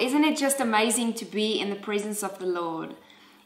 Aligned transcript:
isn't 0.00 0.24
it 0.24 0.36
just 0.36 0.60
amazing 0.60 1.14
to 1.14 1.24
be 1.24 1.60
in 1.60 1.70
the 1.70 1.76
presence 1.76 2.22
of 2.22 2.38
the 2.38 2.46
Lord? 2.46 2.94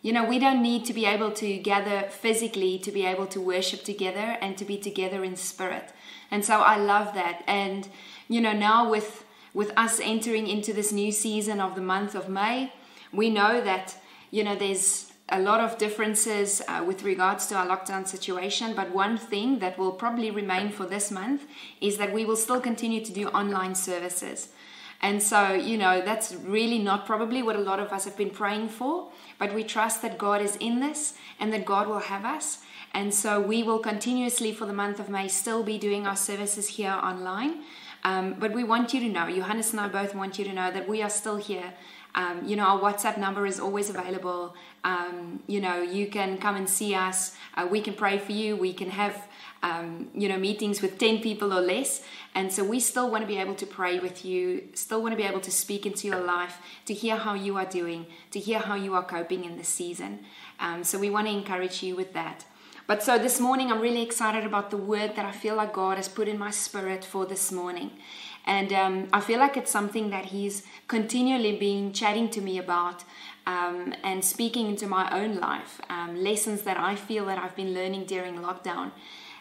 You 0.02 0.12
know, 0.12 0.24
we 0.24 0.38
don't 0.38 0.62
need 0.62 0.84
to 0.84 0.92
be 0.92 1.06
able 1.06 1.30
to 1.32 1.56
gather 1.58 2.08
physically 2.10 2.78
to 2.80 2.92
be 2.92 3.06
able 3.06 3.26
to 3.28 3.40
worship 3.40 3.84
together 3.84 4.36
and 4.40 4.56
to 4.58 4.64
be 4.64 4.76
together 4.76 5.24
in 5.24 5.36
spirit. 5.36 5.92
And 6.30 6.44
so 6.44 6.60
I 6.60 6.76
love 6.76 7.14
that. 7.14 7.42
And, 7.46 7.88
you 8.28 8.40
know, 8.40 8.52
now 8.52 8.90
with 8.90 9.24
with 9.54 9.72
us 9.76 10.00
entering 10.02 10.48
into 10.48 10.72
this 10.72 10.92
new 10.92 11.12
season 11.12 11.60
of 11.60 11.74
the 11.76 11.80
month 11.80 12.14
of 12.14 12.28
May, 12.28 12.72
we 13.12 13.30
know 13.30 13.60
that, 13.60 13.96
you 14.32 14.42
know, 14.42 14.56
there's 14.56 15.12
a 15.28 15.40
lot 15.40 15.60
of 15.60 15.78
differences 15.78 16.60
uh, 16.68 16.84
with 16.86 17.02
regards 17.02 17.46
to 17.46 17.54
our 17.54 17.66
lockdown 17.66 18.06
situation, 18.06 18.74
but 18.74 18.90
one 18.90 19.16
thing 19.16 19.60
that 19.60 19.78
will 19.78 19.92
probably 19.92 20.30
remain 20.30 20.70
for 20.70 20.84
this 20.86 21.10
month 21.10 21.46
is 21.80 21.96
that 21.96 22.12
we 22.12 22.24
will 22.24 22.36
still 22.36 22.60
continue 22.60 23.02
to 23.02 23.12
do 23.12 23.28
online 23.28 23.74
services. 23.74 24.48
And 25.02 25.22
so, 25.22 25.52
you 25.52 25.76
know, 25.76 26.00
that's 26.00 26.34
really 26.34 26.78
not 26.78 27.04
probably 27.04 27.42
what 27.42 27.56
a 27.56 27.60
lot 27.60 27.78
of 27.78 27.92
us 27.92 28.04
have 28.04 28.16
been 28.16 28.30
praying 28.30 28.68
for, 28.70 29.10
but 29.38 29.54
we 29.54 29.62
trust 29.62 30.00
that 30.02 30.16
God 30.16 30.40
is 30.40 30.56
in 30.56 30.80
this 30.80 31.14
and 31.38 31.52
that 31.52 31.64
God 31.64 31.88
will 31.88 31.98
have 31.98 32.24
us. 32.24 32.60
And 32.94 33.12
so 33.12 33.40
we 33.40 33.62
will 33.62 33.80
continuously 33.80 34.52
for 34.52 34.66
the 34.66 34.72
month 34.72 35.00
of 35.00 35.08
May 35.08 35.28
still 35.28 35.62
be 35.62 35.78
doing 35.78 36.06
our 36.06 36.16
services 36.16 36.68
here 36.68 36.92
online. 36.92 37.64
Um, 38.04 38.36
but 38.38 38.52
we 38.52 38.64
want 38.64 38.94
you 38.94 39.00
to 39.00 39.08
know, 39.08 39.30
Johannes 39.30 39.72
and 39.72 39.80
I 39.80 39.88
both 39.88 40.14
want 40.14 40.38
you 40.38 40.44
to 40.44 40.52
know 40.52 40.70
that 40.70 40.88
we 40.88 41.02
are 41.02 41.10
still 41.10 41.36
here. 41.36 41.72
Um, 42.14 42.44
you 42.46 42.54
know, 42.54 42.64
our 42.64 42.80
WhatsApp 42.80 43.18
number 43.18 43.44
is 43.46 43.58
always 43.58 43.90
available. 43.90 44.54
Um, 44.84 45.42
you 45.48 45.60
know, 45.60 45.82
you 45.82 46.06
can 46.06 46.38
come 46.38 46.54
and 46.54 46.68
see 46.68 46.94
us. 46.94 47.34
Uh, 47.56 47.66
we 47.68 47.80
can 47.80 47.94
pray 47.94 48.18
for 48.18 48.32
you. 48.32 48.56
We 48.56 48.72
can 48.72 48.90
have, 48.90 49.26
um, 49.64 50.10
you 50.14 50.28
know, 50.28 50.36
meetings 50.36 50.82
with 50.82 50.98
10 50.98 51.20
people 51.20 51.52
or 51.52 51.60
less. 51.60 52.02
And 52.34 52.52
so 52.52 52.62
we 52.62 52.80
still 52.80 53.10
want 53.10 53.22
to 53.22 53.26
be 53.26 53.38
able 53.38 53.54
to 53.54 53.66
pray 53.66 53.98
with 53.98 54.22
you, 54.22 54.68
still 54.74 55.00
want 55.00 55.12
to 55.12 55.16
be 55.16 55.22
able 55.22 55.40
to 55.40 55.50
speak 55.50 55.86
into 55.86 56.06
your 56.06 56.20
life, 56.20 56.58
to 56.84 56.92
hear 56.92 57.16
how 57.16 57.32
you 57.32 57.56
are 57.56 57.64
doing, 57.64 58.04
to 58.32 58.38
hear 58.38 58.58
how 58.58 58.74
you 58.74 58.94
are 58.94 59.02
coping 59.02 59.44
in 59.44 59.56
this 59.56 59.68
season. 59.68 60.20
Um, 60.60 60.84
so 60.84 60.98
we 60.98 61.08
want 61.08 61.28
to 61.28 61.32
encourage 61.32 61.82
you 61.82 61.96
with 61.96 62.12
that. 62.12 62.44
But 62.86 63.02
so 63.02 63.18
this 63.18 63.40
morning, 63.40 63.72
I'm 63.72 63.80
really 63.80 64.02
excited 64.02 64.44
about 64.44 64.70
the 64.70 64.76
word 64.76 65.16
that 65.16 65.24
I 65.24 65.32
feel 65.32 65.56
like 65.56 65.72
God 65.72 65.96
has 65.96 66.08
put 66.08 66.28
in 66.28 66.38
my 66.38 66.50
spirit 66.50 67.02
for 67.02 67.24
this 67.24 67.50
morning. 67.50 67.92
And 68.44 68.70
um, 68.74 69.08
I 69.14 69.20
feel 69.20 69.38
like 69.38 69.56
it's 69.56 69.70
something 69.70 70.10
that 70.10 70.26
He's 70.26 70.64
continually 70.88 71.56
been 71.56 71.94
chatting 71.94 72.28
to 72.30 72.42
me 72.42 72.58
about 72.58 73.02
um, 73.46 73.94
and 74.02 74.22
speaking 74.22 74.68
into 74.68 74.86
my 74.86 75.08
own 75.18 75.36
life, 75.36 75.80
um, 75.88 76.22
lessons 76.22 76.62
that 76.62 76.76
I 76.76 76.94
feel 76.94 77.24
that 77.24 77.38
I've 77.38 77.56
been 77.56 77.72
learning 77.72 78.04
during 78.04 78.34
lockdown. 78.36 78.90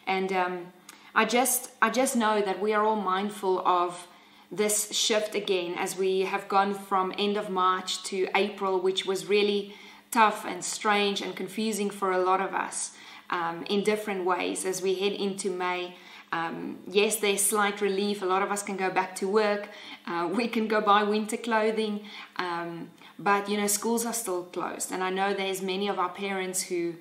And 0.08 0.32
um, 0.34 0.74
I 1.16 1.26
just, 1.26 1.72
I 1.82 1.90
just 1.90 2.16
know 2.16 2.42
that 2.42 2.62
we 2.62 2.74
are 2.74 2.84
all 2.84 2.96
mindful 2.96 3.66
of 3.68 4.08
this 4.52 4.92
shift 4.92 5.36
again 5.36 5.74
as 5.76 5.98
we 5.98 6.22
have 6.22 6.48
gone 6.48 6.74
from 6.74 7.14
end 7.18 7.38
of 7.38 7.50
March 7.50 8.04
to 8.04 8.28
April, 8.36 8.80
which 8.80 9.06
was 9.06 9.26
really 9.26 9.76
tough 10.12 10.46
and 10.46 10.64
strange 10.64 11.22
and 11.22 11.36
confusing 11.36 11.90
for 11.90 12.12
a 12.12 12.20
lot 12.20 12.40
of 12.40 12.54
us 12.54 12.92
um, 13.32 13.66
in 13.70 13.84
different 13.84 14.26
ways 14.26 14.64
as 14.66 14.82
we 14.82 14.94
head 14.96 15.14
into 15.14 15.50
May. 15.50 15.96
Um, 16.32 16.80
yes, 16.88 17.18
there's 17.18 17.42
slight 17.42 17.82
relief. 17.82 18.22
A 18.22 18.26
lot 18.26 18.42
of 18.42 18.52
us 18.52 18.64
can 18.64 18.78
go 18.78 18.90
back 18.90 19.16
to 19.18 19.28
work. 19.28 19.70
Uh, 20.08 20.28
we 20.32 20.48
can 20.48 20.68
go 20.68 20.82
buy 20.82 21.04
winter 21.04 21.38
clothing. 21.38 22.06
Um, 22.38 22.90
but, 23.20 23.48
you 23.48 23.58
know, 23.58 23.68
schools 23.68 24.06
are 24.06 24.14
still 24.14 24.44
closed. 24.46 24.92
And 24.92 25.04
I 25.04 25.12
know 25.12 25.34
there's 25.34 25.62
many 25.62 25.88
of 25.88 26.00
our 26.00 26.10
parents 26.10 26.64
who 26.64 26.96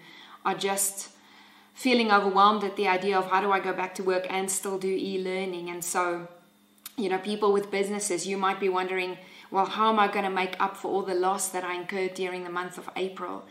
are 0.45 0.55
just 0.55 1.12
feeling 1.83 2.13
overwhelmed 2.13 2.63
at 2.63 2.77
the 2.77 2.87
idea 2.87 3.19
of 3.19 3.27
how 3.27 3.41
do 3.41 3.51
I 3.51 3.59
go 3.59 3.73
back 3.73 3.93
to 3.97 4.05
work 4.05 4.25
and 4.31 4.49
still 4.49 4.79
do 4.79 4.95
e 5.11 5.19
learning. 5.19 5.69
And 5.69 5.83
so, 5.85 6.29
you 6.97 7.09
know, 7.09 7.19
people 7.19 7.53
with 7.53 7.73
businesses, 7.73 8.25
you 8.25 8.37
might 8.37 8.61
be 8.61 8.69
wondering, 8.69 9.19
well, 9.51 9.67
how 9.67 9.93
am 9.93 9.99
I 9.99 10.07
going 10.07 10.25
to 10.25 10.31
make 10.43 10.55
up 10.61 10.77
for 10.77 10.89
all 10.93 11.03
the 11.03 11.17
loss 11.17 11.49
that 11.49 11.65
I 11.65 11.75
incurred 11.75 12.15
during 12.15 12.45
the 12.45 12.51
month 12.51 12.79
of 12.79 12.89
April? 12.95 13.45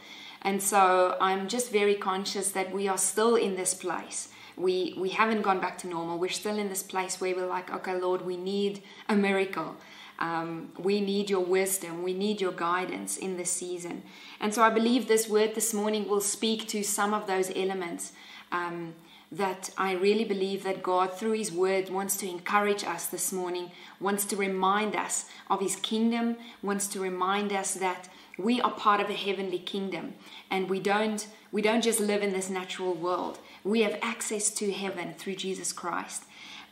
And 0.44 0.64
so 0.64 1.18
I'm 1.20 1.50
just 1.50 1.73
very 1.73 1.96
conscious 1.96 2.52
that 2.54 2.72
we 2.72 2.88
are 2.88 2.98
still 2.98 3.36
in 3.36 3.58
this 3.58 3.73
place. 3.73 4.30
We, 4.56 4.95
we 4.98 5.10
haven't 5.10 5.42
gone 5.42 5.60
back 5.60 5.78
to 5.80 5.88
normal. 5.88 6.17
We're 6.17 6.39
still 6.44 6.58
in 6.58 6.70
this 6.70 6.84
place 6.84 7.20
where 7.20 7.36
we're 7.36 7.54
like, 7.58 7.70
okay, 7.70 8.00
Lord, 8.00 8.22
we 8.22 8.38
need 8.38 8.82
a 9.10 9.16
miracle. 9.16 9.76
Um, 10.21 10.71
we 10.77 11.02
need 11.02 11.32
your 11.32 11.43
wisdom. 11.43 12.04
We 12.04 12.14
need 12.14 12.39
your 12.39 12.52
guidance 12.52 13.17
in 13.17 13.37
this 13.37 13.52
season. 13.52 14.04
And 14.39 14.54
so 14.54 14.61
I 14.61 14.70
believe 14.70 15.08
this 15.08 15.27
word 15.27 15.55
this 15.55 15.73
morning 15.73 16.08
will 16.08 16.21
speak 16.21 16.67
to 16.70 16.83
some 16.83 17.11
of 17.14 17.26
those 17.26 17.52
elements 17.55 18.14
um, 18.52 18.93
that 19.31 19.71
I 19.80 19.93
really 19.93 20.23
believe 20.23 20.64
that 20.64 20.83
God, 20.83 21.11
through 21.17 21.31
His 21.31 21.52
word, 21.52 21.89
wants 21.89 22.17
to 22.17 22.30
encourage 22.30 22.83
us 22.83 23.08
this 23.08 23.33
morning, 23.33 23.71
wants 23.99 24.23
to 24.26 24.36
remind 24.36 24.95
us 24.95 25.26
of 25.49 25.60
His 25.60 25.76
kingdom, 25.77 26.37
wants 26.61 26.87
to 26.89 26.99
remind 26.99 27.52
us 27.52 27.73
that 27.73 28.08
we 28.37 28.61
are 28.61 28.71
part 28.71 29.02
of 29.02 29.10
a 29.10 29.14
heavenly 29.14 29.60
kingdom 29.60 30.14
and 30.49 30.70
we 30.70 30.80
don't 30.80 31.27
we 31.52 31.61
don't 31.61 31.81
just 31.81 31.99
live 31.99 32.23
in 32.23 32.31
this 32.31 32.49
natural 32.49 32.93
world 32.93 33.39
we 33.64 33.81
have 33.81 33.98
access 34.02 34.49
to 34.49 34.71
heaven 34.71 35.14
through 35.17 35.36
jesus 35.36 35.73
christ 35.73 36.23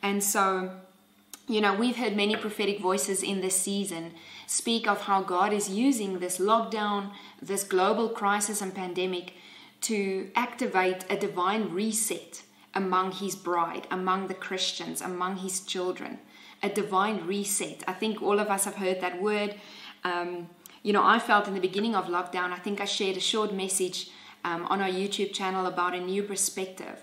and 0.02 0.24
so 0.24 0.72
you 1.50 1.60
know 1.60 1.74
we've 1.74 1.98
heard 1.98 2.16
many 2.16 2.36
prophetic 2.36 2.80
voices 2.80 3.24
in 3.24 3.42
this 3.42 3.56
season 3.56 4.12
speak 4.48 4.88
of 4.88 5.02
how 5.02 5.22
god 5.22 5.52
is 5.52 5.70
using 5.70 6.20
this 6.20 6.38
lockdown 6.38 7.12
this 7.42 7.64
global 7.64 8.08
crisis 8.10 8.62
and 8.62 8.74
pandemic 8.76 9.34
to 9.82 10.30
activate 10.36 11.06
a 11.10 11.18
divine 11.18 11.70
reset 11.74 12.44
among 12.74 13.12
his 13.12 13.36
bride 13.36 13.88
among 13.90 14.28
the 14.28 14.34
christians 14.34 15.02
among 15.02 15.38
his 15.38 15.62
children. 15.62 16.20
A 16.62 16.70
divine 16.70 17.26
reset. 17.26 17.84
I 17.88 17.94
think 17.94 18.22
all 18.22 18.40
of 18.40 18.50
us 18.50 18.66
have 18.66 18.76
heard 18.76 19.00
that 19.00 19.22
word. 19.22 19.56
Um, 20.04 20.50
you 20.84 20.92
know, 20.92 21.04
I 21.04 21.18
felt 21.20 21.48
in 21.48 21.54
the 21.54 21.62
beginning 21.62 21.96
of 21.96 22.08
lockdown, 22.08 22.52
I 22.52 22.58
think 22.58 22.82
I 22.82 22.86
shared 22.86 23.16
a 23.16 23.22
short 23.22 23.54
message 23.54 24.10
um, 24.44 24.66
on 24.66 24.82
our 24.82 24.90
YouTube 24.90 25.32
channel 25.34 25.66
about 25.68 25.96
a 25.96 26.02
new 26.02 26.22
perspective. 26.24 26.98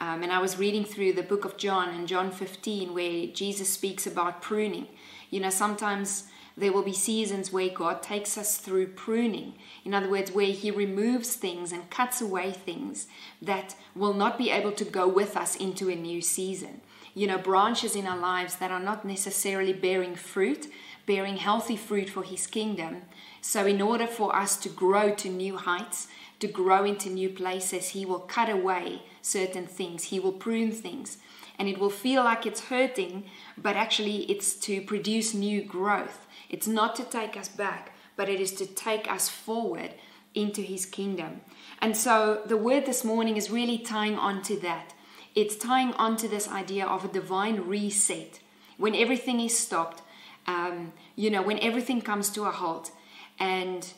Um, 0.00 0.22
and 0.22 0.32
I 0.32 0.38
was 0.38 0.58
reading 0.58 0.84
through 0.84 1.12
the 1.12 1.22
book 1.22 1.44
of 1.44 1.58
John 1.58 1.94
in 1.94 2.06
John 2.06 2.30
15, 2.30 2.94
where 2.94 3.26
Jesus 3.26 3.68
speaks 3.68 4.06
about 4.06 4.40
pruning. 4.40 4.88
You 5.28 5.40
know, 5.40 5.50
sometimes 5.50 6.24
there 6.56 6.72
will 6.72 6.82
be 6.82 6.94
seasons 6.94 7.52
where 7.52 7.68
God 7.68 8.02
takes 8.02 8.38
us 8.38 8.56
through 8.56 8.88
pruning. 8.88 9.54
In 9.84 9.92
other 9.92 10.10
words, 10.10 10.32
where 10.32 10.46
He 10.46 10.70
removes 10.70 11.34
things 11.34 11.70
and 11.70 11.90
cuts 11.90 12.22
away 12.22 12.50
things 12.50 13.08
that 13.42 13.76
will 13.94 14.14
not 14.14 14.38
be 14.38 14.50
able 14.50 14.72
to 14.72 14.84
go 14.84 15.06
with 15.06 15.36
us 15.36 15.54
into 15.54 15.90
a 15.90 15.94
new 15.94 16.22
season. 16.22 16.80
You 17.14 17.26
know, 17.26 17.38
branches 17.38 17.94
in 17.94 18.06
our 18.06 18.18
lives 18.18 18.56
that 18.56 18.70
are 18.70 18.80
not 18.80 19.04
necessarily 19.04 19.74
bearing 19.74 20.14
fruit, 20.14 20.68
bearing 21.04 21.36
healthy 21.36 21.76
fruit 21.76 22.08
for 22.08 22.22
His 22.22 22.46
kingdom. 22.46 23.02
So, 23.42 23.66
in 23.66 23.82
order 23.82 24.06
for 24.06 24.34
us 24.34 24.56
to 24.58 24.68
grow 24.70 25.14
to 25.16 25.28
new 25.28 25.56
heights, 25.58 26.08
to 26.40 26.48
grow 26.48 26.84
into 26.84 27.08
new 27.08 27.28
places, 27.28 27.90
He 27.90 28.04
will 28.04 28.20
cut 28.20 28.48
away 28.48 29.02
certain 29.22 29.66
things, 29.66 30.04
He 30.04 30.18
will 30.18 30.32
prune 30.32 30.72
things. 30.72 31.18
And 31.58 31.68
it 31.68 31.78
will 31.78 31.90
feel 31.90 32.24
like 32.24 32.46
it's 32.46 32.68
hurting, 32.68 33.24
but 33.56 33.76
actually, 33.76 34.22
it's 34.30 34.54
to 34.60 34.80
produce 34.80 35.34
new 35.34 35.62
growth. 35.62 36.26
It's 36.48 36.66
not 36.66 36.96
to 36.96 37.04
take 37.04 37.36
us 37.36 37.48
back, 37.48 37.92
but 38.16 38.30
it 38.30 38.40
is 38.40 38.52
to 38.52 38.66
take 38.66 39.10
us 39.10 39.28
forward 39.28 39.92
into 40.34 40.62
His 40.62 40.86
kingdom. 40.86 41.42
And 41.80 41.96
so, 41.96 42.42
the 42.46 42.56
word 42.56 42.86
this 42.86 43.04
morning 43.04 43.36
is 43.36 43.50
really 43.50 43.78
tying 43.78 44.16
on 44.16 44.42
to 44.42 44.58
that. 44.60 44.94
It's 45.34 45.54
tying 45.54 45.92
on 45.94 46.16
to 46.16 46.28
this 46.28 46.48
idea 46.48 46.86
of 46.86 47.04
a 47.04 47.08
divine 47.08 47.60
reset. 47.66 48.40
When 48.78 48.94
everything 48.94 49.40
is 49.40 49.56
stopped, 49.56 50.02
um, 50.46 50.92
you 51.14 51.30
know, 51.30 51.42
when 51.42 51.58
everything 51.60 52.00
comes 52.00 52.30
to 52.30 52.44
a 52.44 52.50
halt 52.50 52.90
and 53.38 53.92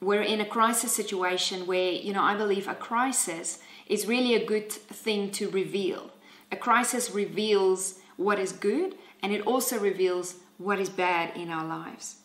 we're 0.00 0.22
in 0.22 0.40
a 0.40 0.46
crisis 0.46 0.92
situation 0.92 1.66
where, 1.66 1.92
you 1.92 2.12
know, 2.12 2.22
I 2.22 2.34
believe 2.34 2.68
a 2.68 2.74
crisis 2.74 3.58
is 3.86 4.06
really 4.06 4.34
a 4.34 4.44
good 4.44 4.70
thing 4.70 5.30
to 5.32 5.50
reveal. 5.50 6.10
A 6.52 6.56
crisis 6.56 7.10
reveals 7.10 7.98
what 8.16 8.38
is 8.38 8.52
good 8.52 8.94
and 9.22 9.32
it 9.32 9.46
also 9.46 9.78
reveals 9.78 10.36
what 10.58 10.78
is 10.78 10.88
bad 10.88 11.36
in 11.36 11.50
our 11.50 11.66
lives. 11.66 12.16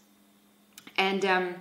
And, 0.98 1.26
um, 1.26 1.56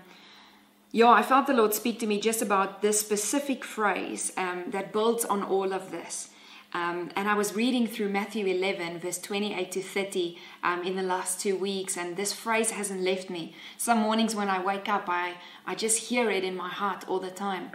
yeah, 0.91 1.09
I 1.09 1.23
felt 1.23 1.47
the 1.47 1.55
Lord 1.55 1.73
speak 1.73 1.99
to 2.01 2.07
me 2.07 2.21
just 2.21 2.43
about 2.43 2.83
this 2.83 3.01
specific 3.01 3.65
phrase 3.65 4.31
um, 4.37 4.65
that 4.69 4.93
builds 4.93 5.25
on 5.25 5.43
all 5.43 5.73
of 5.73 5.91
this. 5.91 6.29
Um, 6.75 7.11
and 7.17 7.29
I 7.29 7.35
was 7.35 7.55
reading 7.55 7.87
through 7.87 8.09
Matthew 8.09 8.47
11, 8.47 9.01
verse 9.01 9.19
28 9.19 9.73
to 9.73 9.83
30, 9.83 10.39
um, 10.63 10.83
in 10.83 10.97
the 10.97 11.03
last 11.03 11.39
two 11.41 11.55
weeks, 11.57 11.99
and 11.99 12.17
this 12.17 12.33
phrase 12.33 12.71
hasn't 12.71 13.03
left 13.03 13.29
me. 13.29 13.55
Some 13.77 13.99
mornings 13.99 14.35
when 14.35 14.49
I 14.49 14.63
wake 14.63 14.89
up, 14.89 15.05
I, 15.09 15.35
I 15.67 15.75
just 15.75 15.99
hear 16.09 16.31
it 16.31 16.45
in 16.45 16.57
my 16.57 16.71
heart 16.71 17.05
all 17.09 17.21
the 17.21 17.31
time. 17.31 17.73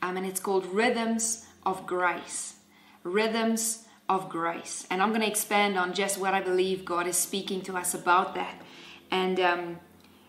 Um, 0.00 0.16
and 0.16 0.24
it's 0.24 0.40
called 0.40 0.64
Rhythms 0.66 1.46
of 1.66 1.86
Grace. 1.86 2.54
Rhythms 3.02 3.86
of 4.08 4.30
Grace. 4.30 4.86
And 4.90 5.02
I'm 5.02 5.10
going 5.10 5.20
to 5.20 5.28
expand 5.28 5.76
on 5.76 5.92
just 5.92 6.18
what 6.18 6.32
I 6.32 6.40
believe 6.40 6.84
God 6.84 7.06
is 7.06 7.16
speaking 7.16 7.60
to 7.62 7.76
us 7.76 7.92
about 7.92 8.34
that. 8.34 8.62
And 9.10 9.38
um, 9.40 9.78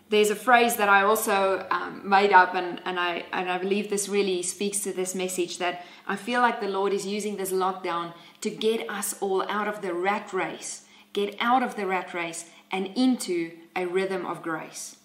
there's 0.10 0.32
a 0.32 0.36
phrase 0.36 0.76
that 0.78 0.90
I 0.90 1.04
also 1.04 1.68
um, 1.70 2.02
made 2.08 2.34
up, 2.34 2.56
and, 2.56 2.82
and, 2.84 3.00
I, 3.00 3.26
and 3.32 3.50
I 3.50 3.60
believe 3.60 3.90
this 3.90 4.10
really 4.10 4.42
speaks 4.42 4.80
to 4.80 4.92
this 4.92 5.14
message 5.14 5.60
that 5.60 5.86
I 6.08 6.16
feel 6.16 6.42
like 6.42 6.60
the 6.60 6.68
Lord 6.68 6.94
is 6.94 7.06
using 7.06 7.38
this 7.38 7.52
lockdown 7.52 8.14
to 8.42 8.50
get 8.50 8.90
us 8.90 9.16
all 9.22 9.44
out 9.48 9.68
of 9.68 9.82
the 9.82 9.94
rat 9.94 10.34
race, 10.34 10.86
get 11.14 11.36
out 11.40 11.62
of 11.62 11.76
the 11.76 11.86
rat 11.86 12.14
race 12.14 12.46
and 12.72 12.88
into 12.96 13.52
a 13.76 13.86
rhythm 13.86 14.26
of 14.26 14.42
grace. 14.42 14.96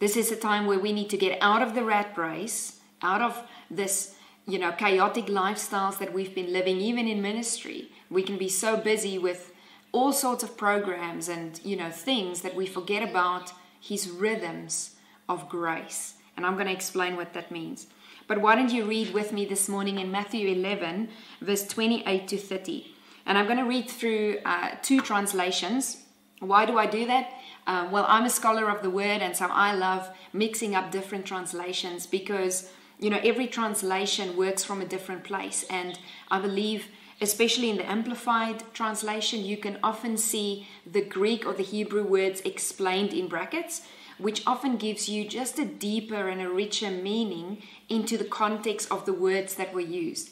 This 0.00 0.16
is 0.16 0.32
a 0.32 0.36
time 0.36 0.66
where 0.66 0.78
we 0.78 0.92
need 0.92 1.10
to 1.10 1.16
get 1.16 1.38
out 1.40 1.62
of 1.62 1.74
the 1.74 1.84
rat 1.84 2.16
race, 2.18 2.80
out 3.02 3.22
of 3.22 3.46
this, 3.70 4.14
you 4.46 4.58
know, 4.58 4.72
chaotic 4.72 5.26
lifestyles 5.26 5.98
that 5.98 6.12
we've 6.12 6.34
been 6.34 6.52
living, 6.52 6.78
even 6.78 7.06
in 7.06 7.22
ministry. 7.22 7.92
We 8.08 8.24
can 8.24 8.38
be 8.38 8.48
so 8.48 8.76
busy 8.76 9.18
with 9.18 9.52
all 9.92 10.12
sorts 10.12 10.42
of 10.42 10.56
programs 10.56 11.28
and, 11.28 11.60
you 11.64 11.76
know, 11.76 11.90
things 11.90 12.40
that 12.40 12.56
we 12.56 12.66
forget 12.66 13.08
about 13.08 13.52
his 13.80 14.08
rhythms 14.08 14.96
of 15.28 15.48
grace. 15.48 16.14
And 16.36 16.46
I'm 16.46 16.54
going 16.54 16.66
to 16.66 16.72
explain 16.72 17.16
what 17.16 17.32
that 17.32 17.50
means. 17.50 17.86
But 18.26 18.40
why 18.40 18.54
don't 18.54 18.70
you 18.70 18.84
read 18.84 19.12
with 19.12 19.32
me 19.32 19.44
this 19.44 19.68
morning 19.68 19.98
in 19.98 20.12
Matthew 20.12 20.48
11, 20.48 21.08
verse 21.40 21.66
28 21.66 22.28
to 22.28 22.38
30? 22.38 22.94
And 23.26 23.36
I'm 23.36 23.46
going 23.46 23.58
to 23.58 23.64
read 23.64 23.90
through 23.90 24.38
uh, 24.44 24.70
two 24.82 25.00
translations. 25.00 26.04
Why 26.38 26.64
do 26.64 26.78
I 26.78 26.86
do 26.86 27.06
that? 27.06 27.32
Uh, 27.66 27.88
well, 27.90 28.06
I'm 28.08 28.24
a 28.24 28.30
scholar 28.30 28.70
of 28.70 28.82
the 28.82 28.90
word, 28.90 29.20
and 29.20 29.36
so 29.36 29.46
I 29.50 29.74
love 29.74 30.10
mixing 30.32 30.74
up 30.74 30.90
different 30.90 31.26
translations 31.26 32.06
because, 32.06 32.70
you 32.98 33.10
know, 33.10 33.20
every 33.22 33.46
translation 33.46 34.36
works 34.36 34.64
from 34.64 34.80
a 34.80 34.86
different 34.86 35.24
place. 35.24 35.64
And 35.68 35.98
I 36.30 36.40
believe, 36.40 36.86
especially 37.20 37.70
in 37.70 37.76
the 37.76 37.90
Amplified 37.90 38.62
translation, 38.72 39.44
you 39.44 39.56
can 39.56 39.78
often 39.82 40.16
see 40.16 40.66
the 40.90 41.02
Greek 41.02 41.46
or 41.46 41.52
the 41.52 41.62
Hebrew 41.62 42.04
words 42.04 42.40
explained 42.42 43.12
in 43.12 43.28
brackets 43.28 43.82
which 44.20 44.46
often 44.46 44.76
gives 44.76 45.08
you 45.08 45.26
just 45.26 45.58
a 45.58 45.64
deeper 45.64 46.28
and 46.28 46.40
a 46.40 46.48
richer 46.48 46.90
meaning 46.90 47.62
into 47.88 48.18
the 48.18 48.24
context 48.24 48.90
of 48.90 49.06
the 49.06 49.12
words 49.12 49.54
that 49.54 49.72
were 49.72 49.80
used. 49.80 50.30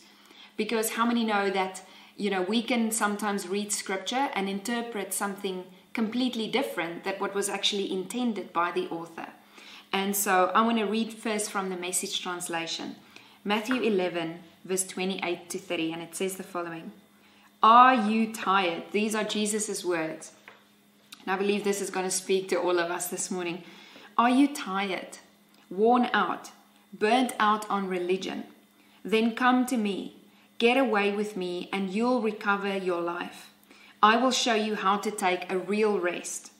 Because 0.57 0.91
how 0.91 1.07
many 1.07 1.25
know 1.25 1.51
that, 1.51 1.83
you 2.17 2.31
know, 2.31 2.43
we 2.43 2.63
can 2.63 2.91
sometimes 2.91 3.49
read 3.49 3.73
scripture 3.73 4.29
and 4.35 4.49
interpret 4.49 5.15
something 5.15 5.65
completely 5.95 6.49
different 6.49 7.05
than 7.05 7.15
what 7.15 7.35
was 7.35 7.49
actually 7.49 7.91
intended 7.91 8.53
by 8.53 8.71
the 8.71 8.89
author. 8.89 9.29
And 9.93 10.15
so 10.15 10.51
I 10.55 10.61
want 10.63 10.79
to 10.79 10.85
read 10.85 11.15
first 11.15 11.51
from 11.51 11.71
the 11.71 11.77
message 11.77 12.21
translation. 12.21 12.97
Matthew 13.43 13.81
11, 13.81 14.41
verse 14.65 14.87
28 14.87 15.51
to 15.51 15.59
30, 15.59 15.93
and 15.93 16.03
it 16.03 16.15
says 16.15 16.37
the 16.37 16.43
following 16.43 16.93
Are 17.63 17.95
you 17.95 18.33
tired? 18.33 18.85
These 18.93 19.15
are 19.15 19.25
Jesus' 19.25 19.85
words. 19.85 20.33
And 21.23 21.35
I 21.35 21.37
believe 21.37 21.63
this 21.63 21.83
is 21.83 21.91
going 21.91 22.07
to 22.07 22.11
speak 22.11 22.49
to 22.49 22.61
all 22.61 22.79
of 22.79 22.91
us 22.91 23.09
this 23.09 23.31
morning. 23.31 23.63
Are 24.17 24.31
you 24.31 24.49
tired, 24.49 25.19
worn 25.71 26.09
out, 26.13 26.51
burnt 26.93 27.35
out 27.39 27.69
on 27.69 27.87
religion? 27.87 28.45
Then 29.05 29.35
come 29.35 29.67
to 29.67 29.77
me, 29.77 30.17
get 30.59 30.77
away 30.77 31.13
with 31.13 31.37
me, 31.37 31.69
and 31.73 31.91
you'll 31.91 32.23
recover 32.23 32.77
your 32.77 33.03
life. 33.03 33.51
I 34.03 34.17
will 34.17 34.31
show 34.31 34.55
you 34.55 34.75
how 34.75 34.97
to 34.97 35.11
take 35.11 35.53
a 35.53 35.59
real 35.59 35.99
rest. 35.99 36.53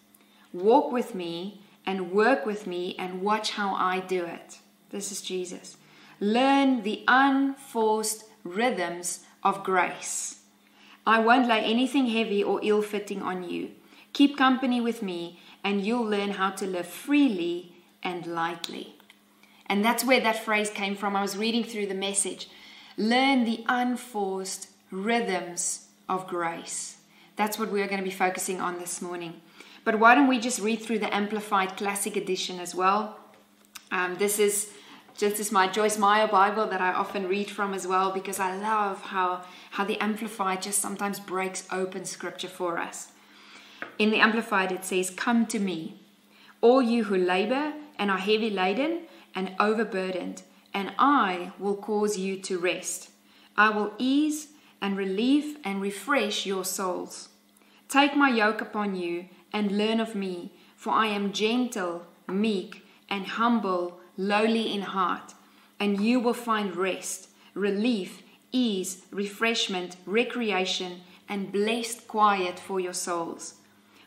Walk 0.53 0.93
with 0.93 1.15
me 1.15 1.63
and 1.87 2.13
work 2.13 2.45
with 2.45 2.67
me 2.67 2.95
and 2.99 3.23
watch 3.23 3.53
how 3.53 3.75
I 3.75 4.01
do 4.01 4.27
it. 4.27 4.59
This 4.91 5.11
is 5.11 5.23
Jesus. 5.23 5.78
Learn 6.21 6.83
the 6.83 7.05
unforced 7.07 8.25
rhythms 8.45 9.25
of 9.43 9.65
grace. 9.65 10.41
I 11.07 11.21
won't 11.21 11.49
lay 11.49 11.65
anything 11.65 12.07
heavy 12.07 12.43
or 12.43 12.61
ill 12.63 12.83
fitting 12.83 13.23
on 13.23 13.49
you. 13.49 13.71
Keep 14.13 14.37
company 14.37 14.81
with 14.81 15.03
me 15.03 15.41
and 15.63 15.85
you'll 15.85 16.05
learn 16.05 16.33
how 16.33 16.51
to 16.51 16.67
live 16.67 16.87
freely 16.87 17.73
and 18.03 18.27
lightly. 18.27 18.95
And 19.67 19.85
that's 19.85 20.05
where 20.05 20.21
that 20.21 20.45
phrase 20.45 20.71
came 20.71 20.97
from. 20.97 21.15
I 21.15 21.23
was 21.23 21.37
reading 21.37 21.65
through 21.65 21.87
the 21.87 21.95
message. 21.95 22.49
Learn 22.97 23.45
the 23.45 23.65
unforced 23.69 24.69
rhythms 24.91 25.87
of 26.09 26.27
grace. 26.27 26.97
That's 27.37 27.59
what 27.59 27.71
we're 27.71 27.87
going 27.87 28.01
to 28.01 28.05
be 28.05 28.11
focusing 28.11 28.61
on 28.61 28.79
this 28.79 29.01
morning. 29.01 29.41
But 29.85 29.99
why 29.99 30.15
don't 30.15 30.27
we 30.27 30.39
just 30.39 30.61
read 30.61 30.83
through 30.83 30.99
the 30.99 31.15
Amplified 31.15 31.77
Classic 31.77 32.17
Edition 32.17 32.59
as 32.59 32.75
well? 32.75 33.19
Um, 33.91 34.17
this 34.17 34.39
is 34.39 34.73
just 35.19 35.41
as 35.41 35.51
my 35.51 35.67
Joyce 35.67 35.99
Meyer 35.99 36.29
Bible 36.29 36.69
that 36.69 36.81
I 36.81 36.93
often 36.93 37.27
read 37.27 37.51
from 37.51 37.75
as 37.75 37.89
well 37.89 38.13
because 38.13 38.39
I 38.39 38.57
love 38.57 39.03
how, 39.03 39.43
how 39.73 39.85
the 39.85 40.01
Amplified 40.01 40.63
just 40.63 40.79
sometimes 40.79 41.19
breaks 41.19 41.67
open 41.73 42.05
scripture 42.05 42.49
for 42.49 42.79
us. 42.79 43.09
In 43.99 44.11
the 44.11 44.21
Amplified, 44.21 44.71
it 44.71 44.85
says, 44.85 45.11
Come 45.11 45.45
to 45.47 45.59
me, 45.59 46.01
all 46.61 46.81
you 46.81 47.05
who 47.05 47.17
labor 47.17 47.73
and 47.99 48.13
are 48.13 48.19
heavy 48.19 48.49
laden 48.49 49.03
and 49.35 49.57
overburdened, 49.59 50.43
and 50.73 50.93
I 51.01 51.51
will 51.59 51.77
cause 51.77 52.17
you 52.17 52.37
to 52.43 52.59
rest. 52.61 53.11
I 53.57 53.71
will 53.71 53.95
ease 53.99 54.49
and 54.81 54.97
relieve 54.97 55.57
and 55.65 55.83
refresh 55.83 56.47
your 56.47 56.65
souls. 56.65 57.31
Take 57.89 58.17
my 58.17 58.31
yoke 58.31 58.61
upon 58.61 58.95
you 58.95 59.25
and 59.53 59.77
learn 59.77 59.99
of 59.99 60.15
me, 60.15 60.53
for 60.77 60.93
I 60.93 61.07
am 61.07 61.33
gentle, 61.33 62.07
meek, 62.29 62.87
and 63.11 63.27
humble, 63.27 63.98
lowly 64.19 64.75
in 64.75 64.83
heart, 64.83 65.33
and 65.81 66.01
you 66.01 66.21
will 66.21 66.35
find 66.35 66.77
rest, 66.77 67.29
relief, 67.55 68.23
ease, 68.53 69.03
refreshment, 69.11 69.97
recreation, 70.05 71.01
and 71.29 71.53
blessed 71.53 72.07
quiet 72.09 72.59
for 72.59 72.81
your 72.81 72.93
souls. 72.93 73.55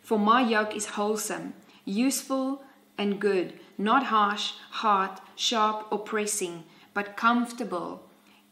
For 0.04 0.20
my 0.20 0.42
yoke 0.42 0.76
is 0.76 0.86
wholesome, 0.98 1.54
useful, 1.86 2.62
and 2.98 3.20
good, 3.20 3.54
not 3.78 4.04
harsh, 4.08 4.54
hard, 4.72 5.20
sharp, 5.36 5.88
or 5.92 6.00
pressing, 6.00 6.66
but 6.94 7.16
comfortable, 7.16 8.04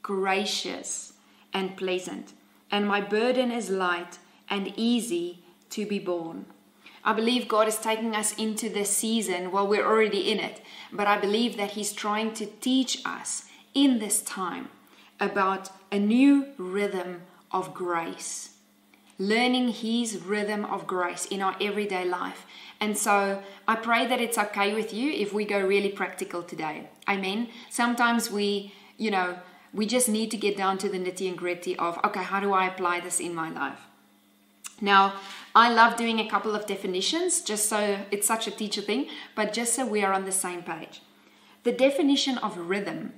gracious, 0.01 1.13
and 1.53 1.75
pleasant. 1.75 2.33
And 2.71 2.87
my 2.87 3.01
burden 3.01 3.51
is 3.51 3.69
light 3.69 4.19
and 4.49 4.73
easy 4.77 5.43
to 5.71 5.85
be 5.85 5.99
borne. 5.99 6.45
I 7.03 7.13
believe 7.13 7.47
God 7.47 7.67
is 7.67 7.77
taking 7.77 8.15
us 8.15 8.35
into 8.35 8.69
this 8.69 8.89
season. 8.89 9.51
while 9.51 9.67
we're 9.67 9.85
already 9.85 10.31
in 10.31 10.39
it, 10.39 10.61
but 10.91 11.07
I 11.07 11.17
believe 11.17 11.57
that 11.57 11.71
He's 11.71 11.93
trying 11.93 12.33
to 12.35 12.45
teach 12.45 13.01
us 13.05 13.45
in 13.73 13.99
this 13.99 14.21
time 14.21 14.69
about 15.19 15.69
a 15.91 15.99
new 15.99 16.47
rhythm 16.57 17.21
of 17.51 17.73
grace 17.73 18.49
learning 19.19 19.67
His 19.67 20.17
rhythm 20.17 20.65
of 20.65 20.87
grace 20.87 21.25
in 21.25 21.41
our 21.41 21.55
everyday 21.61 22.05
life. 22.05 22.45
And 22.79 22.97
so 22.97 23.43
I 23.67 23.75
pray 23.75 24.07
that 24.07 24.21
it's 24.21 24.37
okay 24.37 24.73
with 24.73 24.93
you 24.93 25.11
if 25.11 25.33
we 25.33 25.43
go 25.43 25.59
really 25.59 25.89
practical 25.89 26.41
today. 26.41 26.89
Amen. 27.07 27.49
Sometimes 27.69 28.31
we, 28.31 28.73
you 28.97 29.11
know, 29.11 29.37
we 29.73 29.85
just 29.85 30.07
need 30.07 30.31
to 30.31 30.37
get 30.37 30.57
down 30.57 30.77
to 30.79 30.89
the 30.89 30.97
nitty 30.97 31.27
and 31.27 31.37
gritty 31.37 31.75
of, 31.77 31.99
okay, 32.05 32.23
how 32.23 32.39
do 32.39 32.53
I 32.53 32.65
apply 32.65 33.01
this 33.01 33.19
in 33.19 33.35
my 33.35 33.49
life? 33.49 33.81
Now, 34.81 35.15
I 35.55 35.73
love 35.73 35.95
doing 35.95 36.19
a 36.19 36.29
couple 36.29 36.55
of 36.55 36.65
definitions 36.65 37.41
just 37.41 37.67
so 37.67 37.99
it's 38.11 38.27
such 38.27 38.47
a 38.47 38.51
teacher 38.51 38.81
thing, 38.81 39.09
but 39.35 39.53
just 39.53 39.73
so 39.73 39.85
we 39.85 40.03
are 40.03 40.13
on 40.13 40.25
the 40.25 40.31
same 40.31 40.61
page. 40.61 41.01
The 41.63 41.71
definition 41.71 42.37
of 42.37 42.57
rhythm 42.57 43.13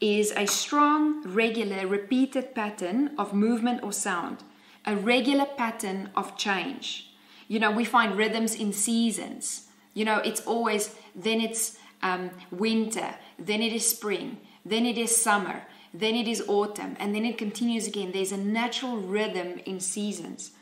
is 0.00 0.32
a 0.32 0.46
strong, 0.46 1.22
regular, 1.22 1.86
repeated 1.86 2.54
pattern 2.54 3.12
of 3.18 3.32
movement 3.32 3.82
or 3.82 3.92
sound 3.92 4.38
a 4.86 4.96
regular 4.96 5.44
pattern 5.44 6.10
of 6.16 6.36
change. 6.36 7.10
You 7.48 7.58
know, 7.58 7.70
we 7.70 7.84
find 7.84 8.16
rhythms 8.16 8.54
in 8.54 8.72
seasons. 8.72 9.66
You 9.94 10.04
know, 10.04 10.18
it's 10.18 10.40
always, 10.46 10.94
then 11.14 11.40
it's 11.40 11.78
um, 12.02 12.30
winter, 12.50 13.14
then 13.38 13.60
it 13.62 13.72
is 13.72 13.88
spring, 13.88 14.38
then 14.64 14.86
it 14.86 14.96
is 14.96 15.16
summer, 15.16 15.62
then 15.92 16.14
it 16.14 16.28
is 16.28 16.42
autumn, 16.46 16.96
and 17.00 17.14
then 17.14 17.24
it 17.24 17.36
continues 17.36 17.86
again. 17.86 18.12
There's 18.12 18.32
a 18.32 18.36
natural 18.36 18.96
rhythm 18.96 19.60
in 19.66 19.80
seasons. 19.80 20.52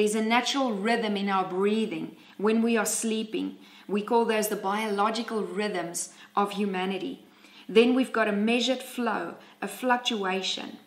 There's 0.00 0.14
a 0.14 0.24
natural 0.24 0.72
rhythm 0.72 1.14
in 1.14 1.28
our 1.28 1.44
breathing 1.44 2.16
when 2.38 2.62
we 2.62 2.74
are 2.78 2.86
sleeping. 2.86 3.58
We 3.86 4.00
call 4.00 4.24
those 4.24 4.48
the 4.48 4.56
biological 4.56 5.42
rhythms 5.42 6.14
of 6.34 6.52
humanity. 6.52 7.26
Then 7.68 7.94
we've 7.94 8.10
got 8.10 8.26
a 8.26 8.32
measured 8.32 8.82
flow, 8.82 9.34
a 9.60 9.68
fluctuation. 9.68 10.78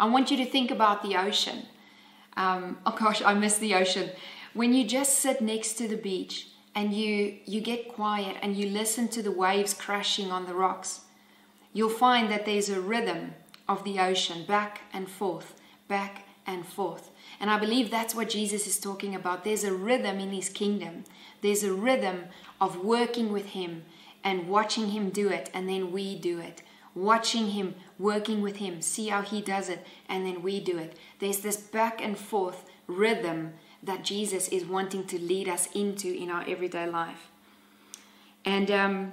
I 0.00 0.06
want 0.06 0.32
you 0.32 0.36
to 0.38 0.44
think 0.44 0.72
about 0.72 1.04
the 1.04 1.14
ocean. 1.14 1.66
Um, 2.36 2.78
oh 2.84 2.96
gosh, 2.98 3.22
I 3.22 3.32
miss 3.34 3.58
the 3.58 3.76
ocean. 3.76 4.10
When 4.54 4.74
you 4.74 4.84
just 4.84 5.20
sit 5.20 5.40
next 5.40 5.74
to 5.74 5.86
the 5.86 5.96
beach 5.96 6.48
and 6.74 6.92
you, 6.92 7.36
you 7.44 7.60
get 7.60 7.86
quiet 7.86 8.38
and 8.42 8.56
you 8.56 8.70
listen 8.70 9.06
to 9.10 9.22
the 9.22 9.30
waves 9.30 9.72
crashing 9.72 10.32
on 10.32 10.46
the 10.46 10.54
rocks, 10.54 11.02
you'll 11.72 11.90
find 11.90 12.28
that 12.32 12.44
there's 12.44 12.70
a 12.70 12.80
rhythm 12.80 13.34
of 13.68 13.84
the 13.84 14.00
ocean 14.00 14.44
back 14.46 14.80
and 14.92 15.08
forth, 15.08 15.54
back 15.86 16.24
and 16.44 16.66
forth. 16.66 17.12
And 17.40 17.50
I 17.50 17.58
believe 17.58 17.90
that's 17.90 18.14
what 18.14 18.28
Jesus 18.28 18.66
is 18.66 18.78
talking 18.80 19.14
about. 19.14 19.44
There's 19.44 19.64
a 19.64 19.72
rhythm 19.72 20.18
in 20.18 20.30
his 20.30 20.48
kingdom, 20.48 21.04
there's 21.40 21.62
a 21.62 21.72
rhythm 21.72 22.24
of 22.60 22.84
working 22.84 23.32
with 23.32 23.46
him 23.46 23.84
and 24.24 24.48
watching 24.48 24.88
him 24.88 25.10
do 25.10 25.28
it, 25.28 25.48
and 25.54 25.68
then 25.68 25.92
we 25.92 26.16
do 26.16 26.40
it 26.40 26.62
watching 26.98 27.50
Him, 27.50 27.74
working 27.98 28.42
with 28.42 28.56
Him, 28.56 28.82
see 28.82 29.08
how 29.08 29.22
He 29.22 29.40
does 29.40 29.68
it, 29.68 29.86
and 30.08 30.26
then 30.26 30.42
we 30.42 30.60
do 30.60 30.76
it. 30.78 30.96
There's 31.20 31.38
this 31.38 31.56
back 31.56 32.02
and 32.02 32.18
forth 32.18 32.64
rhythm 32.86 33.54
that 33.82 34.04
Jesus 34.04 34.48
is 34.48 34.64
wanting 34.64 35.06
to 35.06 35.18
lead 35.18 35.48
us 35.48 35.68
into 35.74 36.12
in 36.12 36.30
our 36.30 36.44
everyday 36.48 36.88
life. 36.88 37.28
And 38.44 38.70
um, 38.70 39.12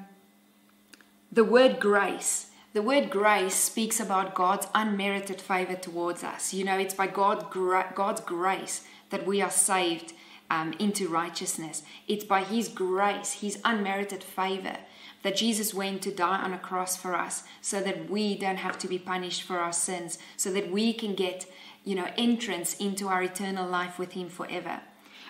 the 1.31 1.43
word 1.43 1.79
grace, 1.79 2.47
the 2.75 2.81
word 2.81 3.09
grace 3.09 3.55
speaks 3.55 4.01
about 4.01 4.35
God's 4.35 4.67
unmerited 4.75 5.39
favor 5.39 5.75
towards 5.75 6.25
us. 6.25 6.53
You 6.53 6.65
know, 6.65 6.77
it's 6.77 6.93
by 6.93 7.07
God, 7.07 7.49
God's 7.49 8.19
grace 8.19 8.83
that 9.11 9.25
we 9.25 9.41
are 9.41 9.49
saved 9.49 10.11
um, 10.51 10.73
into 10.77 11.07
righteousness. 11.07 11.83
It's 12.05 12.25
by 12.25 12.43
His 12.43 12.67
grace, 12.67 13.31
His 13.31 13.61
unmerited 13.63 14.25
favor, 14.25 14.75
that 15.23 15.37
Jesus 15.37 15.73
went 15.73 16.01
to 16.01 16.11
die 16.11 16.41
on 16.41 16.51
a 16.51 16.59
cross 16.59 16.97
for 16.97 17.15
us 17.15 17.43
so 17.61 17.79
that 17.79 18.09
we 18.09 18.37
don't 18.37 18.57
have 18.57 18.77
to 18.79 18.89
be 18.89 18.99
punished 18.99 19.43
for 19.43 19.57
our 19.57 19.71
sins, 19.71 20.19
so 20.35 20.51
that 20.51 20.69
we 20.69 20.91
can 20.91 21.15
get, 21.15 21.45
you 21.85 21.95
know, 21.95 22.09
entrance 22.17 22.75
into 22.75 23.07
our 23.07 23.23
eternal 23.23 23.69
life 23.69 23.97
with 23.97 24.11
Him 24.11 24.27
forever. 24.27 24.81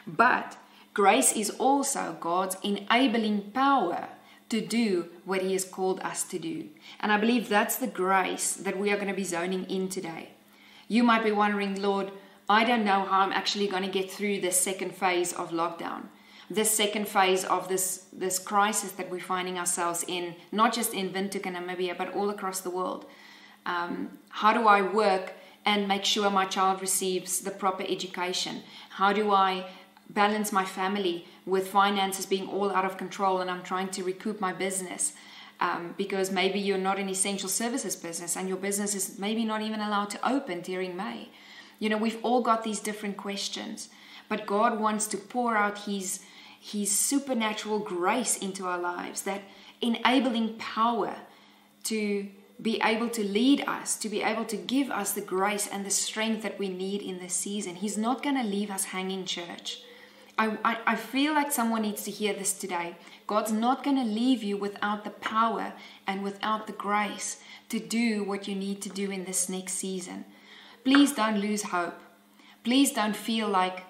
But 0.08 0.58
grace 0.96 1.32
is 1.34 1.52
also 1.52 2.18
God's 2.20 2.58
enabling 2.64 3.52
power 3.52 4.10
to 4.50 4.62
do 4.62 5.08
what 5.26 5.42
He 5.42 5.54
has 5.54 5.66
called 5.66 6.00
us 6.02 6.24
to 6.24 6.40
do. 6.40 6.70
And 7.00 7.12
I 7.12 7.18
believe 7.18 7.50
that's 7.50 7.78
the 7.78 7.88
grace 7.88 8.54
that 8.54 8.78
we 8.78 8.92
are 8.92 8.96
going 8.96 9.08
to 9.08 9.14
be 9.14 9.24
zoning 9.24 9.66
in 9.66 9.90
today. 9.90 10.30
You 10.88 11.04
might 11.04 11.24
be 11.24 11.32
wondering, 11.32 11.82
Lord, 11.82 12.12
I 12.48 12.64
don't 12.64 12.86
know 12.86 13.04
how 13.04 13.22
I'm 13.22 13.32
actually 13.32 13.68
going 13.68 13.84
to 13.84 13.90
get 13.90 14.12
through 14.12 14.42
this 14.42 14.60
second 14.60 14.94
phase 14.94 15.34
of 15.34 15.50
lockdown, 15.50 16.04
this 16.50 16.70
second 16.70 17.08
phase 17.08 17.44
of 17.44 17.68
this, 17.68 18.06
this 18.14 18.38
crisis 18.38 18.92
that 18.94 19.10
we're 19.10 19.20
finding 19.20 19.58
ourselves 19.58 20.06
in, 20.08 20.36
not 20.52 20.74
just 20.74 20.94
in 20.94 21.10
Windhoek 21.10 21.48
and 21.48 21.56
Namibia, 21.56 21.98
but 21.98 22.14
all 22.14 22.30
across 22.30 22.62
the 22.62 22.70
world. 22.70 23.06
Um, 23.66 24.20
how 24.30 24.54
do 24.54 24.68
I 24.68 24.84
work 24.84 25.34
and 25.66 25.88
make 25.88 26.06
sure 26.06 26.30
my 26.30 26.46
child 26.46 26.82
receives 26.82 27.40
the 27.40 27.50
proper 27.50 27.84
education? 27.88 28.62
How 28.90 29.12
do 29.12 29.32
I 29.32 29.66
balance 30.10 30.52
my 30.52 30.66
family 30.66 31.26
with 31.46 31.68
finances 31.68 32.26
being 32.26 32.48
all 32.48 32.72
out 32.72 32.86
of 32.86 32.98
control 32.98 33.42
and 33.42 33.50
I'm 33.50 33.64
trying 33.64 33.90
to 33.90 34.04
recoup 34.04 34.40
my 34.40 34.54
business? 34.54 35.14
Um, 35.60 35.96
because 35.98 36.32
maybe 36.32 36.60
you're 36.60 36.78
not 36.78 37.00
an 37.00 37.08
essential 37.08 37.48
services 37.48 37.96
business 37.96 38.36
and 38.36 38.50
your 38.50 38.58
business 38.58 38.94
is 38.94 39.18
maybe 39.18 39.46
not 39.46 39.62
even 39.62 39.80
allowed 39.80 40.10
to 40.10 40.30
open 40.30 40.62
during 40.62 40.98
May. 40.98 41.30
You 41.80 41.90
know, 41.90 41.98
we've 41.98 42.20
all 42.24 42.42
got 42.42 42.64
these 42.64 42.80
different 42.80 43.18
questions, 43.18 43.90
but 44.28 44.46
God 44.46 44.80
wants 44.80 45.08
to 45.08 45.18
pour 45.18 45.56
out 45.56 45.80
His, 45.80 46.22
His 46.60 46.92
supernatural 46.92 47.80
grace 47.80 48.38
into 48.38 48.66
our 48.66 48.78
lives, 48.78 49.22
that 49.22 49.44
enabling 49.82 50.58
power 50.58 51.16
to 51.84 52.28
be 52.62 52.82
able 52.84 53.10
to 53.10 53.24
lead 53.24 53.62
us, 53.68 53.98
to 53.98 54.10
be 54.10 54.22
able 54.22 54.46
to 54.46 54.56
give 54.56 54.90
us 54.90 55.12
the 55.12 55.22
grace 55.22 55.68
and 55.68 55.86
the 55.86 55.90
strength 55.90 56.42
that 56.44 56.58
we 56.58 56.70
need 56.70 57.02
in 57.02 57.20
this 57.20 57.34
season. 57.34 57.76
He's 57.76 57.98
not 57.98 58.24
going 58.24 58.38
to 58.38 58.44
leave 58.44 58.72
us 58.72 58.86
hanging, 58.86 59.26
church. 59.26 59.82
I, 60.38 60.58
I, 60.66 60.78
I, 60.86 60.96
feel 60.96 61.34
like 61.34 61.52
someone 61.52 61.84
needs 61.84 62.04
to 62.04 62.12
hear 62.12 62.34
this 62.34 62.54
today. 62.54 62.98
God's 63.26 63.54
not 63.54 63.84
going 63.84 63.96
to 63.96 64.04
leave 64.04 64.44
you 64.44 64.58
without 64.58 65.04
the 65.04 65.10
power 65.10 65.74
and 66.06 66.24
without 66.24 66.68
the 66.68 66.74
grace 66.74 67.38
to 67.70 67.80
do 67.80 68.24
what 68.24 68.48
you 68.48 68.56
need 68.56 68.82
to 68.82 68.90
do 68.90 69.12
in 69.12 69.24
this 69.24 69.48
next 69.48 69.74
season. 69.74 70.26
Please 70.84 71.14
don't 71.14 71.40
lose 71.40 71.64
hope. 71.64 72.00
Please 72.64 72.92
don't 72.92 73.16
feel 73.16 73.48
like 73.48 73.84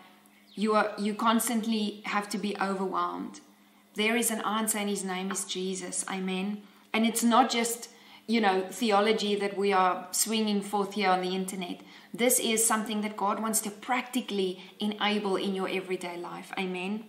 you 0.53 0.75
are 0.75 0.93
you 0.97 1.13
constantly 1.13 2.01
have 2.05 2.29
to 2.29 2.37
be 2.37 2.55
overwhelmed. 2.61 3.41
There 3.95 4.15
is 4.15 4.31
an 4.31 4.41
answer 4.41 4.77
and 4.77 4.89
his 4.89 5.03
name 5.03 5.31
is 5.31 5.45
Jesus. 5.45 6.05
Amen. 6.09 6.61
And 6.93 7.05
it's 7.05 7.23
not 7.23 7.49
just, 7.49 7.89
you 8.27 8.39
know, 8.39 8.65
theology 8.69 9.35
that 9.35 9.57
we 9.57 9.73
are 9.73 10.07
swinging 10.11 10.61
forth 10.61 10.93
here 10.93 11.09
on 11.09 11.21
the 11.21 11.35
internet. 11.35 11.81
This 12.17 12.39
is 12.39 12.65
something 12.65 13.01
that 13.01 13.17
God 13.17 13.41
wants 13.41 13.59
to 13.61 13.69
practically 13.69 14.63
enable 14.79 15.35
in 15.35 15.53
your 15.53 15.67
everyday 15.67 16.15
life. 16.15 16.53
Amen. 16.57 17.03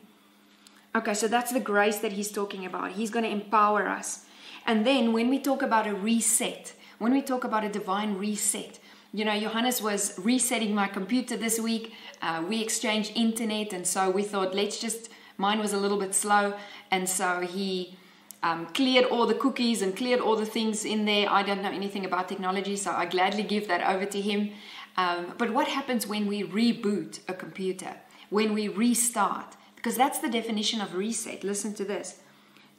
Okay, 0.97 1.15
so 1.15 1.29
that's 1.29 1.53
the 1.53 1.61
grace 1.61 1.99
that 1.99 2.13
he's 2.13 2.33
talking 2.33 2.67
about. 2.67 2.93
He's 2.93 3.11
going 3.11 3.25
to 3.25 3.31
empower 3.31 3.87
us. 3.87 4.25
And 4.67 4.85
then 4.85 5.13
when 5.13 5.29
we 5.29 5.39
talk 5.39 5.63
about 5.63 5.87
a 5.87 5.95
reset, 5.95 6.73
when 6.99 7.13
we 7.13 7.23
talk 7.23 7.45
about 7.45 7.63
a 7.63 7.69
divine 7.69 8.17
reset, 8.19 8.81
you 9.13 9.25
know, 9.25 9.39
Johannes 9.39 9.81
was 9.81 10.19
resetting 10.19 10.75
my 10.75 10.89
computer 10.89 11.37
this 11.37 11.61
week. 11.61 11.95
Uh, 12.21 12.43
we 12.49 12.61
exchanged 12.61 13.13
internet, 13.15 13.73
and 13.73 13.87
so 13.87 14.11
we 14.11 14.25
thought, 14.25 14.57
let's 14.57 14.81
just, 14.81 15.09
mine 15.39 15.61
was 15.61 15.73
a 15.73 15.79
little 15.79 15.99
bit 15.99 16.17
slow, 16.17 16.55
and 16.91 17.09
so 17.09 17.41
he 17.43 17.97
um, 18.43 18.67
cleared 18.67 19.05
all 19.07 19.27
the 19.27 19.35
cookies 19.35 19.83
and 19.83 19.97
cleared 19.97 20.21
all 20.21 20.37
the 20.37 20.47
things 20.47 20.85
in 20.85 21.05
there. 21.05 21.31
I 21.31 21.43
don't 21.43 21.63
know 21.63 21.71
anything 21.71 22.05
about 22.05 22.29
technology, 22.29 22.77
so 22.77 22.91
I 22.91 23.07
gladly 23.07 23.45
give 23.45 23.69
that 23.69 23.89
over 23.89 24.07
to 24.07 24.21
him. 24.21 24.51
Um, 24.97 25.35
but 25.37 25.53
what 25.53 25.69
happens 25.69 26.07
when 26.07 26.26
we 26.26 26.43
reboot 26.43 27.21
a 27.29 27.35
computer, 27.35 27.97
when 28.31 28.55
we 28.55 28.69
restart? 28.69 29.57
Because 29.75 29.97
that's 29.97 30.19
the 30.19 30.31
definition 30.31 30.81
of 30.81 30.95
reset. 30.95 31.45
Listen 31.45 31.75
to 31.75 31.85
this. 31.85 32.21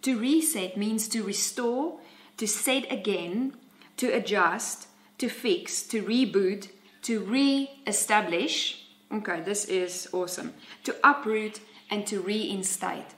To 0.02 0.18
reset 0.18 0.78
means 0.78 1.08
to 1.10 1.24
restore, 1.24 2.00
to 2.38 2.48
set 2.48 2.92
again, 2.92 3.54
to 3.98 4.08
adjust, 4.08 4.88
to 5.18 5.30
fix, 5.30 5.84
to 5.84 6.04
reboot, 6.04 6.70
to 7.04 7.20
re-establish. 7.22 8.84
Okay, 9.12 9.42
this 9.42 9.66
is 9.66 10.08
awesome. 10.12 10.54
To 10.84 10.96
uproot 11.04 11.60
and 11.90 12.06
to 12.08 12.20
reinstate. 12.20 13.16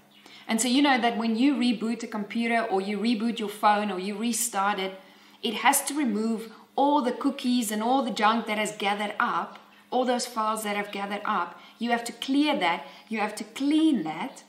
And 0.48 0.60
so 0.60 0.68
you 0.68 0.82
know 0.82 1.00
that 1.00 1.18
when 1.18 1.36
you 1.36 1.56
reboot 1.56 2.04
a 2.04 2.08
computer 2.08 2.62
or 2.64 2.82
you 2.82 2.98
reboot 2.98 3.40
your 3.40 3.50
phone 3.50 3.92
or 3.92 4.00
you 4.00 4.16
restart 4.16 4.80
it, 4.80 4.94
it 5.42 5.54
has 5.56 5.84
to 5.86 5.94
remove 5.94 6.52
all 6.80 7.02
the 7.02 7.12
cookies 7.12 7.72
and 7.72 7.84
all 7.84 8.04
the 8.04 8.20
junk 8.24 8.46
that 8.46 8.58
has 8.58 8.72
gathered 8.78 9.14
up, 9.20 9.60
all 9.92 10.06
those 10.06 10.26
files 10.26 10.64
that 10.64 10.78
have 10.78 10.94
gathered 10.94 11.22
up. 11.26 11.60
You 11.78 11.92
have 11.92 12.06
to 12.06 12.14
clear 12.14 12.58
that, 12.58 12.86
you 13.10 13.20
have 13.20 13.36
to 13.36 13.44
clean 13.44 14.04
that, 14.04 14.44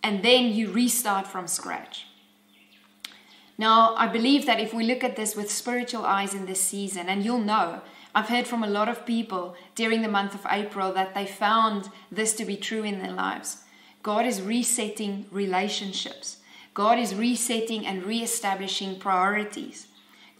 and 0.00 0.22
then 0.22 0.52
you 0.52 0.70
restart 0.70 1.26
from 1.26 1.48
scratch. 1.48 2.06
Now, 3.58 3.96
I 3.96 4.06
believe 4.06 4.46
that 4.46 4.60
if 4.60 4.72
we 4.72 4.84
look 4.84 5.02
at 5.02 5.16
this 5.16 5.34
with 5.34 5.50
spiritual 5.50 6.06
eyes 6.06 6.34
in 6.34 6.46
this 6.46 6.60
season, 6.60 7.08
and 7.08 7.24
you'll 7.24 7.48
know, 7.54 7.80
I've 8.14 8.28
heard 8.28 8.46
from 8.46 8.62
a 8.62 8.74
lot 8.78 8.88
of 8.88 9.04
people 9.04 9.56
during 9.74 10.02
the 10.02 10.16
month 10.18 10.34
of 10.36 10.46
April 10.48 10.92
that 10.92 11.14
they 11.14 11.26
found 11.26 11.90
this 12.12 12.32
to 12.34 12.44
be 12.44 12.56
true 12.56 12.84
in 12.84 13.02
their 13.02 13.12
lives. 13.12 13.64
God 14.04 14.24
is 14.24 14.40
resetting 14.40 15.26
relationships. 15.32 16.36
God 16.74 16.96
is 16.96 17.12
resetting 17.12 17.84
and 17.84 18.04
reestablishing 18.04 19.00
priorities. 19.00 19.88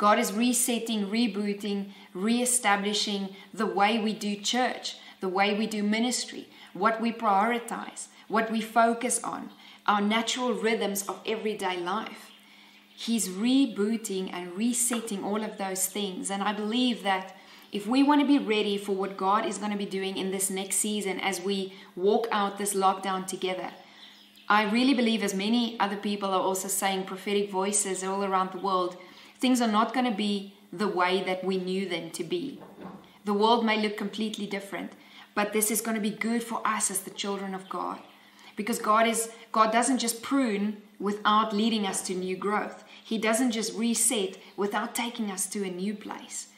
God 0.01 0.19
is 0.19 0.33
resetting, 0.33 1.09
rebooting, 1.09 1.91
reestablishing 2.15 3.37
the 3.53 3.67
way 3.67 3.99
we 3.99 4.15
do 4.15 4.35
church, 4.35 4.97
the 5.21 5.29
way 5.29 5.53
we 5.53 5.67
do 5.67 5.83
ministry, 5.83 6.49
what 6.73 7.03
we 7.03 7.13
prioritize, 7.13 8.07
what 8.27 8.51
we 8.51 8.63
focus 8.63 9.23
on, 9.23 9.51
our 9.87 10.01
natural 10.01 10.55
rhythms 10.55 11.07
of 11.07 11.21
everyday 11.27 11.77
life. 11.77 12.31
He's 12.97 13.29
rebooting 13.29 14.33
and 14.33 14.57
resetting 14.57 15.23
all 15.23 15.45
of 15.45 15.59
those 15.59 15.85
things. 15.85 16.31
And 16.31 16.43
I 16.43 16.55
believe 16.55 17.03
that 17.03 17.37
if 17.71 17.87
we 17.87 18.03
want 18.03 18.23
to 18.23 18.27
be 18.27 18.39
ready 18.39 18.79
for 18.79 18.93
what 18.93 19.19
God 19.19 19.45
is 19.45 19.59
going 19.59 19.73
to 19.73 19.77
be 19.77 19.85
doing 19.85 20.17
in 20.17 20.31
this 20.31 20.49
next 20.49 20.77
season 20.77 21.21
as 21.21 21.43
we 21.43 21.75
walk 21.95 22.27
out 22.33 22.57
this 22.57 22.73
lockdown 22.73 23.27
together, 23.27 23.71
I 24.49 24.63
really 24.71 24.95
believe, 24.95 25.23
as 25.23 25.35
many 25.35 25.79
other 25.79 25.99
people 25.99 26.31
are 26.31 26.41
also 26.41 26.69
saying, 26.69 27.05
prophetic 27.05 27.51
voices 27.51 28.03
all 28.03 28.25
around 28.25 28.53
the 28.53 28.59
world, 28.59 28.97
things 29.41 29.61
are 29.61 29.69
not 29.69 29.95
going 29.95 30.07
to 30.07 30.17
be 30.17 30.55
the 30.73 30.89
way 30.89 31.23
that 31.25 31.45
we 31.45 31.57
knew 31.57 31.89
them 31.89 32.11
to 32.11 32.25
be. 32.25 32.61
The 33.25 33.35
world 33.35 33.65
may 33.65 33.81
look 33.81 33.97
completely 33.97 34.47
different, 34.47 34.93
but 35.35 35.53
this 35.53 35.71
is 35.71 35.81
going 35.81 35.97
to 35.97 36.01
be 36.01 36.11
good 36.11 36.43
for 36.43 36.61
us 36.65 36.91
as 36.91 37.01
the 37.01 37.11
children 37.11 37.55
of 37.55 37.69
God. 37.69 37.99
Because 38.57 38.79
God 38.79 39.07
is 39.07 39.31
God 39.53 39.73
doesn't 39.73 39.99
just 39.99 40.23
prune 40.23 40.83
without 40.99 41.55
leading 41.55 41.87
us 41.87 42.03
to 42.03 42.15
new 42.15 42.37
growth. 42.37 42.85
He 43.03 43.17
doesn't 43.19 43.53
just 43.53 43.77
reset 43.77 44.37
without 44.57 44.95
taking 44.95 45.31
us 45.31 45.47
to 45.49 45.65
a 45.65 45.71
new 45.71 45.95
place. 45.95 46.49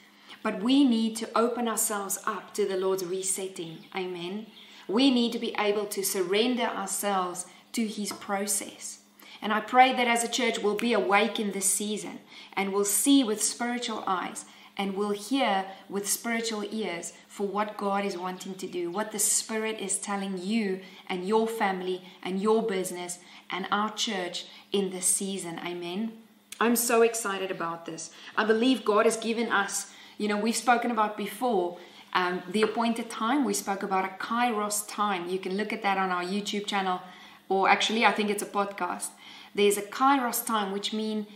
But 0.43 0.63
we 0.63 0.83
need 0.83 1.17
to 1.17 1.39
open 1.39 1.69
ourselves 1.69 2.19
up 2.27 2.53
to 2.55 2.67
the 2.67 2.77
Lord's 2.77 3.05
resetting. 3.05 3.85
Amen. 3.95 4.47
We 4.89 5.11
need 5.13 5.33
to 5.33 5.39
be 5.39 5.55
able 5.59 5.87
to 5.87 6.03
surrender 6.03 6.65
ourselves 6.65 7.47
to 7.73 7.87
His 7.87 8.13
process. 8.13 9.02
And 9.43 9.53
I 9.53 9.61
pray 9.61 9.93
that 9.93 10.07
as 10.07 10.25
a 10.25 10.29
church 10.29 10.61
we'll 10.61 10.77
be 10.77 10.93
awake 10.93 11.39
in 11.39 11.51
this 11.51 11.67
season 11.67 12.21
and 12.55 12.73
we'll 12.73 12.85
see 12.85 13.25
with 13.25 13.43
spiritual 13.43 14.05
eyes 14.07 14.45
and 14.79 14.97
we'll 14.97 15.11
hear 15.11 15.67
with 15.89 16.09
spiritual 16.09 16.65
ears 16.71 17.13
for 17.29 17.47
what 17.47 17.77
God 17.77 18.05
is 18.05 18.17
wanting 18.17 18.55
to 18.55 18.67
do, 18.67 18.91
what 18.91 19.13
the 19.13 19.19
Spirit 19.19 19.81
is 19.81 19.99
telling 19.99 20.39
you 20.39 20.81
and 21.09 21.29
your 21.29 21.47
family 21.47 22.03
and 22.23 22.41
your 22.41 22.63
business 22.63 23.19
and 23.51 23.67
our 23.71 23.93
church 23.93 24.47
in 24.71 24.91
this 24.91 25.07
season. 25.07 25.61
Amen. 25.65 26.13
I'm 26.61 26.77
so 26.77 27.03
excited 27.03 27.51
about 27.51 27.85
this. 27.85 28.11
I 28.37 28.45
believe 28.45 28.85
God 28.85 29.05
has 29.05 29.17
given 29.17 29.51
us, 29.51 29.91
you 30.17 30.29
know, 30.29 30.39
we've 30.39 30.57
spoken 30.57 30.91
about 30.91 31.17
before 31.17 31.79
um, 32.15 32.43
the 32.49 32.63
appointed 32.63 33.11
time. 33.11 33.45
We 33.45 33.55
spoke 33.55 33.83
about 33.83 34.05
a 34.05 34.09
Kairos 34.09 34.87
time. 34.89 35.29
You 35.29 35.39
can 35.39 35.57
look 35.57 35.73
at 35.73 35.83
that 35.83 35.99
on 35.99 36.11
our 36.11 36.23
YouTube 36.23 36.67
channel, 36.67 37.01
or 37.49 37.69
actually, 37.69 38.07
I 38.07 38.13
think 38.13 38.31
it's 38.31 38.43
a 38.43 38.47
podcast. 38.47 39.09
There's 39.55 39.77
a 39.77 39.83
Kairos 39.83 40.45
time, 40.45 40.73
which 40.73 40.93
mean 40.93 41.27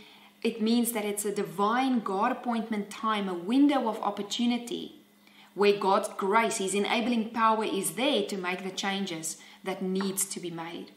it 0.43 0.61
means 0.61 0.91
that 0.91 1.05
it's 1.05 1.25
a 1.25 1.33
divine 1.33 1.99
God 1.99 2.31
appointment 2.31 2.89
time, 2.89 3.27
a 3.27 3.33
window 3.33 3.87
of 3.87 3.99
opportunity 4.01 4.95
where 5.55 5.77
God's 5.77 6.09
grace, 6.09 6.57
His 6.57 6.75
enabling 6.75 7.31
power 7.31 7.65
is 7.65 7.91
there 7.91 8.23
to 8.23 8.37
make 8.37 8.63
the 8.63 8.69
changes 8.69 9.37
that 9.63 9.81
needs 9.81 10.25
to 10.25 10.39
be 10.39 10.51
made. 10.51 10.91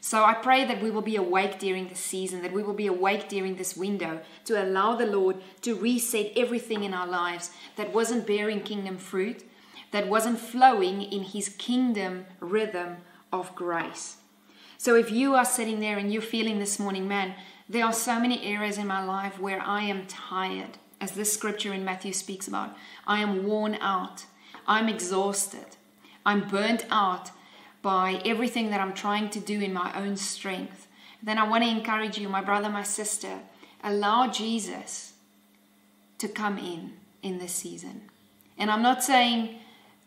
So 0.00 0.22
I 0.22 0.34
pray 0.34 0.64
that 0.64 0.80
we 0.80 0.92
will 0.92 1.02
be 1.02 1.16
awake 1.16 1.58
during 1.58 1.88
this 1.88 1.98
season, 1.98 2.42
that 2.42 2.52
we 2.52 2.62
will 2.62 2.74
be 2.74 2.86
awake 2.86 3.28
during 3.28 3.56
this 3.56 3.76
window 3.76 4.20
to 4.44 4.62
allow 4.62 4.94
the 4.94 5.06
Lord 5.06 5.38
to 5.62 5.74
reset 5.74 6.30
everything 6.36 6.84
in 6.84 6.94
our 6.94 7.08
lives 7.08 7.50
that 7.74 7.92
wasn't 7.92 8.26
bearing 8.26 8.60
kingdom 8.60 8.98
fruit, 8.98 9.42
that 9.90 10.06
wasn't 10.06 10.38
flowing 10.38 11.02
in 11.02 11.22
his 11.24 11.48
kingdom 11.48 12.26
rhythm 12.38 12.98
of 13.32 13.52
grace. 13.56 14.18
So 14.78 14.94
if 14.94 15.10
you 15.10 15.34
are 15.34 15.44
sitting 15.44 15.80
there 15.80 15.98
and 15.98 16.12
you're 16.12 16.22
feeling 16.22 16.58
this 16.58 16.78
morning, 16.78 17.08
man, 17.08 17.34
there 17.68 17.84
are 17.84 17.92
so 17.92 18.20
many 18.20 18.44
areas 18.44 18.78
in 18.78 18.86
my 18.86 19.04
life 19.04 19.40
where 19.40 19.60
I 19.60 19.82
am 19.82 20.06
tired, 20.06 20.78
as 21.00 21.12
this 21.12 21.32
scripture 21.32 21.72
in 21.72 21.84
Matthew 21.84 22.12
speaks 22.12 22.46
about. 22.46 22.76
I 23.06 23.20
am 23.20 23.46
worn 23.46 23.76
out. 23.80 24.24
I'm 24.66 24.88
exhausted. 24.88 25.76
I'm 26.24 26.48
burnt 26.48 26.86
out 26.90 27.30
by 27.82 28.20
everything 28.24 28.70
that 28.70 28.80
I'm 28.80 28.92
trying 28.94 29.30
to 29.30 29.40
do 29.40 29.60
in 29.60 29.72
my 29.72 29.92
own 29.96 30.16
strength. 30.16 30.86
Then 31.22 31.38
I 31.38 31.48
want 31.48 31.64
to 31.64 31.70
encourage 31.70 32.18
you, 32.18 32.28
my 32.28 32.42
brother, 32.42 32.68
my 32.68 32.82
sister, 32.82 33.40
allow 33.82 34.28
Jesus 34.28 35.14
to 36.18 36.28
come 36.28 36.58
in 36.58 36.94
in 37.22 37.38
this 37.38 37.52
season. 37.52 38.02
And 38.58 38.70
I'm 38.70 38.82
not 38.82 39.02
saying, 39.02 39.56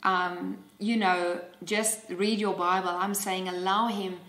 um, 0.03 0.57
you 0.79 0.97
know, 0.97 1.41
just 1.63 2.09
read 2.09 2.39
your 2.39 2.53
Bible. 2.53 2.89
I'm 2.89 3.13
saying 3.13 3.47
allow 3.47 3.87
Him 3.87 4.19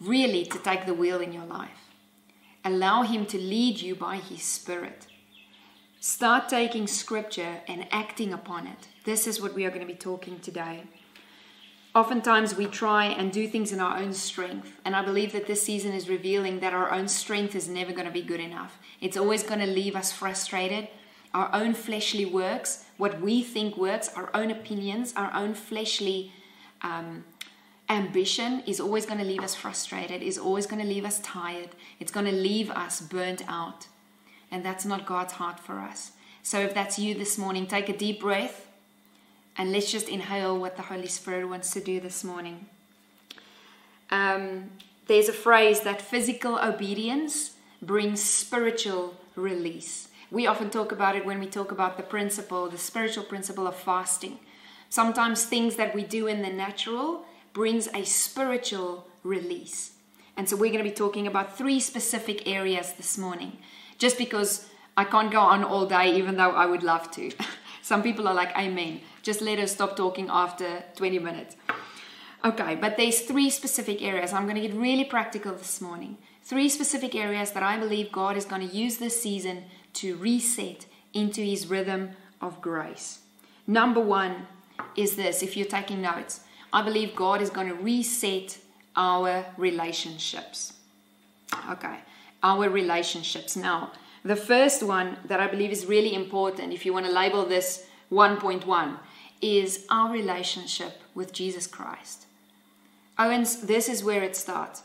really 0.00 0.44
to 0.46 0.58
take 0.58 0.86
the 0.86 0.94
wheel 0.94 1.20
in 1.20 1.32
your 1.32 1.44
life. 1.44 1.92
Allow 2.64 3.02
Him 3.02 3.26
to 3.26 3.38
lead 3.38 3.80
you 3.80 3.94
by 3.94 4.16
His 4.16 4.42
Spirit. 4.42 5.06
Start 6.00 6.48
taking 6.48 6.86
scripture 6.86 7.60
and 7.68 7.86
acting 7.90 8.32
upon 8.32 8.66
it. 8.66 8.88
This 9.04 9.26
is 9.26 9.40
what 9.40 9.54
we 9.54 9.64
are 9.64 9.70
going 9.70 9.86
to 9.86 9.86
be 9.86 9.94
talking 9.98 10.40
today. 10.40 10.84
Oftentimes, 11.94 12.54
we 12.54 12.66
try 12.66 13.06
and 13.06 13.32
do 13.32 13.48
things 13.48 13.72
in 13.72 13.80
our 13.80 13.98
own 13.98 14.12
strength, 14.12 14.80
and 14.84 14.94
I 14.94 15.04
believe 15.04 15.32
that 15.32 15.46
this 15.46 15.62
season 15.62 15.92
is 15.92 16.08
revealing 16.08 16.60
that 16.60 16.72
our 16.72 16.92
own 16.92 17.08
strength 17.08 17.56
is 17.56 17.68
never 17.68 17.92
going 17.92 18.06
to 18.06 18.12
be 18.12 18.22
good 18.22 18.40
enough. 18.40 18.78
It's 19.00 19.16
always 19.16 19.42
going 19.42 19.58
to 19.60 19.66
leave 19.66 19.96
us 19.96 20.12
frustrated. 20.12 20.88
Our 21.34 21.50
own 21.52 21.74
fleshly 21.74 22.24
works, 22.24 22.84
what 22.96 23.20
we 23.20 23.42
think 23.42 23.76
works, 23.76 24.08
our 24.14 24.30
own 24.34 24.50
opinions, 24.50 25.12
our 25.16 25.34
own 25.34 25.54
fleshly 25.54 26.32
um, 26.82 27.24
ambition 27.90 28.62
is 28.66 28.80
always 28.80 29.04
going 29.04 29.18
to 29.18 29.24
leave 29.24 29.42
us 29.42 29.54
frustrated, 29.54 30.22
is 30.22 30.38
always 30.38 30.66
going 30.66 30.80
to 30.80 30.88
leave 30.88 31.04
us 31.04 31.18
tired. 31.20 31.70
It's 31.98 32.12
going 32.12 32.26
to 32.26 32.32
leave 32.32 32.70
us 32.70 33.00
burnt 33.00 33.42
out. 33.48 33.88
And 34.50 34.64
that's 34.64 34.84
not 34.84 35.06
God's 35.06 35.34
heart 35.34 35.60
for 35.60 35.80
us. 35.80 36.12
So 36.42 36.60
if 36.60 36.72
that's 36.72 36.98
you 36.98 37.14
this 37.14 37.36
morning, 37.36 37.66
take 37.66 37.88
a 37.88 37.96
deep 37.96 38.20
breath 38.20 38.68
and 39.58 39.72
let's 39.72 39.90
just 39.90 40.08
inhale 40.08 40.58
what 40.58 40.76
the 40.76 40.82
Holy 40.82 41.08
Spirit 41.08 41.48
wants 41.48 41.70
to 41.72 41.80
do 41.80 42.00
this 42.00 42.24
morning. 42.24 42.66
Um, 44.10 44.70
there's 45.06 45.28
a 45.28 45.34
phrase 45.34 45.80
that 45.80 46.00
physical 46.00 46.58
obedience 46.58 47.52
brings 47.82 48.22
spiritual 48.22 49.14
release. 49.34 50.08
We 50.30 50.46
often 50.46 50.70
talk 50.70 50.92
about 50.92 51.16
it 51.16 51.26
when 51.26 51.40
we 51.40 51.46
talk 51.46 51.72
about 51.72 51.96
the 51.96 52.04
principle, 52.04 52.68
the 52.68 52.78
spiritual 52.78 53.24
principle 53.24 53.66
of 53.66 53.74
fasting. 53.74 54.38
Sometimes 54.88 55.44
things 55.44 55.76
that 55.76 55.94
we 55.94 56.04
do 56.04 56.26
in 56.26 56.42
the 56.42 56.50
natural 56.50 57.24
brings 57.52 57.88
a 57.88 58.04
spiritual 58.04 59.06
release. 59.22 59.92
And 60.36 60.48
so 60.48 60.56
we're 60.56 60.72
going 60.72 60.84
to 60.84 60.90
be 60.90 60.94
talking 60.94 61.26
about 61.26 61.56
three 61.58 61.80
specific 61.80 62.48
areas 62.48 62.92
this 62.92 63.18
morning. 63.18 63.58
Just 63.98 64.16
because 64.16 64.66
I 64.96 65.04
can't 65.04 65.30
go 65.30 65.40
on 65.40 65.64
all 65.64 65.86
day, 65.86 66.16
even 66.16 66.36
though 66.36 66.50
I 66.50 66.66
would 66.66 66.82
love 66.82 67.10
to. 67.12 67.30
Some 67.82 68.02
people 68.02 68.28
are 68.28 68.34
like, 68.34 68.56
Amen. 68.56 69.00
Just 69.22 69.40
let 69.42 69.58
us 69.58 69.72
stop 69.72 69.96
talking 69.96 70.28
after 70.30 70.82
20 70.96 71.18
minutes. 71.18 71.56
Okay, 72.42 72.74
but 72.74 72.96
there's 72.96 73.20
three 73.20 73.50
specific 73.50 74.00
areas. 74.00 74.32
I'm 74.32 74.44
going 74.44 74.60
to 74.60 74.66
get 74.66 74.74
really 74.74 75.04
practical 75.04 75.52
this 75.52 75.80
morning. 75.80 76.16
Three 76.42 76.70
specific 76.70 77.14
areas 77.14 77.50
that 77.52 77.62
I 77.62 77.78
believe 77.78 78.10
God 78.10 78.36
is 78.36 78.46
going 78.46 78.66
to 78.66 78.74
use 78.74 78.96
this 78.96 79.20
season 79.20 79.64
to 79.94 80.16
reset 80.16 80.86
into 81.12 81.42
his 81.42 81.66
rhythm 81.66 82.10
of 82.40 82.62
grace. 82.62 83.20
Number 83.66 84.00
one 84.00 84.46
is 84.96 85.16
this 85.16 85.42
if 85.42 85.56
you're 85.56 85.66
taking 85.66 86.00
notes, 86.00 86.40
I 86.72 86.82
believe 86.82 87.16
God 87.16 87.42
is 87.42 87.50
going 87.50 87.68
to 87.68 87.74
reset 87.74 88.58
our 88.96 89.44
relationships. 89.56 90.74
Okay, 91.70 91.96
our 92.42 92.68
relationships. 92.68 93.56
Now, 93.56 93.92
the 94.24 94.36
first 94.36 94.82
one 94.82 95.16
that 95.24 95.40
I 95.40 95.46
believe 95.46 95.70
is 95.70 95.86
really 95.86 96.14
important, 96.14 96.72
if 96.72 96.84
you 96.84 96.92
want 96.92 97.06
to 97.06 97.12
label 97.12 97.44
this 97.44 97.86
1.1, 98.12 98.98
is 99.40 99.86
our 99.90 100.12
relationship 100.12 101.00
with 101.14 101.32
Jesus 101.32 101.66
Christ. 101.66 102.26
Owens, 103.18 103.62
this 103.62 103.88
is 103.88 104.04
where 104.04 104.22
it 104.22 104.36
starts. 104.36 104.82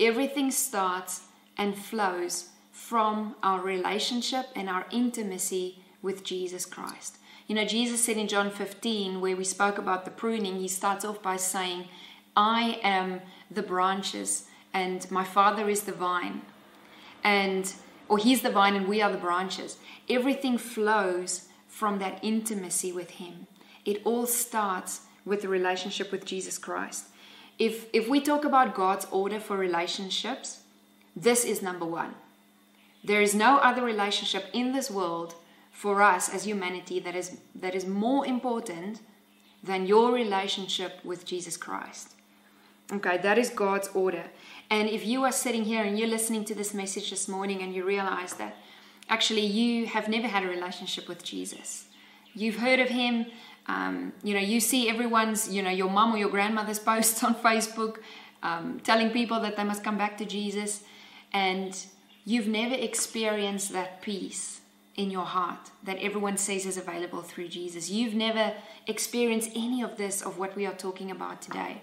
Everything 0.00 0.50
starts 0.50 1.22
and 1.56 1.76
flows 1.76 2.48
from 2.72 3.34
our 3.42 3.60
relationship 3.60 4.46
and 4.54 4.68
our 4.68 4.86
intimacy 4.90 5.82
with 6.00 6.24
Jesus 6.24 6.64
Christ. 6.64 7.18
You 7.48 7.54
know, 7.54 7.64
Jesus 7.64 8.04
said 8.04 8.18
in 8.18 8.28
John 8.28 8.50
15, 8.50 9.22
where 9.22 9.34
we 9.34 9.42
spoke 9.42 9.78
about 9.78 10.04
the 10.04 10.10
pruning, 10.10 10.60
he 10.60 10.68
starts 10.68 11.02
off 11.02 11.22
by 11.22 11.36
saying, 11.36 11.88
I 12.36 12.78
am 12.82 13.22
the 13.50 13.62
branches 13.62 14.44
and 14.74 15.10
my 15.10 15.24
Father 15.24 15.70
is 15.70 15.84
the 15.84 15.92
vine. 15.92 16.42
And, 17.24 17.72
or 18.06 18.18
he's 18.18 18.42
the 18.42 18.50
vine 18.50 18.76
and 18.76 18.86
we 18.86 19.00
are 19.00 19.10
the 19.10 19.16
branches. 19.16 19.78
Everything 20.10 20.58
flows 20.58 21.48
from 21.68 21.98
that 22.00 22.18
intimacy 22.22 22.92
with 22.92 23.12
him. 23.12 23.46
It 23.86 24.02
all 24.04 24.26
starts 24.26 25.00
with 25.24 25.40
the 25.40 25.48
relationship 25.48 26.12
with 26.12 26.26
Jesus 26.26 26.58
Christ. 26.58 27.06
If, 27.58 27.86
if 27.94 28.08
we 28.08 28.20
talk 28.20 28.44
about 28.44 28.74
God's 28.74 29.06
order 29.10 29.40
for 29.40 29.56
relationships, 29.56 30.60
this 31.16 31.46
is 31.46 31.62
number 31.62 31.86
one. 31.86 32.14
There 33.02 33.22
is 33.22 33.34
no 33.34 33.56
other 33.56 33.82
relationship 33.82 34.44
in 34.52 34.72
this 34.72 34.90
world 34.90 35.34
for 35.78 36.02
us 36.02 36.28
as 36.28 36.42
humanity 36.42 36.98
that 36.98 37.14
is, 37.14 37.36
that 37.54 37.72
is 37.72 37.86
more 37.86 38.26
important 38.26 39.00
than 39.62 39.86
your 39.86 40.12
relationship 40.12 40.98
with 41.04 41.24
Jesus 41.24 41.56
Christ. 41.56 42.14
Okay, 42.92 43.16
that 43.18 43.38
is 43.38 43.48
God's 43.50 43.86
order. 43.94 44.24
And 44.70 44.88
if 44.88 45.06
you 45.06 45.22
are 45.22 45.30
sitting 45.30 45.62
here 45.62 45.84
and 45.84 45.96
you're 45.96 46.08
listening 46.08 46.44
to 46.46 46.54
this 46.54 46.74
message 46.74 47.10
this 47.10 47.28
morning 47.28 47.62
and 47.62 47.72
you 47.72 47.84
realize 47.84 48.34
that 48.34 48.56
actually 49.08 49.46
you 49.46 49.86
have 49.86 50.08
never 50.08 50.26
had 50.26 50.42
a 50.42 50.48
relationship 50.48 51.06
with 51.06 51.22
Jesus, 51.22 51.84
you've 52.34 52.56
heard 52.56 52.80
of 52.80 52.88
Him, 52.88 53.26
um, 53.68 54.12
you 54.24 54.34
know, 54.34 54.40
you 54.40 54.58
see 54.58 54.90
everyone's, 54.90 55.48
you 55.48 55.62
know, 55.62 55.70
your 55.70 55.90
mom 55.90 56.12
or 56.12 56.18
your 56.18 56.30
grandmother's 56.30 56.80
posts 56.90 57.22
on 57.22 57.36
Facebook 57.36 57.98
um, 58.42 58.80
telling 58.82 59.10
people 59.10 59.38
that 59.38 59.56
they 59.56 59.62
must 59.62 59.84
come 59.84 59.96
back 59.96 60.18
to 60.18 60.24
Jesus, 60.24 60.82
and 61.32 61.86
you've 62.24 62.48
never 62.48 62.74
experienced 62.74 63.72
that 63.74 64.02
peace 64.02 64.58
in 64.98 65.10
your 65.12 65.24
heart 65.24 65.70
that 65.84 65.96
everyone 65.98 66.36
says 66.36 66.66
is 66.66 66.76
available 66.76 67.22
through 67.22 67.48
Jesus. 67.48 67.88
You've 67.88 68.14
never 68.14 68.52
experienced 68.88 69.50
any 69.54 69.80
of 69.80 69.96
this, 69.96 70.20
of 70.20 70.38
what 70.38 70.56
we 70.56 70.66
are 70.66 70.74
talking 70.74 71.10
about 71.10 71.40
today. 71.40 71.82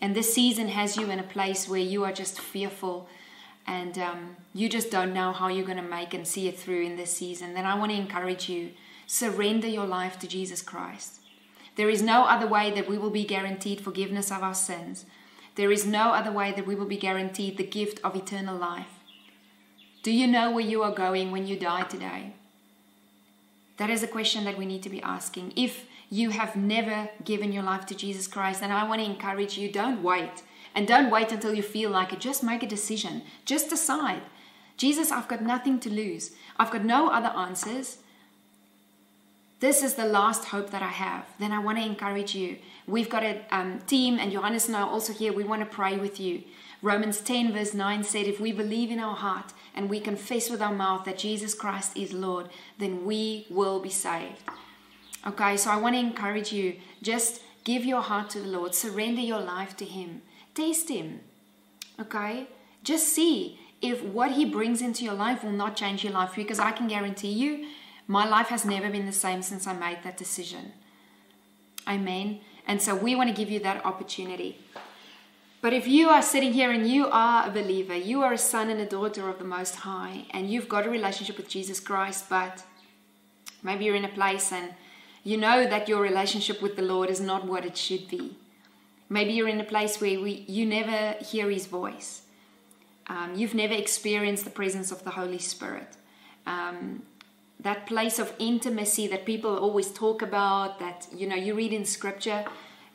And 0.00 0.14
this 0.14 0.34
season 0.34 0.68
has 0.68 0.96
you 0.96 1.08
in 1.08 1.20
a 1.20 1.22
place 1.22 1.68
where 1.68 1.80
you 1.80 2.04
are 2.04 2.12
just 2.12 2.40
fearful 2.40 3.08
and 3.66 3.96
um, 3.98 4.36
you 4.54 4.68
just 4.68 4.90
don't 4.90 5.14
know 5.14 5.32
how 5.32 5.48
you're 5.48 5.64
going 5.64 5.82
to 5.82 5.82
make 5.82 6.14
and 6.14 6.26
see 6.26 6.48
it 6.48 6.58
through 6.58 6.82
in 6.82 6.96
this 6.96 7.12
season. 7.12 7.54
Then 7.54 7.64
I 7.64 7.78
want 7.78 7.92
to 7.92 7.98
encourage 7.98 8.48
you 8.48 8.70
surrender 9.06 9.68
your 9.68 9.86
life 9.86 10.18
to 10.18 10.26
Jesus 10.26 10.60
Christ. 10.60 11.20
There 11.76 11.88
is 11.88 12.02
no 12.02 12.24
other 12.24 12.46
way 12.48 12.72
that 12.72 12.88
we 12.88 12.98
will 12.98 13.10
be 13.10 13.24
guaranteed 13.24 13.80
forgiveness 13.80 14.32
of 14.32 14.42
our 14.42 14.54
sins. 14.54 15.04
There 15.54 15.70
is 15.70 15.86
no 15.86 16.12
other 16.12 16.32
way 16.32 16.52
that 16.52 16.66
we 16.66 16.74
will 16.74 16.86
be 16.86 16.96
guaranteed 16.96 17.56
the 17.56 17.64
gift 17.64 18.00
of 18.02 18.16
eternal 18.16 18.56
life. 18.56 18.98
Do 20.02 20.10
you 20.10 20.26
know 20.26 20.50
where 20.50 20.64
you 20.64 20.82
are 20.82 20.94
going 20.94 21.30
when 21.30 21.46
you 21.46 21.56
die 21.56 21.82
today? 21.82 22.34
That 23.78 23.90
is 23.90 24.02
a 24.02 24.08
question 24.08 24.44
that 24.44 24.58
we 24.58 24.66
need 24.66 24.82
to 24.82 24.90
be 24.90 25.02
asking. 25.02 25.54
If 25.56 25.86
you 26.10 26.30
have 26.30 26.54
never 26.56 27.10
given 27.24 27.52
your 27.52 27.62
life 27.62 27.86
to 27.86 27.94
Jesus 27.94 28.26
Christ, 28.26 28.60
then 28.60 28.70
I 28.70 28.86
want 28.88 29.00
to 29.00 29.06
encourage 29.06 29.58
you 29.58 29.70
don't 29.70 30.02
wait. 30.02 30.42
And 30.74 30.86
don't 30.86 31.10
wait 31.10 31.32
until 31.32 31.54
you 31.54 31.62
feel 31.62 31.90
like 31.90 32.12
it. 32.12 32.20
Just 32.20 32.44
make 32.44 32.62
a 32.62 32.66
decision. 32.66 33.22
Just 33.44 33.70
decide. 33.70 34.22
Jesus, 34.76 35.10
I've 35.10 35.26
got 35.26 35.42
nothing 35.42 35.80
to 35.80 35.90
lose. 35.90 36.32
I've 36.58 36.70
got 36.70 36.84
no 36.84 37.08
other 37.08 37.28
answers 37.28 37.98
this 39.60 39.82
is 39.82 39.94
the 39.94 40.04
last 40.04 40.44
hope 40.46 40.70
that 40.70 40.82
I 40.82 40.88
have, 40.88 41.26
then 41.40 41.50
I 41.50 41.58
want 41.58 41.78
to 41.78 41.84
encourage 41.84 42.32
you. 42.32 42.58
We've 42.86 43.10
got 43.10 43.24
a 43.24 43.42
um, 43.50 43.80
team, 43.80 44.18
and 44.20 44.30
Johannes 44.30 44.68
and 44.68 44.76
I 44.76 44.82
are 44.82 44.88
also 44.88 45.12
here. 45.12 45.32
We 45.32 45.42
want 45.42 45.62
to 45.62 45.66
pray 45.66 45.96
with 45.96 46.20
you. 46.20 46.44
Romans 46.80 47.20
10, 47.20 47.52
verse 47.52 47.74
9 47.74 48.04
said, 48.04 48.26
If 48.26 48.38
we 48.38 48.52
believe 48.52 48.90
in 48.90 49.00
our 49.00 49.16
heart 49.16 49.52
and 49.74 49.90
we 49.90 50.00
confess 50.00 50.48
with 50.48 50.62
our 50.62 50.74
mouth 50.74 51.04
that 51.04 51.18
Jesus 51.18 51.54
Christ 51.54 51.96
is 51.96 52.12
Lord, 52.12 52.48
then 52.78 53.04
we 53.04 53.46
will 53.50 53.80
be 53.80 53.90
saved. 53.90 54.42
Okay, 55.26 55.56
so 55.56 55.70
I 55.70 55.76
want 55.76 55.96
to 55.96 56.00
encourage 56.00 56.52
you 56.52 56.76
just 57.02 57.42
give 57.64 57.84
your 57.84 58.00
heart 58.00 58.30
to 58.30 58.40
the 58.40 58.48
Lord, 58.48 58.74
surrender 58.74 59.20
your 59.20 59.40
life 59.40 59.76
to 59.78 59.84
Him, 59.84 60.22
taste 60.54 60.88
Him. 60.88 61.20
Okay, 62.00 62.46
just 62.84 63.08
see 63.08 63.58
if 63.82 64.02
what 64.02 64.32
He 64.32 64.44
brings 64.44 64.80
into 64.80 65.04
your 65.04 65.14
life 65.14 65.42
will 65.42 65.52
not 65.52 65.76
change 65.76 66.04
your 66.04 66.12
life 66.12 66.34
because 66.36 66.60
I 66.60 66.70
can 66.70 66.86
guarantee 66.86 67.32
you 67.32 67.66
my 68.06 68.26
life 68.26 68.48
has 68.48 68.64
never 68.64 68.88
been 68.88 69.04
the 69.04 69.12
same 69.12 69.42
since 69.42 69.66
I 69.66 69.74
made 69.74 69.98
that 70.02 70.16
decision. 70.16 70.72
Amen. 71.86 72.40
And 72.66 72.80
so 72.80 72.94
we 72.94 73.14
want 73.14 73.28
to 73.28 73.36
give 73.36 73.50
you 73.50 73.60
that 73.60 73.84
opportunity. 73.84 74.58
But 75.60 75.72
if 75.72 75.88
you 75.88 76.08
are 76.08 76.22
sitting 76.22 76.52
here 76.52 76.70
and 76.70 76.88
you 76.88 77.08
are 77.08 77.48
a 77.48 77.50
believer, 77.50 77.96
you 77.96 78.22
are 78.22 78.32
a 78.32 78.38
son 78.38 78.70
and 78.70 78.80
a 78.80 78.86
daughter 78.86 79.28
of 79.28 79.38
the 79.38 79.44
Most 79.44 79.76
High, 79.76 80.24
and 80.30 80.48
you've 80.48 80.68
got 80.68 80.86
a 80.86 80.90
relationship 80.90 81.36
with 81.36 81.48
Jesus 81.48 81.80
Christ, 81.80 82.28
but 82.28 82.62
maybe 83.62 83.84
you're 83.84 83.96
in 83.96 84.04
a 84.04 84.08
place 84.08 84.52
and 84.52 84.74
you 85.24 85.36
know 85.36 85.68
that 85.68 85.88
your 85.88 86.00
relationship 86.00 86.62
with 86.62 86.76
the 86.76 86.82
Lord 86.82 87.10
is 87.10 87.20
not 87.20 87.44
what 87.44 87.64
it 87.64 87.76
should 87.76 88.08
be. 88.08 88.36
Maybe 89.08 89.32
you're 89.32 89.48
in 89.48 89.60
a 89.60 89.64
place 89.64 90.00
where 90.00 90.20
we, 90.20 90.44
you 90.46 90.64
never 90.64 91.16
hear 91.24 91.50
His 91.50 91.66
voice. 91.66 92.22
Um, 93.08 93.34
you've 93.34 93.54
never 93.54 93.74
experienced 93.74 94.44
the 94.44 94.50
presence 94.50 94.92
of 94.92 95.02
the 95.02 95.10
Holy 95.10 95.38
Spirit. 95.38 95.88
Um, 96.46 97.02
that 97.60 97.86
place 97.86 98.20
of 98.20 98.32
intimacy 98.38 99.08
that 99.08 99.26
people 99.26 99.56
always 99.56 99.90
talk 99.90 100.22
about, 100.22 100.78
that 100.78 101.08
you 101.12 101.26
know 101.26 101.34
you 101.34 101.54
read 101.54 101.72
in 101.72 101.84
Scripture, 101.84 102.44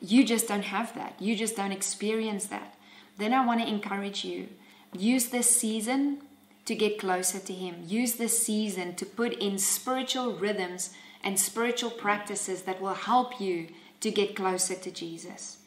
you 0.03 0.23
just 0.25 0.47
don't 0.47 0.65
have 0.65 0.93
that. 0.95 1.15
You 1.19 1.35
just 1.35 1.55
don't 1.55 1.71
experience 1.71 2.45
that. 2.47 2.75
Then 3.17 3.33
I 3.33 3.45
want 3.45 3.61
to 3.61 3.67
encourage 3.67 4.25
you: 4.25 4.49
use 4.91 5.27
this 5.27 5.49
season 5.49 6.19
to 6.65 6.75
get 6.75 6.99
closer 6.99 7.39
to 7.39 7.53
Him. 7.53 7.83
Use 7.87 8.13
this 8.13 8.37
season 8.45 8.95
to 8.95 9.05
put 9.05 9.33
in 9.33 9.57
spiritual 9.57 10.33
rhythms 10.33 10.91
and 11.23 11.39
spiritual 11.39 11.89
practices 11.89 12.63
that 12.63 12.81
will 12.81 12.93
help 12.93 13.39
you 13.39 13.69
to 14.01 14.11
get 14.11 14.35
closer 14.35 14.75
to 14.75 14.91
Jesus. 14.91 15.57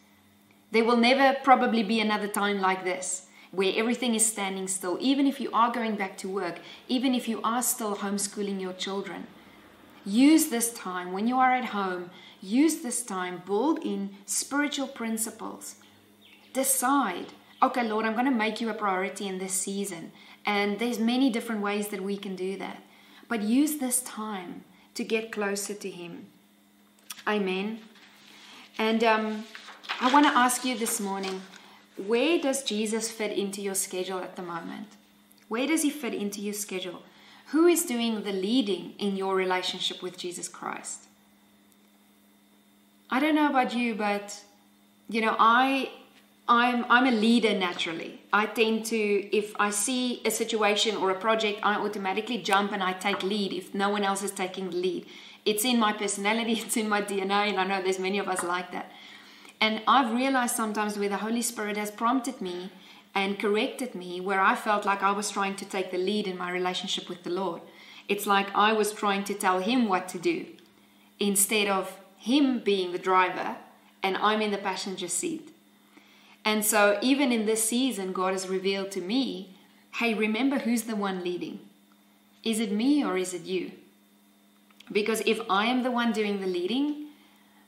There 0.71 0.85
will 0.85 0.97
never 0.99 1.39
probably 1.43 1.83
be 1.83 2.01
another 2.01 2.29
time 2.29 2.61
like 2.61 2.85
this 2.85 3.27
where 3.53 3.73
everything 3.77 4.15
is 4.15 4.27
standing 4.27 4.69
still, 4.69 4.99
even 5.01 5.27
if 5.27 5.41
you 5.41 5.51
are 5.53 5.73
going 5.73 5.97
back 5.97 6.19
to 6.19 6.29
work, 6.29 6.59
even 6.89 7.15
if 7.15 7.27
you 7.27 7.41
are 7.43 7.63
still 7.63 7.97
homeschooling 7.97 8.61
your 8.61 8.75
children. 8.75 9.27
Use 10.05 10.49
this 10.49 10.73
time 10.73 11.13
when 11.13 11.27
you 11.27 11.39
are 11.39 11.53
at 11.53 11.67
home, 11.67 12.11
use 12.47 12.77
this 12.77 13.03
time, 13.03 13.43
build 13.45 13.85
in 13.85 14.11
spiritual 14.25 14.87
principles. 14.87 15.77
Decide, 16.53 17.27
okay, 17.63 17.87
Lord, 17.87 18.07
I'm 18.07 18.15
going 18.15 18.27
to 18.27 18.31
make 18.31 18.61
you 18.61 18.71
a 18.71 18.75
priority 18.75 19.27
in 19.27 19.39
this 19.39 19.53
season. 19.53 20.13
And 20.45 20.79
there's 20.79 20.99
many 20.99 21.29
different 21.29 21.61
ways 21.61 21.89
that 21.89 22.03
we 22.03 22.17
can 22.17 22.37
do 22.37 22.57
that. 22.59 22.83
But 23.29 23.43
use 23.43 23.79
this 23.79 24.01
time 24.01 24.65
to 24.95 25.05
get 25.05 25.33
closer 25.33 25.75
to 25.75 25.91
Him. 25.91 26.27
Amen. 27.27 27.81
And 28.79 29.03
um, 29.03 29.45
I 30.01 30.13
want 30.13 30.27
to 30.27 30.37
ask 30.37 30.65
you 30.65 30.79
this 30.79 31.01
morning 31.01 31.43
where 31.97 32.39
does 32.39 32.63
Jesus 32.63 33.11
fit 33.11 33.33
into 33.37 33.63
your 33.63 33.75
schedule 33.75 34.19
at 34.19 34.37
the 34.37 34.43
moment? 34.43 34.89
Where 35.49 35.67
does 35.67 35.83
He 35.83 35.91
fit 35.91 36.15
into 36.15 36.41
your 36.41 36.55
schedule? 36.55 37.03
Who 37.47 37.67
is 37.67 37.85
doing 37.85 38.23
the 38.23 38.33
leading 38.33 38.95
in 38.99 39.17
your 39.17 39.35
relationship 39.35 40.03
with 40.03 40.19
Jesus 40.19 40.49
Christ? 40.49 41.07
I 43.11 43.21
don't 43.21 43.35
know 43.35 43.49
about 43.49 43.75
you, 43.75 43.95
but 43.95 44.43
you 45.09 45.21
know, 45.21 45.37
I 45.39 45.91
I'm 46.49 46.85
I'm 46.89 47.07
a 47.07 47.11
leader 47.11 47.55
naturally. 47.55 48.21
I 48.33 48.47
tend 48.47 48.87
to 48.87 48.97
if 49.37 49.55
I 49.59 49.71
see 49.71 50.23
a 50.25 50.31
situation 50.31 50.97
or 50.97 51.11
a 51.11 51.15
project, 51.15 51.61
I 51.63 51.77
automatically 51.77 52.39
jump 52.39 52.73
and 52.73 52.83
I 52.83 52.93
take 52.93 53.23
lead 53.23 53.53
if 53.53 53.75
no 53.75 53.91
one 53.91 54.05
else 54.05 54.23
is 54.23 54.31
taking 54.31 54.71
the 54.71 54.77
lead. 54.77 55.07
It's 55.45 55.65
in 55.65 55.79
my 55.79 55.93
personality, 55.93 56.53
it's 56.65 56.77
in 56.77 56.89
my 56.89 57.03
DNA, 57.03 57.51
and 57.51 57.59
I 57.59 57.65
know 57.65 57.83
there's 57.83 57.99
many 57.99 58.19
of 58.19 58.29
us 58.29 58.43
like 58.43 58.73
that. 58.73 58.91
And 59.61 59.83
I've 59.89 60.15
realized 60.15 60.55
sometimes 60.55 60.99
where 60.99 61.09
the 61.09 61.17
Holy 61.17 61.43
Spirit 61.43 61.77
has 61.77 61.91
prompted 61.91 62.41
me 62.41 62.71
and 63.15 63.39
corrected 63.39 63.95
me 63.95 64.21
where 64.21 64.41
I 64.41 64.55
felt 64.55 64.85
like 64.85 65.03
I 65.03 65.13
was 65.13 65.31
trying 65.31 65.57
to 65.57 65.65
take 65.65 65.91
the 65.91 65.99
lead 65.99 66.27
in 66.27 66.37
my 66.37 66.51
relationship 66.51 67.09
with 67.09 67.23
the 67.23 67.31
Lord. 67.31 67.63
It's 68.09 68.27
like 68.27 68.55
I 68.55 68.73
was 68.75 68.93
trying 68.93 69.25
to 69.25 69.35
tell 69.35 69.61
him 69.61 69.89
what 69.89 70.09
to 70.11 70.19
do 70.19 70.45
instead 71.19 71.69
of 71.69 71.99
him 72.27 72.59
being 72.59 72.91
the 72.91 72.99
driver 72.99 73.57
and 74.03 74.17
I'm 74.17 74.43
in 74.43 74.51
the 74.51 74.59
passenger 74.59 75.07
seat. 75.07 75.53
And 76.45 76.65
so, 76.65 76.99
even 77.01 77.31
in 77.33 77.47
this 77.47 77.69
season, 77.69 78.13
God 78.13 78.33
has 78.33 78.49
revealed 78.49 78.91
to 78.93 79.01
me 79.01 79.53
hey, 79.95 80.13
remember 80.13 80.59
who's 80.59 80.83
the 80.83 80.95
one 80.95 81.25
leading? 81.25 81.59
Is 82.45 82.61
it 82.61 82.71
me 82.71 83.03
or 83.03 83.17
is 83.17 83.33
it 83.33 83.43
you? 83.43 83.73
Because 84.93 85.23
if 85.25 85.41
I 85.49 85.67
am 85.67 85.83
the 85.83 85.91
one 85.91 86.13
doing 86.13 86.39
the 86.39 86.47
leading, 86.47 87.07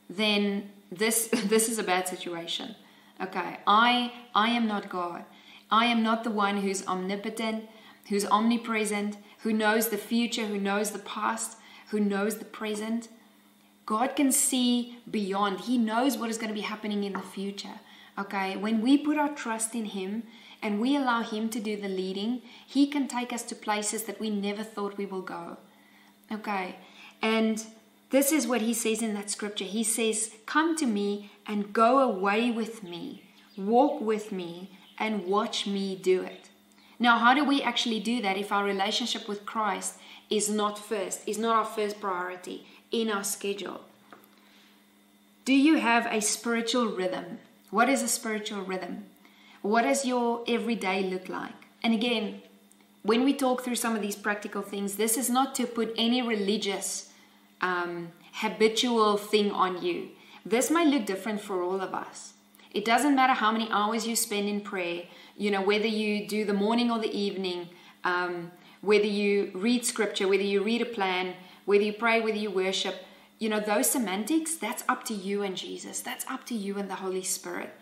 then 0.07 0.69
this, 0.91 1.27
this 1.45 1.69
is 1.69 1.79
a 1.79 1.83
bad 1.83 2.07
situation. 2.07 2.75
Okay, 3.19 3.57
I, 3.65 4.13
I 4.35 4.49
am 4.49 4.67
not 4.67 4.89
God. 4.89 5.25
I 5.71 5.85
am 5.85 6.03
not 6.03 6.23
the 6.23 6.31
one 6.31 6.57
who's 6.57 6.85
omnipotent, 6.85 7.67
who's 8.09 8.25
omnipresent, 8.25 9.17
who 9.39 9.51
knows 9.51 9.89
the 9.89 9.97
future, 9.97 10.45
who 10.45 10.59
knows 10.59 10.91
the 10.91 10.99
past, 10.99 11.57
who 11.89 11.99
knows 11.99 12.37
the 12.37 12.45
present. 12.45 13.07
God 13.89 14.15
can 14.15 14.31
see 14.31 14.99
beyond. 15.09 15.61
He 15.61 15.79
knows 15.79 16.15
what 16.15 16.29
is 16.29 16.37
going 16.37 16.49
to 16.49 16.61
be 16.61 16.61
happening 16.61 17.03
in 17.03 17.13
the 17.13 17.21
future. 17.21 17.79
Okay, 18.19 18.55
when 18.55 18.81
we 18.81 18.99
put 18.99 19.17
our 19.17 19.33
trust 19.33 19.73
in 19.73 19.85
Him 19.85 20.21
and 20.61 20.79
we 20.79 20.95
allow 20.95 21.23
Him 21.23 21.49
to 21.49 21.59
do 21.59 21.75
the 21.75 21.87
leading, 21.87 22.43
He 22.67 22.85
can 22.85 23.07
take 23.07 23.33
us 23.33 23.41
to 23.45 23.55
places 23.55 24.03
that 24.03 24.19
we 24.19 24.29
never 24.29 24.63
thought 24.63 24.99
we 24.99 25.07
will 25.07 25.23
go. 25.23 25.57
Okay, 26.31 26.75
and 27.23 27.65
this 28.11 28.31
is 28.31 28.45
what 28.45 28.61
He 28.61 28.75
says 28.75 29.01
in 29.01 29.15
that 29.15 29.31
scripture. 29.31 29.65
He 29.65 29.83
says, 29.83 30.35
Come 30.45 30.75
to 30.75 30.85
me 30.85 31.31
and 31.47 31.73
go 31.73 31.97
away 31.97 32.51
with 32.51 32.83
me, 32.83 33.23
walk 33.57 34.01
with 34.01 34.31
me, 34.31 34.69
and 34.99 35.25
watch 35.25 35.65
me 35.65 35.95
do 35.95 36.21
it. 36.21 36.49
Now, 36.99 37.17
how 37.17 37.33
do 37.33 37.43
we 37.43 37.63
actually 37.63 38.01
do 38.01 38.21
that 38.21 38.37
if 38.37 38.51
our 38.51 38.65
relationship 38.65 39.27
with 39.27 39.47
Christ 39.47 39.95
is 40.29 40.47
not 40.47 40.77
first, 40.77 41.21
is 41.25 41.39
not 41.39 41.55
our 41.55 41.65
first 41.65 41.99
priority 41.99 42.67
in 42.91 43.09
our 43.09 43.23
schedule? 43.23 43.81
Do 45.45 45.53
you 45.53 45.75
have 45.75 46.05
a 46.05 46.21
spiritual 46.21 46.87
rhythm 46.87 47.39
what 47.71 47.87
is 47.87 48.01
a 48.01 48.07
spiritual 48.07 48.61
rhythm? 48.61 49.05
What 49.61 49.83
does 49.83 50.05
your 50.05 50.43
everyday 50.47 51.03
look 51.03 51.29
like? 51.29 51.53
And 51.83 51.93
again, 51.93 52.41
when 53.03 53.23
we 53.23 53.33
talk 53.33 53.63
through 53.63 53.75
some 53.75 53.95
of 53.95 54.01
these 54.01 54.15
practical 54.15 54.61
things, 54.61 54.95
this 54.95 55.17
is 55.17 55.29
not 55.29 55.53
to 55.55 55.67
put 55.67 55.93
any 55.97 56.21
religious, 56.21 57.11
um, 57.61 58.11
habitual 58.33 59.17
thing 59.17 59.51
on 59.51 59.83
you. 59.83 60.09
This 60.45 60.71
might 60.71 60.87
look 60.87 61.05
different 61.05 61.41
for 61.41 61.61
all 61.61 61.79
of 61.81 61.93
us. 61.93 62.33
It 62.71 62.85
doesn't 62.85 63.15
matter 63.15 63.33
how 63.33 63.51
many 63.51 63.69
hours 63.71 64.07
you 64.07 64.15
spend 64.15 64.47
in 64.49 64.61
prayer, 64.61 65.03
you 65.37 65.51
know, 65.51 65.61
whether 65.61 65.87
you 65.87 66.27
do 66.27 66.45
the 66.45 66.53
morning 66.53 66.91
or 66.91 66.99
the 66.99 67.15
evening, 67.15 67.69
um, 68.03 68.51
whether 68.81 69.05
you 69.05 69.51
read 69.53 69.85
scripture, 69.85 70.27
whether 70.27 70.43
you 70.43 70.63
read 70.63 70.81
a 70.81 70.85
plan, 70.85 71.33
whether 71.69 71.83
you 71.83 71.93
pray, 71.93 72.19
whether 72.19 72.37
you 72.37 72.51
worship 72.51 72.95
you 73.39 73.47
know, 73.47 73.61
those 73.61 73.89
semantics, 73.89 74.55
that's 74.55 74.83
up 74.89 75.05
to 75.05 75.13
you 75.13 75.43
and 75.43 75.55
Jesus. 75.55 76.01
That's 76.01 76.25
up 76.29 76.45
to 76.47 76.53
you 76.53 76.77
and 76.77 76.89
the 76.89 76.95
Holy 76.95 77.23
Spirit. 77.23 77.73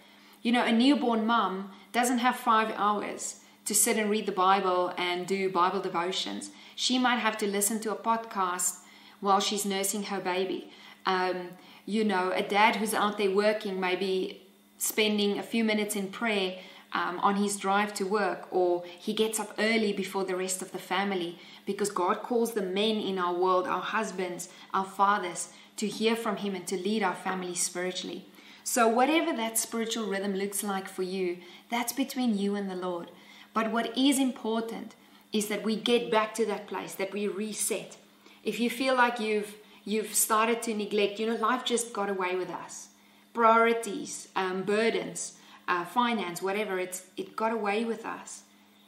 You 0.44 0.52
know, 0.52 0.64
a 0.64 0.72
newborn 0.72 1.26
mom 1.26 1.72
doesn't 1.92 2.20
have 2.20 2.36
five 2.36 2.72
hours 2.78 3.42
to 3.66 3.74
sit 3.74 3.98
and 3.98 4.10
read 4.10 4.28
the 4.28 4.32
Bible 4.32 4.94
and 4.98 5.26
do 5.26 5.50
Bible 5.50 5.82
devotions. 5.82 6.52
She 6.76 7.00
might 7.00 7.18
have 7.18 7.38
to 7.40 7.48
listen 7.48 7.80
to 7.82 7.92
a 7.92 7.96
podcast 7.96 8.78
while 9.20 9.40
she's 9.40 9.66
nursing 9.66 10.04
her 10.04 10.20
baby. 10.20 10.72
Um, 11.08 11.50
you 11.88 12.04
know, 12.04 12.32
a 12.32 12.44
dad 12.44 12.76
who's 12.76 12.94
out 12.94 13.18
there 13.18 13.32
working, 13.32 13.80
maybe 13.80 14.44
spending 14.78 15.40
a 15.40 15.44
few 15.44 15.64
minutes 15.64 15.96
in 15.96 16.10
prayer 16.10 16.60
um, 16.94 17.20
on 17.20 17.36
his 17.36 17.58
drive 17.58 17.94
to 17.96 18.06
work, 18.06 18.48
or 18.52 18.84
he 18.98 19.14
gets 19.14 19.40
up 19.40 19.54
early 19.60 19.94
before 19.94 20.24
the 20.24 20.36
rest 20.36 20.62
of 20.62 20.72
the 20.72 20.80
family 20.80 21.38
because 21.66 21.92
God 21.92 22.24
calls 22.24 22.54
the 22.54 22.62
men 22.62 22.98
in 22.98 23.20
our 23.20 23.34
world, 23.34 23.68
our 23.68 23.82
husbands, 23.82 24.50
our 24.74 24.86
fathers, 24.86 25.50
to 25.78 25.88
hear 25.88 26.16
from 26.16 26.38
Him 26.38 26.56
and 26.56 26.68
to 26.68 26.76
lead 26.76 27.04
our 27.04 27.16
families 27.16 27.62
spiritually. 27.62 28.26
So, 28.64 28.88
whatever 28.88 29.32
that 29.38 29.58
spiritual 29.58 30.08
rhythm 30.08 30.34
looks 30.34 30.64
like 30.64 30.90
for 30.90 31.04
you, 31.04 31.38
that's 31.70 31.94
between 31.94 32.38
you 32.38 32.56
and 32.56 32.70
the 32.70 32.76
Lord. 32.76 33.12
But 33.54 33.72
what 33.72 33.98
is 33.98 34.20
important 34.20 34.96
is 35.32 35.48
that 35.48 35.64
we 35.64 35.76
get 35.76 36.12
back 36.12 36.34
to 36.36 36.46
that 36.48 36.68
place, 36.68 36.96
that 36.96 37.14
we 37.14 37.28
reset. 37.28 37.98
If 38.44 38.60
you 38.60 38.70
feel 38.70 38.96
like 38.96 39.20
you've 39.20 39.56
you've 39.86 40.14
started 40.14 40.62
to 40.64 40.74
neglect, 40.74 41.20
you 41.20 41.28
know, 41.28 41.36
life 41.36 41.64
just 41.64 41.94
got 41.94 42.10
away 42.10 42.36
with 42.36 42.50
us. 42.50 42.90
Priorities, 43.34 44.28
um, 44.36 44.64
burdens, 44.64 45.37
uh, 45.68 45.86
finance, 45.86 46.42
whatever, 46.42 46.80
it's 46.80 47.04
it 47.18 47.36
got 47.36 47.52
away 47.52 47.86
with 47.86 48.06
us. 48.06 48.44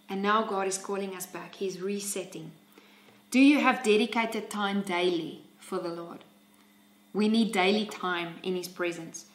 And 0.09 0.21
now 0.21 0.43
God 0.43 0.67
is 0.67 0.77
calling 0.77 1.15
us 1.15 1.25
back. 1.25 1.55
He's 1.55 1.81
resetting. 1.81 2.51
Do 3.31 3.39
you 3.39 3.59
have 3.59 3.83
dedicated 3.83 4.49
time 4.49 4.81
daily 4.81 5.43
for 5.59 5.77
the 5.77 5.89
Lord? 5.89 6.23
We 7.13 7.27
need 7.27 7.51
daily 7.51 7.85
time 7.85 8.35
in 8.41 8.55
His 8.55 8.67
presence. 8.67 9.25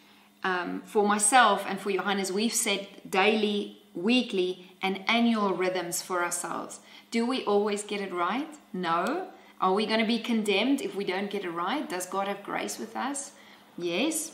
Um, 0.43 0.83
for 0.85 1.07
myself 1.07 1.65
and 1.67 1.81
for 1.81 1.93
Johannes, 1.93 2.33
we've 2.33 2.53
set 2.53 3.11
daily, 3.11 3.79
weekly, 3.95 4.71
and 4.83 5.01
annual 5.09 5.55
rhythms 5.55 6.03
for 6.03 6.23
ourselves. 6.23 6.81
Do 7.11 7.25
we 7.25 7.45
always 7.45 7.83
get 7.83 8.01
it 8.01 8.13
right? 8.13 8.49
No. 8.73 9.29
Are 9.61 9.73
we 9.73 9.87
going 9.87 10.01
to 10.01 10.07
be 10.07 10.19
condemned 10.19 10.83
if 10.83 10.95
we 10.95 11.05
don't 11.05 11.31
get 11.31 11.45
it 11.45 11.51
right? 11.51 11.89
Does 11.89 12.07
God 12.07 12.29
have 12.29 12.43
grace 12.43 12.79
with 12.79 12.97
us? 12.97 13.33
Yes. 13.79 14.33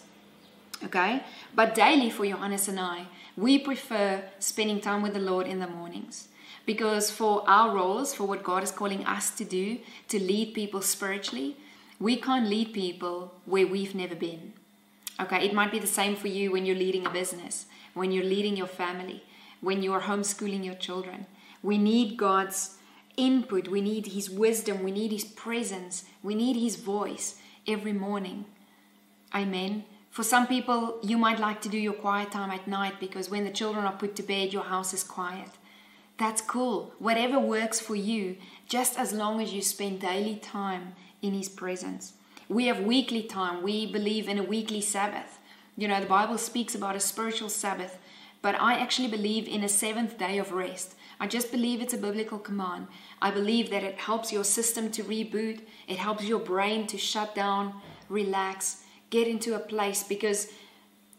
Okay. 0.84 1.22
But 1.54 1.74
daily 1.74 2.10
for 2.10 2.26
Johannes 2.26 2.68
and 2.68 2.80
I, 2.80 3.06
we 3.36 3.58
prefer 3.58 4.22
spending 4.38 4.80
time 4.80 5.02
with 5.02 5.14
the 5.14 5.20
Lord 5.20 5.46
in 5.46 5.60
the 5.60 5.66
mornings. 5.66 6.28
Because 6.66 7.10
for 7.10 7.48
our 7.48 7.74
roles, 7.74 8.14
for 8.14 8.24
what 8.24 8.42
God 8.42 8.62
is 8.62 8.70
calling 8.70 9.04
us 9.04 9.30
to 9.32 9.44
do, 9.44 9.78
to 10.08 10.18
lead 10.18 10.54
people 10.54 10.82
spiritually, 10.82 11.56
we 11.98 12.16
can't 12.16 12.48
lead 12.48 12.72
people 12.72 13.34
where 13.44 13.66
we've 13.66 13.94
never 13.94 14.14
been. 14.14 14.52
Okay, 15.20 15.44
it 15.44 15.52
might 15.52 15.70
be 15.70 15.78
the 15.78 15.86
same 15.86 16.16
for 16.16 16.28
you 16.28 16.50
when 16.50 16.64
you're 16.64 16.76
leading 16.76 17.06
a 17.06 17.10
business, 17.10 17.66
when 17.92 18.10
you're 18.10 18.24
leading 18.24 18.56
your 18.56 18.66
family, 18.66 19.22
when 19.60 19.82
you're 19.82 20.00
homeschooling 20.00 20.64
your 20.64 20.74
children. 20.74 21.26
We 21.62 21.76
need 21.76 22.16
God's 22.16 22.76
input, 23.18 23.68
we 23.68 23.82
need 23.82 24.06
His 24.06 24.30
wisdom, 24.30 24.82
we 24.82 24.92
need 24.92 25.12
His 25.12 25.24
presence, 25.24 26.04
we 26.22 26.34
need 26.34 26.56
His 26.56 26.76
voice 26.76 27.36
every 27.68 27.92
morning. 27.92 28.46
Amen. 29.34 29.84
For 30.10 30.24
some 30.24 30.48
people, 30.48 30.98
you 31.02 31.16
might 31.16 31.38
like 31.38 31.60
to 31.62 31.68
do 31.68 31.78
your 31.78 31.92
quiet 31.92 32.32
time 32.32 32.50
at 32.50 32.66
night 32.66 32.98
because 32.98 33.30
when 33.30 33.44
the 33.44 33.50
children 33.50 33.84
are 33.84 33.92
put 33.92 34.16
to 34.16 34.24
bed, 34.24 34.52
your 34.52 34.64
house 34.64 34.92
is 34.92 35.04
quiet. 35.04 35.50
That's 36.18 36.42
cool. 36.42 36.92
Whatever 36.98 37.38
works 37.38 37.78
for 37.78 37.94
you, 37.94 38.36
just 38.68 38.98
as 38.98 39.12
long 39.12 39.40
as 39.40 39.52
you 39.52 39.62
spend 39.62 40.00
daily 40.00 40.36
time 40.36 40.94
in 41.22 41.32
His 41.32 41.48
presence. 41.48 42.14
We 42.48 42.66
have 42.66 42.80
weekly 42.80 43.22
time. 43.22 43.62
We 43.62 43.86
believe 43.86 44.28
in 44.28 44.36
a 44.36 44.42
weekly 44.42 44.80
Sabbath. 44.80 45.38
You 45.76 45.86
know, 45.86 46.00
the 46.00 46.06
Bible 46.06 46.38
speaks 46.38 46.74
about 46.74 46.96
a 46.96 47.00
spiritual 47.00 47.48
Sabbath, 47.48 47.96
but 48.42 48.60
I 48.60 48.74
actually 48.74 49.08
believe 49.08 49.46
in 49.46 49.62
a 49.62 49.68
seventh 49.68 50.18
day 50.18 50.38
of 50.38 50.50
rest. 50.50 50.96
I 51.20 51.28
just 51.28 51.52
believe 51.52 51.80
it's 51.80 51.94
a 51.94 51.98
biblical 51.98 52.38
command. 52.38 52.88
I 53.22 53.30
believe 53.30 53.70
that 53.70 53.84
it 53.84 53.98
helps 53.98 54.32
your 54.32 54.44
system 54.44 54.90
to 54.90 55.04
reboot, 55.04 55.60
it 55.86 55.98
helps 55.98 56.24
your 56.24 56.40
brain 56.40 56.88
to 56.88 56.98
shut 56.98 57.34
down, 57.34 57.74
relax, 58.08 58.82
get 59.10 59.28
into 59.28 59.54
a 59.54 59.58
place 59.58 60.02
because 60.02 60.48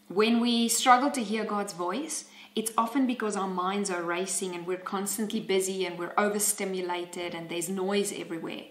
when 0.07 0.39
we 0.39 0.67
struggle 0.67 1.11
to 1.11 1.23
hear 1.23 1.43
God's 1.43 1.73
voice, 1.73 2.25
it's 2.55 2.71
often 2.77 3.07
because 3.07 3.37
our 3.37 3.47
minds 3.47 3.89
are 3.89 4.01
racing 4.01 4.55
and 4.55 4.67
we're 4.67 4.77
constantly 4.77 5.39
busy 5.39 5.85
and 5.85 5.97
we're 5.97 6.13
overstimulated 6.17 7.33
and 7.33 7.49
there's 7.49 7.69
noise 7.69 8.11
everywhere. 8.11 8.63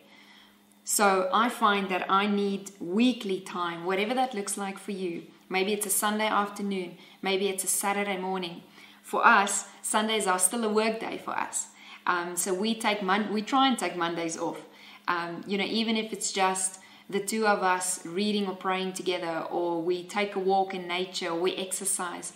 So 0.84 1.30
I 1.32 1.48
find 1.48 1.88
that 1.88 2.10
I 2.10 2.26
need 2.26 2.72
weekly 2.80 3.40
time, 3.40 3.84
whatever 3.84 4.12
that 4.14 4.34
looks 4.34 4.58
like 4.58 4.78
for 4.78 4.92
you. 4.92 5.22
Maybe 5.48 5.72
it's 5.72 5.86
a 5.86 5.90
Sunday 5.90 6.26
afternoon, 6.26 6.98
maybe 7.22 7.48
it's 7.48 7.64
a 7.64 7.68
Saturday 7.68 8.16
morning. 8.16 8.62
For 9.02 9.26
us, 9.26 9.66
Sundays 9.82 10.26
are 10.26 10.38
still 10.38 10.64
a 10.64 10.68
work 10.68 11.00
day 11.00 11.18
for 11.18 11.32
us. 11.32 11.68
Um, 12.06 12.36
so 12.36 12.52
we 12.52 12.74
take 12.74 13.02
Mon- 13.02 13.32
we 13.32 13.42
try 13.42 13.68
and 13.68 13.78
take 13.78 13.96
Mondays 13.96 14.38
off. 14.38 14.60
Um, 15.08 15.42
you 15.46 15.58
know, 15.58 15.64
even 15.64 15.96
if 15.96 16.12
it's 16.12 16.32
just 16.32 16.79
the 17.10 17.20
two 17.20 17.46
of 17.46 17.62
us 17.62 18.06
reading 18.06 18.46
or 18.46 18.54
praying 18.54 18.92
together, 18.92 19.44
or 19.50 19.82
we 19.82 20.04
take 20.04 20.36
a 20.36 20.38
walk 20.38 20.74
in 20.74 20.86
nature, 20.86 21.30
or 21.30 21.40
we 21.40 21.56
exercise, 21.56 22.32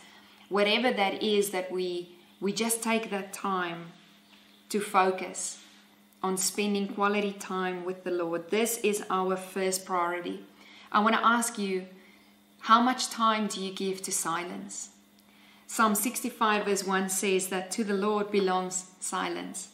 whatever 0.48 0.90
that 0.92 1.22
is 1.22 1.50
that 1.50 1.70
we 1.70 2.10
we 2.40 2.52
just 2.52 2.82
take 2.82 3.10
that 3.10 3.32
time 3.32 3.92
to 4.68 4.80
focus 4.80 5.60
on 6.22 6.36
spending 6.36 6.88
quality 6.88 7.32
time 7.32 7.84
with 7.84 8.02
the 8.04 8.10
Lord. 8.10 8.50
This 8.50 8.78
is 8.78 9.04
our 9.08 9.36
first 9.36 9.86
priority. 9.86 10.44
I 10.90 11.00
want 11.00 11.14
to 11.14 11.24
ask 11.24 11.58
you, 11.58 11.86
how 12.60 12.80
much 12.82 13.10
time 13.10 13.46
do 13.46 13.62
you 13.62 13.72
give 13.72 14.02
to 14.02 14.12
silence? 14.12 14.90
Psalm 15.66 15.94
65, 15.94 16.66
verse 16.66 16.84
1 16.84 17.08
says 17.08 17.48
that 17.48 17.70
to 17.72 17.84
the 17.84 17.94
Lord 17.94 18.30
belongs 18.30 18.86
silence. 19.00 19.68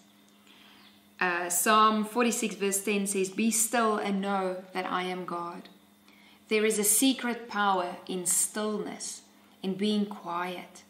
Uh, 1.20 1.50
Psalm 1.50 2.06
46, 2.06 2.54
verse 2.54 2.82
10 2.82 3.06
says, 3.06 3.28
Be 3.28 3.50
still 3.50 3.98
and 3.98 4.22
know 4.22 4.64
that 4.72 4.90
I 4.90 5.02
am 5.02 5.26
God. 5.26 5.68
There 6.48 6.64
is 6.64 6.78
a 6.78 6.84
secret 6.84 7.46
power 7.46 7.96
in 8.08 8.24
stillness, 8.24 9.20
in 9.62 9.74
being 9.74 10.06
quiet. 10.06 10.82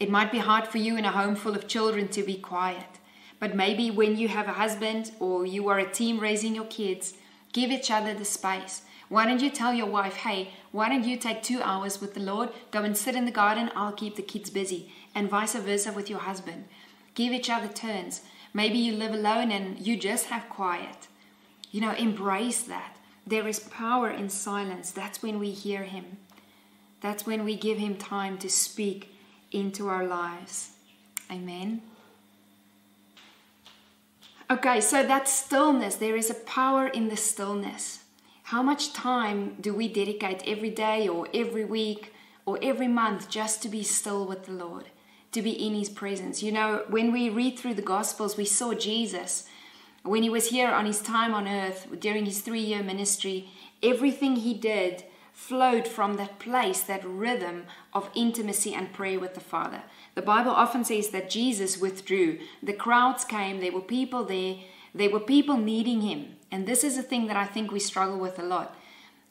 It 0.00 0.10
might 0.10 0.32
be 0.32 0.38
hard 0.38 0.66
for 0.66 0.78
you 0.78 0.96
in 0.96 1.04
a 1.04 1.12
home 1.12 1.36
full 1.36 1.54
of 1.54 1.68
children 1.68 2.08
to 2.08 2.24
be 2.24 2.34
quiet, 2.34 2.98
but 3.38 3.54
maybe 3.54 3.92
when 3.92 4.16
you 4.16 4.26
have 4.26 4.48
a 4.48 4.54
husband 4.54 5.12
or 5.20 5.46
you 5.46 5.68
are 5.68 5.78
a 5.78 5.90
team 5.90 6.18
raising 6.18 6.56
your 6.56 6.64
kids, 6.64 7.14
give 7.52 7.70
each 7.70 7.92
other 7.92 8.12
the 8.12 8.24
space. 8.24 8.82
Why 9.08 9.24
don't 9.24 9.40
you 9.40 9.50
tell 9.50 9.72
your 9.72 9.86
wife, 9.86 10.16
hey, 10.16 10.48
why 10.72 10.88
don't 10.88 11.04
you 11.04 11.16
take 11.16 11.44
two 11.44 11.62
hours 11.62 12.00
with 12.00 12.14
the 12.14 12.20
Lord, 12.20 12.48
go 12.72 12.82
and 12.82 12.96
sit 12.96 13.14
in 13.14 13.24
the 13.24 13.30
garden, 13.30 13.70
I'll 13.76 13.92
keep 13.92 14.16
the 14.16 14.22
kids 14.22 14.50
busy, 14.50 14.92
and 15.14 15.30
vice 15.30 15.54
versa 15.54 15.92
with 15.92 16.10
your 16.10 16.18
husband. 16.18 16.64
Give 17.14 17.32
each 17.32 17.48
other 17.48 17.68
turns. 17.68 18.22
Maybe 18.54 18.78
you 18.78 18.94
live 18.94 19.12
alone 19.12 19.50
and 19.50 19.84
you 19.84 19.96
just 19.96 20.26
have 20.26 20.48
quiet. 20.48 21.08
You 21.72 21.80
know, 21.80 21.92
embrace 21.92 22.62
that. 22.62 22.96
There 23.26 23.48
is 23.48 23.58
power 23.58 24.08
in 24.08 24.28
silence. 24.28 24.92
That's 24.92 25.22
when 25.22 25.40
we 25.40 25.50
hear 25.50 25.82
Him. 25.82 26.18
That's 27.00 27.26
when 27.26 27.44
we 27.44 27.56
give 27.56 27.78
Him 27.78 27.96
time 27.96 28.38
to 28.38 28.48
speak 28.48 29.12
into 29.50 29.88
our 29.88 30.06
lives. 30.06 30.70
Amen. 31.30 31.82
Okay, 34.50 34.80
so 34.80 35.02
that 35.02 35.26
stillness, 35.26 35.96
there 35.96 36.16
is 36.16 36.30
a 36.30 36.34
power 36.34 36.86
in 36.86 37.08
the 37.08 37.16
stillness. 37.16 38.04
How 38.44 38.62
much 38.62 38.92
time 38.92 39.56
do 39.60 39.74
we 39.74 39.88
dedicate 39.88 40.42
every 40.46 40.70
day 40.70 41.08
or 41.08 41.28
every 41.34 41.64
week 41.64 42.12
or 42.46 42.58
every 42.62 42.88
month 42.88 43.28
just 43.28 43.62
to 43.62 43.68
be 43.68 43.82
still 43.82 44.26
with 44.26 44.44
the 44.44 44.52
Lord? 44.52 44.90
To 45.34 45.42
be 45.42 45.50
in 45.50 45.74
his 45.74 45.90
presence. 45.90 46.42
You 46.42 46.52
know, 46.52 46.84
when 46.88 47.12
we 47.12 47.28
read 47.28 47.58
through 47.58 47.74
the 47.74 47.82
Gospels, 47.82 48.36
we 48.36 48.44
saw 48.44 48.72
Jesus 48.72 49.46
when 50.02 50.22
he 50.22 50.30
was 50.30 50.48
here 50.50 50.70
on 50.70 50.86
his 50.86 51.00
time 51.00 51.34
on 51.34 51.48
earth 51.48 51.88
during 51.98 52.24
his 52.26 52.40
three 52.40 52.60
year 52.60 52.82
ministry, 52.82 53.48
everything 53.82 54.36
he 54.36 54.54
did 54.54 55.04
flowed 55.32 55.88
from 55.88 56.16
that 56.16 56.38
place, 56.38 56.82
that 56.82 57.04
rhythm 57.04 57.64
of 57.92 58.10
intimacy 58.14 58.72
and 58.72 58.92
prayer 58.92 59.18
with 59.18 59.34
the 59.34 59.40
Father. 59.40 59.82
The 60.14 60.22
Bible 60.22 60.52
often 60.52 60.84
says 60.84 61.08
that 61.10 61.28
Jesus 61.28 61.78
withdrew. 61.78 62.38
The 62.62 62.72
crowds 62.72 63.24
came, 63.24 63.60
there 63.60 63.72
were 63.72 63.80
people 63.80 64.24
there, 64.24 64.56
there 64.94 65.10
were 65.10 65.20
people 65.20 65.56
needing 65.56 66.02
him. 66.02 66.36
And 66.52 66.66
this 66.66 66.84
is 66.84 66.96
a 66.96 67.02
thing 67.02 67.26
that 67.26 67.36
I 67.36 67.46
think 67.46 67.72
we 67.72 67.80
struggle 67.80 68.18
with 68.18 68.38
a 68.38 68.44
lot. 68.44 68.76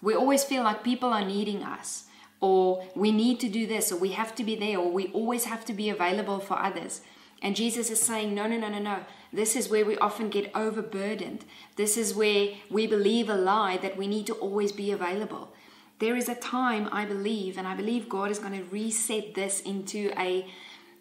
We 0.01 0.13
always 0.13 0.43
feel 0.43 0.63
like 0.63 0.83
people 0.83 1.13
are 1.13 1.23
needing 1.23 1.63
us 1.63 2.05
or 2.43 2.83
we 2.93 3.09
need 3.09 3.39
to 3.39 3.47
do 3.47 3.65
this, 3.65 3.89
or 3.89 3.95
we 3.95 4.11
have 4.11 4.35
to 4.35 4.43
be 4.43 4.53
there, 4.53 4.77
or 4.77 4.91
we 4.91 5.07
always 5.13 5.45
have 5.45 5.63
to 5.63 5.71
be 5.71 5.89
available 5.89 6.39
for 6.41 6.59
others. 6.59 6.99
And 7.41 7.55
Jesus 7.55 7.89
is 7.89 8.01
saying, 8.01 8.35
no, 8.35 8.47
no, 8.47 8.57
no, 8.57 8.67
no, 8.67 8.79
no. 8.79 8.99
This 9.31 9.55
is 9.55 9.69
where 9.69 9.85
we 9.85 9.97
often 9.97 10.27
get 10.27 10.51
overburdened. 10.53 11.45
This 11.77 11.95
is 11.95 12.13
where 12.13 12.49
we 12.69 12.85
believe 12.85 13.29
a 13.29 13.35
lie 13.35 13.77
that 13.77 13.95
we 13.95 14.07
need 14.07 14.27
to 14.27 14.33
always 14.33 14.73
be 14.73 14.91
available. 14.91 15.53
There 15.99 16.17
is 16.17 16.27
a 16.27 16.35
time, 16.35 16.89
I 16.91 17.05
believe, 17.05 17.57
and 17.57 17.65
I 17.65 17.75
believe 17.75 18.09
God 18.09 18.29
is 18.29 18.39
going 18.39 18.57
to 18.59 18.65
reset 18.65 19.35
this 19.35 19.61
into 19.61 20.11
a 20.17 20.45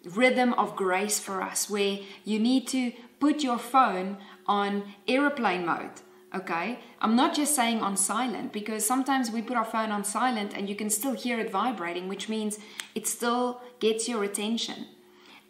rhythm 0.05 0.53
of 0.53 0.77
grace 0.77 1.19
for 1.19 1.41
us 1.41 1.69
where 1.69 1.99
you 2.23 2.39
need 2.39 2.69
to 2.69 2.93
put 3.19 3.43
your 3.43 3.59
phone 3.59 4.15
on 4.47 4.83
aeroplane 5.09 5.65
mode 5.65 5.99
okay? 6.33 6.79
I'm 7.01 7.15
not 7.15 7.35
just 7.35 7.55
saying 7.55 7.81
on 7.81 7.97
silent 7.97 8.51
because 8.51 8.85
sometimes 8.85 9.31
we 9.31 9.41
put 9.41 9.57
our 9.57 9.65
phone 9.65 9.91
on 9.91 10.03
silent 10.03 10.53
and 10.55 10.67
you 10.67 10.75
can 10.75 10.89
still 10.89 11.13
hear 11.13 11.39
it 11.39 11.51
vibrating 11.51 12.07
which 12.07 12.29
means 12.29 12.59
it 12.95 13.07
still 13.07 13.61
gets 13.79 14.07
your 14.07 14.23
attention. 14.23 14.87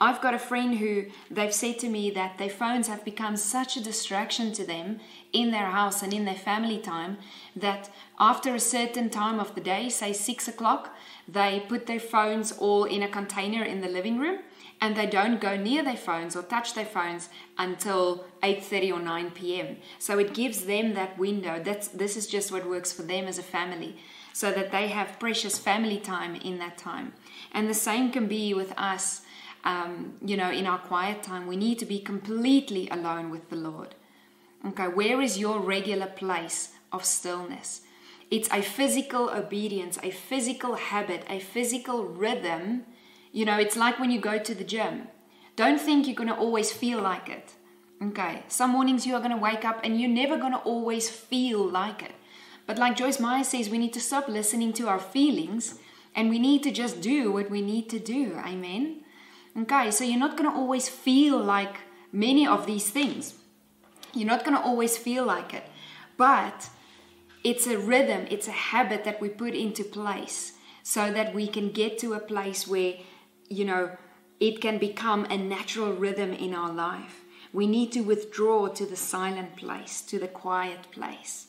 I've 0.01 0.21
got 0.21 0.33
a 0.33 0.39
friend 0.39 0.79
who 0.79 1.05
they've 1.31 1.53
said 1.53 1.79
to 1.79 1.87
me 1.87 2.09
that 2.11 2.37
their 2.37 2.49
phones 2.49 2.87
have 2.87 3.05
become 3.05 3.37
such 3.37 3.77
a 3.77 3.83
distraction 3.83 4.51
to 4.53 4.65
them 4.65 4.99
in 5.31 5.51
their 5.51 5.67
house 5.67 6.03
and 6.03 6.11
in 6.11 6.25
their 6.25 6.35
family 6.35 6.77
time 6.77 7.17
that 7.55 7.89
after 8.19 8.53
a 8.53 8.59
certain 8.59 9.09
time 9.09 9.39
of 9.39 9.55
the 9.55 9.61
day 9.61 9.87
say 9.87 10.11
six 10.11 10.47
o'clock 10.47 10.93
they 11.27 11.63
put 11.69 11.85
their 11.85 12.01
phones 12.01 12.51
all 12.51 12.83
in 12.83 13.01
a 13.01 13.07
container 13.07 13.63
in 13.63 13.79
the 13.79 13.87
living 13.87 14.19
room 14.19 14.39
and 14.83 14.97
they 14.97 15.05
don't 15.05 15.39
go 15.39 15.55
near 15.55 15.81
their 15.81 15.95
phones 15.95 16.35
or 16.35 16.43
touch 16.43 16.73
their 16.73 16.91
phones 16.95 17.29
until 17.57 18.25
8:30 18.43 18.91
or 18.91 18.99
9 18.99 19.31
p.m. 19.31 19.77
So 19.97 20.19
it 20.19 20.33
gives 20.33 20.65
them 20.65 20.93
that 20.93 21.17
window. 21.17 21.53
That's 21.63 21.87
this 21.87 22.17
is 22.17 22.27
just 22.27 22.51
what 22.51 22.67
works 22.67 22.91
for 22.91 23.03
them 23.03 23.25
as 23.31 23.37
a 23.37 23.49
family 23.57 23.95
so 24.33 24.51
that 24.51 24.71
they 24.71 24.87
have 24.89 25.19
precious 25.19 25.57
family 25.57 25.99
time 25.99 26.35
in 26.35 26.59
that 26.59 26.77
time. 26.77 27.13
And 27.53 27.69
the 27.69 27.81
same 27.89 28.11
can 28.11 28.27
be 28.27 28.53
with 28.53 28.73
us 28.77 29.21
um, 29.63 30.15
you 30.25 30.35
know, 30.35 30.51
in 30.51 30.67
our 30.67 30.79
quiet 30.79 31.23
time, 31.23 31.47
we 31.47 31.55
need 31.55 31.79
to 31.79 31.85
be 31.85 31.99
completely 31.99 32.89
alone 32.89 33.29
with 33.29 33.49
the 33.49 33.55
Lord. 33.55 33.95
Okay, 34.67 34.89
where 34.89 35.21
is 35.21 35.37
your 35.37 35.59
regular 35.59 36.07
place 36.07 36.73
of 36.91 37.05
stillness? 37.05 37.81
It's 38.29 38.49
a 38.51 38.61
physical 38.61 39.29
obedience, 39.29 39.97
a 40.03 40.11
physical 40.11 40.75
habit, 40.75 41.23
a 41.29 41.39
physical 41.39 42.03
rhythm 42.03 42.83
you 43.33 43.43
know, 43.43 43.57
it's 43.57 43.75
like 43.75 43.99
when 43.99 44.11
you 44.11 44.21
go 44.21 44.39
to 44.39 44.55
the 44.55 44.63
gym. 44.63 45.07
Don't 45.55 45.81
think 45.81 46.07
you're 46.07 46.15
going 46.15 46.29
to 46.29 46.35
always 46.35 46.71
feel 46.71 47.01
like 47.01 47.27
it. 47.27 47.53
Okay, 48.01 48.43
some 48.47 48.71
mornings 48.71 49.05
you 49.05 49.15
are 49.15 49.19
going 49.19 49.31
to 49.31 49.37
wake 49.37 49.65
up 49.65 49.79
and 49.83 49.99
you're 49.99 50.09
never 50.09 50.37
going 50.37 50.53
to 50.53 50.59
always 50.59 51.09
feel 51.09 51.67
like 51.67 52.03
it. 52.03 52.13
But 52.65 52.77
like 52.77 52.95
Joyce 52.95 53.19
Meyer 53.19 53.43
says, 53.43 53.69
we 53.69 53.77
need 53.77 53.93
to 53.93 53.99
stop 53.99 54.27
listening 54.27 54.71
to 54.73 54.87
our 54.87 54.99
feelings 54.99 55.79
and 56.15 56.29
we 56.29 56.39
need 56.39 56.63
to 56.63 56.71
just 56.71 57.01
do 57.01 57.31
what 57.31 57.49
we 57.49 57.61
need 57.61 57.89
to 57.89 57.99
do. 57.99 58.37
Amen. 58.45 59.03
Okay, 59.57 59.91
so 59.91 60.03
you're 60.03 60.19
not 60.19 60.37
going 60.37 60.49
to 60.49 60.55
always 60.55 60.87
feel 60.87 61.37
like 61.37 61.77
many 62.11 62.45
of 62.45 62.65
these 62.65 62.89
things. 62.89 63.35
You're 64.13 64.27
not 64.27 64.45
going 64.45 64.57
to 64.57 64.63
always 64.63 64.97
feel 64.97 65.25
like 65.25 65.53
it. 65.53 65.63
But 66.17 66.69
it's 67.43 67.67
a 67.67 67.77
rhythm, 67.77 68.27
it's 68.29 68.47
a 68.47 68.51
habit 68.51 69.03
that 69.05 69.19
we 69.19 69.29
put 69.29 69.53
into 69.53 69.83
place 69.83 70.53
so 70.83 71.11
that 71.11 71.33
we 71.33 71.47
can 71.47 71.71
get 71.71 71.97
to 71.99 72.13
a 72.13 72.19
place 72.19 72.67
where 72.67 72.95
you 73.53 73.65
know, 73.65 73.91
it 74.39 74.59
can 74.59 74.77
become 74.77 75.25
a 75.25 75.37
natural 75.37 75.93
rhythm 75.93 76.33
in 76.33 76.53
our 76.53 76.71
life. 76.71 77.21
We 77.53 77.67
need 77.67 77.91
to 77.93 78.01
withdraw 78.01 78.67
to 78.67 78.85
the 78.85 78.95
silent 78.95 79.55
place, 79.55 80.01
to 80.01 80.19
the 80.19 80.27
quiet 80.27 80.91
place. 80.91 81.47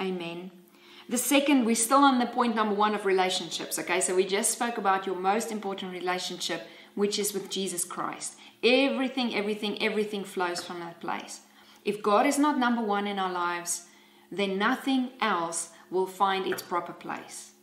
Amen. 0.00 0.50
The 1.08 1.18
second, 1.18 1.66
we're 1.66 1.74
still 1.74 1.98
on 1.98 2.18
the 2.18 2.26
point 2.26 2.56
number 2.56 2.74
one 2.74 2.94
of 2.94 3.04
relationships. 3.04 3.78
Okay, 3.78 4.00
so 4.00 4.16
we 4.16 4.24
just 4.24 4.52
spoke 4.52 4.78
about 4.78 5.06
your 5.06 5.16
most 5.16 5.52
important 5.52 5.92
relationship, 5.92 6.66
which 6.94 7.18
is 7.18 7.34
with 7.34 7.50
Jesus 7.50 7.84
Christ. 7.84 8.36
Everything, 8.62 9.34
everything, 9.34 9.82
everything 9.82 10.24
flows 10.24 10.64
from 10.64 10.80
that 10.80 11.00
place. 11.00 11.42
If 11.84 12.02
God 12.02 12.24
is 12.24 12.38
not 12.38 12.58
number 12.58 12.80
one 12.80 13.06
in 13.06 13.18
our 13.18 13.32
lives, 13.32 13.86
then 14.32 14.56
nothing 14.56 15.10
else 15.20 15.70
will 15.90 16.06
find 16.06 16.46
its 16.46 16.62
proper 16.62 16.94
place. 16.94 17.53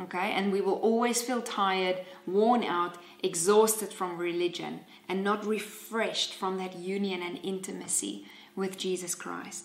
Okay, 0.00 0.32
and 0.32 0.52
we 0.52 0.60
will 0.60 0.74
always 0.74 1.22
feel 1.22 1.42
tired, 1.42 2.04
worn 2.24 2.62
out, 2.62 2.98
exhausted 3.22 3.92
from 3.92 4.16
religion, 4.16 4.80
and 5.08 5.24
not 5.24 5.44
refreshed 5.44 6.34
from 6.34 6.56
that 6.58 6.76
union 6.76 7.20
and 7.20 7.40
intimacy 7.42 8.24
with 8.54 8.78
Jesus 8.78 9.16
Christ. 9.16 9.64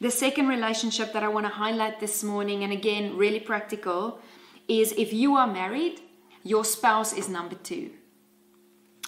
The 0.00 0.10
second 0.10 0.48
relationship 0.48 1.12
that 1.12 1.22
I 1.22 1.28
want 1.28 1.46
to 1.46 1.52
highlight 1.52 2.00
this 2.00 2.24
morning, 2.24 2.64
and 2.64 2.72
again, 2.72 3.16
really 3.16 3.40
practical, 3.40 4.20
is 4.66 4.92
if 4.92 5.12
you 5.12 5.36
are 5.36 5.46
married, 5.46 6.00
your 6.42 6.64
spouse 6.64 7.12
is 7.12 7.28
number 7.28 7.56
two. 7.56 7.90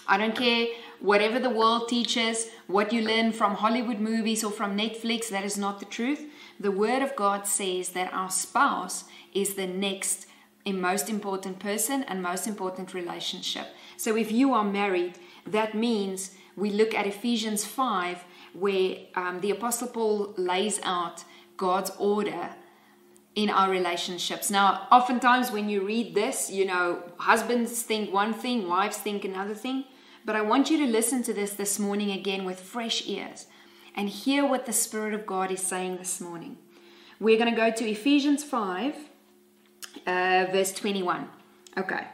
I 0.07 0.19
don't 0.19 0.35
care 0.35 0.67
whatever 1.01 1.39
the 1.39 1.51
world 1.51 1.89
teaches, 1.89 2.49
what 2.67 2.93
you 2.93 3.03
learn 3.03 3.33
from 3.33 3.55
Hollywood 3.55 4.01
movies 4.01 4.43
or 4.43 4.51
from 4.51 4.77
Netflix, 4.77 5.29
that 5.29 5.45
is 5.45 5.57
not 5.57 5.79
the 5.79 5.87
truth. 5.87 6.27
The 6.59 6.73
Word 6.73 7.03
of 7.03 7.15
God 7.15 7.47
says 7.47 7.91
that 7.91 8.13
our 8.13 8.31
spouse 8.31 9.05
is 9.33 9.55
the 9.55 9.67
next 9.67 10.27
and 10.67 10.81
most 10.81 11.09
important 11.09 11.59
person 11.59 12.03
and 12.05 12.23
most 12.23 12.47
important 12.47 12.95
relationship. 12.95 13.69
So 13.97 14.17
if 14.17 14.31
you 14.31 14.53
are 14.55 14.65
married, 14.65 15.19
that 15.47 15.75
means 15.75 16.33
we 16.57 16.71
look 16.71 16.95
at 16.95 17.07
Ephesians 17.07 17.65
5, 17.65 18.25
where 18.53 18.97
um, 19.15 19.41
the 19.41 19.51
Apostle 19.51 19.89
Paul 19.89 20.35
lays 20.37 20.81
out 20.83 21.25
God's 21.57 21.91
order 21.99 22.51
in 23.35 23.49
our 23.49 23.71
relationships. 23.71 24.51
Now, 24.51 24.89
oftentimes 24.91 25.51
when 25.51 25.69
you 25.69 25.87
read 25.87 26.15
this, 26.15 26.51
you 26.51 26.65
know, 26.65 27.03
husbands 27.19 27.83
think 27.83 28.13
one 28.13 28.35
thing, 28.35 28.69
wives 28.69 28.97
think 28.97 29.25
another 29.25 29.55
thing. 29.55 29.85
But 30.25 30.37
I 30.37 30.43
want 30.43 30.71
you 30.71 30.77
to 30.79 30.87
listen 30.87 31.23
to 31.25 31.33
this 31.33 31.55
this 31.55 31.79
morning 31.79 32.11
again 32.11 32.45
with 32.45 32.61
fresh 32.61 33.07
ears 33.07 33.47
and 33.95 34.09
hear 34.09 34.47
what 34.47 34.67
the 34.67 34.73
Spirit 34.73 35.15
of 35.15 35.27
God 35.27 35.51
is 35.51 35.61
saying 35.61 35.97
this 35.97 36.21
morning. 36.21 36.59
We're 37.19 37.39
going 37.39 37.51
to 37.51 37.57
go 37.57 37.71
to 37.71 37.91
Ephesians 37.91 38.43
5, 38.45 38.95
uh, 40.07 40.47
verse 40.51 40.73
21. 40.73 41.29
Okay. 41.79 42.07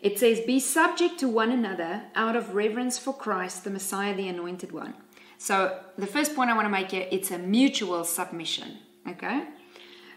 It 0.00 0.18
says, 0.18 0.40
Be 0.40 0.60
subject 0.60 1.18
to 1.20 1.28
one 1.28 1.50
another 1.50 2.02
out 2.14 2.36
of 2.36 2.54
reverence 2.54 2.98
for 2.98 3.14
Christ, 3.14 3.64
the 3.64 3.70
Messiah, 3.70 4.14
the 4.14 4.28
Anointed 4.28 4.72
One. 4.72 4.94
So, 5.38 5.80
the 5.98 6.06
first 6.06 6.34
point 6.34 6.50
I 6.50 6.54
want 6.54 6.66
to 6.66 6.70
make 6.70 6.90
here 6.90 7.06
it's 7.10 7.30
a 7.30 7.38
mutual 7.38 8.04
submission. 8.04 8.78
Okay. 9.08 9.44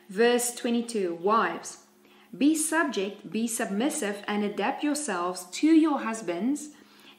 Verse 0.10 0.56
22 0.56 1.16
Wives, 1.16 1.80
be 2.38 2.56
subject, 2.56 3.32
be 3.32 3.48
submissive, 3.48 4.24
and 4.28 4.44
adapt 4.44 4.84
yourselves 4.84 5.46
to 5.54 5.68
your 5.68 6.00
husbands 6.00 6.70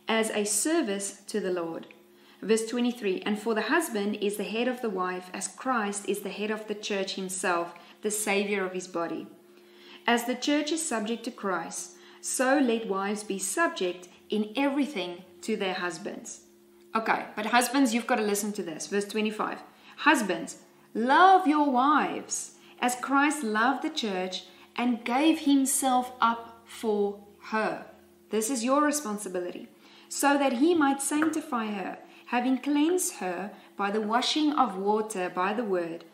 as 0.07 0.31
a 0.31 0.45
service 0.45 1.21
to 1.27 1.40
the 1.40 1.53
Lord. 1.53 1.87
Verse 2.43 2.66
23 2.66 3.23
And 3.23 3.38
for 3.38 3.55
the 3.55 3.62
husband 3.62 4.16
is 4.21 4.37
the 4.37 4.45
head 4.45 4.69
of 4.69 4.81
the 4.81 4.90
wife, 4.90 5.31
as 5.35 5.49
Christ 5.49 6.09
is 6.09 6.21
the 6.21 6.31
head 6.31 6.51
of 6.51 6.66
the 6.69 6.75
church 6.75 7.14
himself, 7.14 7.75
the 8.03 8.11
Savior 8.11 8.64
of 8.64 8.73
his 8.73 8.88
body. 8.88 9.27
As 10.07 10.25
the 10.25 10.35
church 10.35 10.73
is 10.73 10.87
subject 10.87 11.25
to 11.25 11.31
Christ, 11.31 11.93
so 12.21 12.59
let 12.59 12.89
wives 12.89 13.23
be 13.23 13.39
subject 13.39 14.09
in 14.29 14.53
everything 14.57 15.25
to 15.43 15.57
their 15.57 15.75
husbands. 15.75 16.41
Okay, 16.95 17.27
but 17.37 17.47
husbands, 17.47 17.95
you've 17.95 18.07
got 18.07 18.17
to 18.17 18.23
listen 18.23 18.53
to 18.55 18.63
this. 18.63 18.87
Verse 18.87 19.07
25 19.07 19.63
Husbands, 19.99 20.59
love 20.95 21.47
your 21.47 21.71
wives 21.71 22.53
as 22.81 22.97
Christ 22.97 23.43
loved 23.43 23.83
the 23.83 23.91
church 23.91 24.45
and 24.77 25.05
gave 25.05 25.41
himself 25.41 26.13
up 26.21 26.63
for 26.65 27.21
her. 27.51 27.87
This 28.31 28.51
is 28.51 28.65
your 28.65 28.83
responsibility, 28.83 29.69
so 30.09 30.39
that 30.39 30.55
he 30.55 30.75
might 30.75 31.03
sanctify 31.03 31.67
her, 31.67 31.99
having 32.27 32.59
cleansed 32.59 33.17
her 33.17 33.51
by 33.77 33.91
the 33.91 34.01
washing 34.01 34.53
of 34.53 34.77
water 34.77 35.31
by 35.35 35.53
the 35.53 35.65
word, 35.65 36.05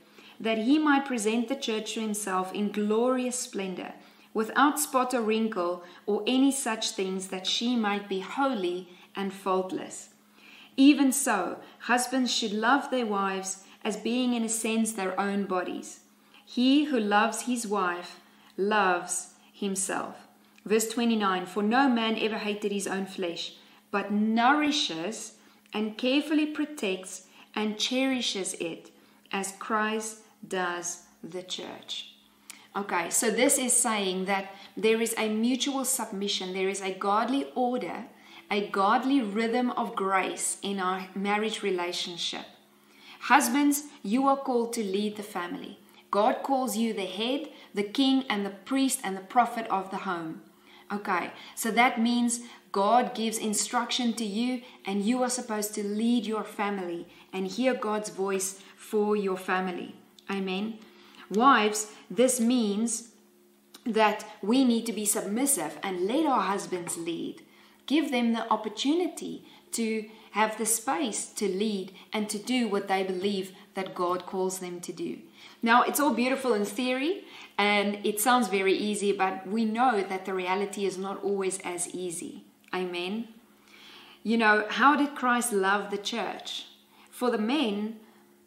that 0.41 0.59
he 0.59 0.79
might 0.79 1.07
present 1.07 1.49
the 1.49 1.57
church 1.57 1.95
to 1.95 2.01
himself 2.01 2.53
in 2.53 2.73
glorious 2.73 3.39
splendor, 3.39 3.95
without 4.35 4.79
spot 4.79 5.15
or 5.15 5.23
wrinkle 5.23 5.83
or 6.05 6.23
any 6.27 6.53
such 6.53 6.91
things, 6.91 7.29
that 7.29 7.47
she 7.47 7.75
might 7.75 8.09
be 8.09 8.21
holy 8.21 8.89
and 9.15 9.33
faultless. 9.33 10.11
Even 10.77 11.11
so, 11.11 11.59
husbands 11.81 12.33
should 12.33 12.53
love 12.53 12.91
their 12.91 13.07
wives 13.07 13.65
as 13.83 13.97
being 13.97 14.35
in 14.35 14.45
a 14.45 14.49
sense 14.49 14.93
their 14.93 15.19
own 15.19 15.45
bodies. 15.45 16.01
He 16.45 16.85
who 16.85 17.01
loves 17.01 17.43
his 17.43 17.67
wife 17.67 18.21
loves 18.57 19.35
himself. 19.53 20.29
Verse 20.65 20.89
29 20.89 21.47
For 21.47 21.63
no 21.63 21.89
man 21.89 22.19
ever 22.19 22.39
hated 22.39 22.73
his 22.73 22.87
own 22.87 23.07
flesh, 23.07 23.55
but 23.91 24.13
nourishes 24.13 25.35
and 25.73 25.97
carefully 25.97 26.47
protects 26.47 27.27
and 27.55 27.79
cherishes 27.79 28.55
it 28.55 28.91
as 29.33 29.55
Christ 29.59 30.19
does 30.49 31.03
the 31.23 31.43
church. 31.43 32.13
Okay, 32.77 33.09
so 33.09 33.31
this 33.31 33.57
is 33.59 33.73
saying 33.73 34.27
that 34.27 34.55
there 34.77 35.01
is 35.01 35.15
a 35.17 35.29
mutual 35.29 35.85
submission, 35.85 36.53
there 36.53 36.69
is 36.69 36.83
a 36.83 36.93
godly 36.93 37.47
order, 37.55 38.05
a 38.51 38.69
godly 38.69 39.23
rhythm 39.23 39.71
of 39.71 39.97
grace 39.97 40.59
in 40.63 40.79
our 40.79 41.09
marriage 41.15 41.63
relationship. 41.63 42.45
Husbands, 43.21 43.85
you 44.03 44.29
are 44.29 44.37
called 44.37 44.73
to 44.75 44.85
lead 44.85 45.17
the 45.17 45.23
family. 45.23 45.79
God 46.11 46.43
calls 46.43 46.77
you 46.77 46.93
the 46.93 47.07
head, 47.07 47.49
the 47.75 47.83
king, 47.83 48.25
and 48.29 48.45
the 48.45 48.51
priest 48.51 49.01
and 49.03 49.17
the 49.17 49.23
prophet 49.23 49.67
of 49.69 49.91
the 49.91 49.99
home. 49.99 50.43
Okay, 50.93 51.33
so 51.55 51.71
that 51.73 52.01
means 52.01 52.41
God 52.71 53.15
gives 53.15 53.39
instruction 53.39 54.13
to 54.15 54.25
you, 54.25 54.63
and 54.85 55.03
you 55.03 55.23
are 55.23 55.31
supposed 55.31 55.75
to 55.75 55.83
lead 55.83 56.27
your 56.27 56.45
family 56.45 57.09
and 57.33 57.47
hear 57.47 57.75
God's 57.75 58.11
voice 58.11 58.61
for 58.77 59.17
your 59.17 59.37
family. 59.37 59.97
Amen. 60.31 60.79
Wives, 61.31 61.93
this 62.11 62.41
means 62.41 63.09
that 63.85 64.25
we 64.43 64.65
need 64.65 64.87
to 64.87 64.93
be 64.93 65.05
submissive 65.05 65.79
and 65.83 66.07
let 66.07 66.27
our 66.27 66.43
husbands 66.43 66.97
lead. 66.97 67.43
Give 67.87 68.11
them 68.11 68.33
the 68.33 68.51
opportunity 68.51 69.45
to 69.73 70.09
have 70.33 70.59
the 70.59 70.67
space 70.67 71.27
to 71.27 71.49
lead 71.49 71.93
and 72.13 72.29
to 72.29 72.39
do 72.39 72.69
what 72.69 72.89
they 72.89 73.03
believe 73.03 73.53
that 73.75 73.95
God 73.95 74.27
calls 74.27 74.59
them 74.59 74.81
to 74.81 74.93
do. 74.93 75.19
Now, 75.63 75.83
it's 75.83 76.01
all 76.01 76.13
beautiful 76.13 76.53
in 76.53 76.65
theory 76.65 77.25
and 77.57 78.05
it 78.05 78.21
sounds 78.21 78.49
very 78.49 78.75
easy, 78.77 79.13
but 79.13 79.47
we 79.47 79.65
know 79.65 80.03
that 80.03 80.27
the 80.27 80.35
reality 80.35 80.85
is 80.85 80.99
not 80.99 81.23
always 81.23 81.59
as 81.61 81.95
easy. 81.95 82.45
Amen. 82.75 83.29
You 84.23 84.37
know, 84.37 84.67
how 84.69 84.97
did 84.97 85.15
Christ 85.15 85.53
love 85.53 85.91
the 85.91 85.99
church? 85.99 86.67
For 87.11 87.31
the 87.31 87.39
men, 87.39 88.01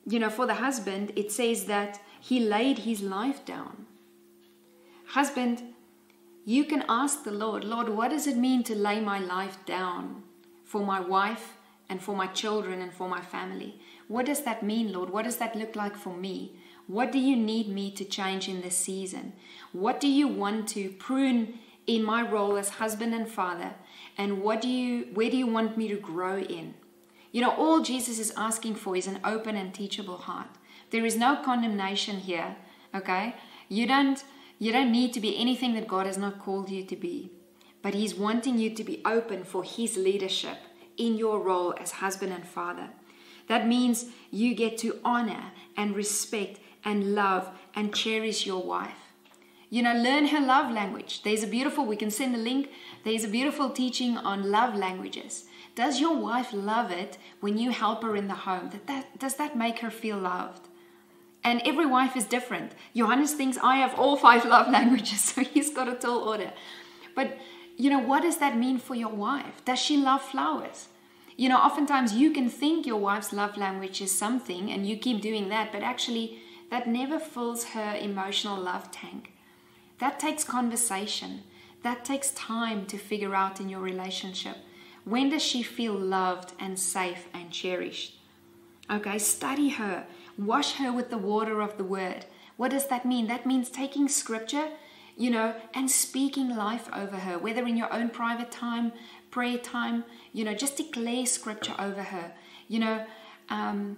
you 0.05 0.19
know, 0.19 0.29
for 0.29 0.45
the 0.45 0.55
husband, 0.55 1.11
it 1.15 1.31
says 1.31 1.65
that 1.65 1.99
he 2.19 2.39
laid 2.39 2.79
his 2.79 3.01
life 3.01 3.45
down. 3.45 3.85
Husband, 5.07 5.63
you 6.45 6.65
can 6.65 6.83
ask 6.89 7.23
the 7.23 7.31
Lord, 7.31 7.63
Lord, 7.63 7.89
what 7.89 8.11
does 8.11 8.27
it 8.27 8.37
mean 8.37 8.63
to 8.63 8.75
lay 8.75 8.99
my 8.99 9.19
life 9.19 9.57
down 9.65 10.23
for 10.63 10.85
my 10.85 10.99
wife 10.99 11.57
and 11.89 12.01
for 12.01 12.15
my 12.15 12.27
children 12.27 12.81
and 12.81 12.93
for 12.93 13.09
my 13.09 13.21
family? 13.21 13.79
What 14.07 14.25
does 14.25 14.41
that 14.41 14.63
mean, 14.63 14.91
Lord? 14.91 15.09
What 15.09 15.25
does 15.25 15.37
that 15.37 15.55
look 15.55 15.75
like 15.75 15.95
for 15.95 16.15
me? 16.15 16.55
What 16.87 17.11
do 17.11 17.19
you 17.19 17.35
need 17.35 17.69
me 17.69 17.91
to 17.91 18.03
change 18.03 18.47
in 18.47 18.61
this 18.61 18.75
season? 18.75 19.33
What 19.73 19.99
do 19.99 20.07
you 20.07 20.27
want 20.27 20.67
to 20.69 20.89
prune 20.89 21.59
in 21.85 22.03
my 22.03 22.27
role 22.27 22.57
as 22.57 22.69
husband 22.69 23.13
and 23.13 23.29
father? 23.29 23.75
And 24.17 24.41
what 24.41 24.61
do 24.61 24.67
you 24.67 25.07
where 25.13 25.29
do 25.29 25.37
you 25.37 25.47
want 25.47 25.77
me 25.77 25.87
to 25.87 25.97
grow 25.97 26.39
in? 26.39 26.73
You 27.31 27.41
know, 27.41 27.51
all 27.51 27.81
Jesus 27.81 28.19
is 28.19 28.33
asking 28.35 28.75
for 28.75 28.95
is 28.95 29.07
an 29.07 29.19
open 29.23 29.55
and 29.55 29.73
teachable 29.73 30.17
heart. 30.17 30.49
There 30.91 31.05
is 31.05 31.15
no 31.15 31.41
condemnation 31.43 32.17
here, 32.17 32.55
okay? 32.93 33.35
You 33.67 33.85
don't 33.87 34.23
you 34.61 34.73
don't 34.73 34.91
need 34.91 35.13
to 35.13 35.21
be 35.21 35.39
anything 35.39 35.73
that 35.75 35.87
God 35.87 36.05
has 36.05 36.17
not 36.17 36.39
called 36.39 36.69
you 36.69 36.83
to 36.83 36.95
be. 36.97 37.31
But 37.81 37.93
he's 37.93 38.13
wanting 38.13 38.57
you 38.57 38.75
to 38.75 38.83
be 38.83 39.01
open 39.05 39.45
for 39.45 39.63
his 39.63 39.95
leadership 39.95 40.57
in 40.97 41.17
your 41.17 41.39
role 41.39 41.73
as 41.79 41.91
husband 41.91 42.33
and 42.33 42.45
father. 42.45 42.89
That 43.47 43.65
means 43.65 44.07
you 44.31 44.53
get 44.53 44.77
to 44.79 44.99
honor 45.03 45.51
and 45.77 45.95
respect 45.95 46.59
and 46.83 47.15
love 47.15 47.49
and 47.73 47.95
cherish 47.95 48.45
your 48.45 48.61
wife. 48.61 49.13
You 49.69 49.83
know, 49.83 49.93
learn 49.93 50.27
her 50.27 50.41
love 50.41 50.71
language. 50.71 51.23
There's 51.23 51.43
a 51.43 51.47
beautiful, 51.47 51.85
we 51.85 51.95
can 51.95 52.11
send 52.11 52.35
a 52.35 52.39
link. 52.39 52.69
There's 53.05 53.23
a 53.23 53.29
beautiful 53.29 53.69
teaching 53.69 54.17
on 54.17 54.51
love 54.51 54.75
languages. 54.75 55.45
Does 55.79 56.01
your 56.01 56.17
wife 56.17 56.49
love 56.51 56.91
it 56.91 57.17
when 57.39 57.57
you 57.57 57.71
help 57.71 58.03
her 58.03 58.17
in 58.17 58.27
the 58.27 58.35
home? 58.35 58.69
That, 58.71 58.85
that, 58.87 59.17
does 59.17 59.35
that 59.35 59.55
make 59.55 59.79
her 59.79 59.89
feel 59.89 60.17
loved? 60.17 60.67
And 61.41 61.61
every 61.63 61.85
wife 61.85 62.17
is 62.17 62.25
different. 62.25 62.73
Johannes 62.93 63.33
thinks 63.33 63.57
I 63.63 63.77
have 63.77 63.97
all 63.97 64.17
five 64.17 64.43
love 64.43 64.67
languages, 64.77 65.21
so 65.21 65.39
he's 65.41 65.73
got 65.73 65.87
a 65.87 65.95
tall 65.95 66.27
order. 66.27 66.51
But, 67.15 67.37
you 67.77 67.89
know, 67.89 67.99
what 67.99 68.23
does 68.23 68.39
that 68.39 68.57
mean 68.57 68.77
for 68.77 68.93
your 68.93 69.15
wife? 69.27 69.63
Does 69.63 69.79
she 69.79 69.95
love 69.95 70.21
flowers? 70.21 70.89
You 71.37 71.47
know, 71.47 71.57
oftentimes 71.57 72.11
you 72.11 72.31
can 72.31 72.49
think 72.49 72.85
your 72.85 72.99
wife's 72.99 73.31
love 73.31 73.55
language 73.55 74.01
is 74.01 74.11
something 74.11 74.69
and 74.69 74.85
you 74.85 74.97
keep 74.97 75.21
doing 75.21 75.47
that, 75.47 75.71
but 75.71 75.81
actually, 75.81 76.39
that 76.71 76.89
never 76.89 77.19
fills 77.19 77.69
her 77.69 77.95
emotional 77.97 78.61
love 78.61 78.91
tank. 78.91 79.31
That 79.99 80.19
takes 80.19 80.43
conversation. 80.43 81.43
That 81.83 82.03
takes 82.03 82.31
time 82.31 82.85
to 82.87 82.97
figure 82.97 83.33
out 83.33 83.61
in 83.61 83.69
your 83.69 83.79
relationship. 83.79 84.57
When 85.09 85.29
does 85.29 85.41
she 85.41 85.63
feel 85.63 85.93
loved 85.93 86.53
and 86.59 86.77
safe 86.77 87.27
and 87.33 87.49
cherished? 87.49 88.19
Okay, 88.91 89.17
study 89.17 89.69
her. 89.69 90.05
Wash 90.37 90.73
her 90.73 90.93
with 90.93 91.09
the 91.09 91.17
water 91.17 91.61
of 91.61 91.77
the 91.77 91.83
word. 91.83 92.25
What 92.57 92.69
does 92.69 92.85
that 92.89 93.07
mean? 93.07 93.25
That 93.25 93.47
means 93.47 93.71
taking 93.71 94.07
scripture, 94.07 94.69
you 95.17 95.31
know, 95.31 95.55
and 95.73 95.89
speaking 95.89 96.55
life 96.55 96.87
over 96.95 97.17
her, 97.17 97.39
whether 97.39 97.65
in 97.65 97.75
your 97.75 97.91
own 97.91 98.09
private 98.09 98.51
time, 98.51 98.91
prayer 99.31 99.57
time, 99.57 100.03
you 100.31 100.45
know, 100.45 100.53
just 100.53 100.77
declare 100.77 101.25
scripture 101.25 101.73
over 101.79 102.03
her, 102.03 102.33
you 102.67 102.77
know, 102.77 103.03
um, 103.49 103.97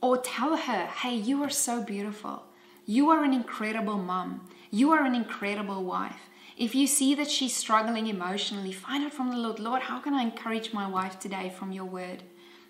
or 0.00 0.18
tell 0.18 0.56
her, 0.56 0.86
hey, 0.86 1.16
you 1.16 1.42
are 1.42 1.50
so 1.50 1.82
beautiful. 1.82 2.44
You 2.86 3.10
are 3.10 3.24
an 3.24 3.32
incredible 3.32 3.98
mom. 3.98 4.48
You 4.70 4.92
are 4.92 5.04
an 5.04 5.16
incredible 5.16 5.82
wife. 5.82 6.27
If 6.58 6.74
you 6.74 6.88
see 6.88 7.14
that 7.14 7.30
she's 7.30 7.56
struggling 7.56 8.08
emotionally, 8.08 8.72
find 8.72 9.04
out 9.04 9.14
from 9.14 9.30
the 9.30 9.36
Lord, 9.36 9.60
Lord, 9.60 9.82
how 9.82 10.00
can 10.00 10.12
I 10.12 10.22
encourage 10.22 10.72
my 10.72 10.88
wife 10.88 11.20
today 11.20 11.54
from 11.56 11.70
your 11.70 11.84
word? 11.84 12.24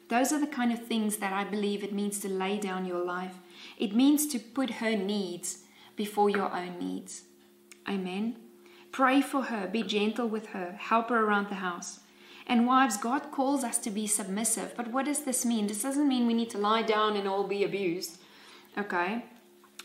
Those 0.08 0.30
are 0.30 0.38
the 0.38 0.46
kind 0.46 0.70
of 0.74 0.86
things 0.86 1.16
that 1.16 1.32
I 1.32 1.44
believe 1.44 1.82
it 1.82 1.94
means 1.94 2.18
to 2.20 2.28
lay 2.28 2.58
down 2.58 2.84
your 2.84 3.02
life. 3.02 3.36
It 3.78 3.96
means 3.96 4.26
to 4.26 4.38
put 4.38 4.82
her 4.82 4.94
needs 4.94 5.60
before 5.96 6.28
your 6.28 6.54
own 6.54 6.78
needs. 6.78 7.22
Amen. 7.88 8.36
Pray 8.92 9.22
for 9.22 9.44
her, 9.44 9.66
be 9.66 9.82
gentle 9.82 10.28
with 10.28 10.48
her, 10.48 10.72
help 10.78 11.08
her 11.08 11.24
around 11.24 11.48
the 11.48 11.56
house. 11.56 12.00
And 12.46 12.66
wives, 12.66 12.98
God 12.98 13.30
calls 13.32 13.64
us 13.64 13.78
to 13.78 13.90
be 13.90 14.06
submissive. 14.06 14.74
But 14.76 14.88
what 14.88 15.06
does 15.06 15.20
this 15.20 15.46
mean? 15.46 15.66
This 15.66 15.82
doesn't 15.82 16.08
mean 16.08 16.26
we 16.26 16.34
need 16.34 16.50
to 16.50 16.58
lie 16.58 16.82
down 16.82 17.16
and 17.16 17.26
all 17.26 17.44
be 17.44 17.64
abused. 17.64 18.18
Okay? 18.76 19.24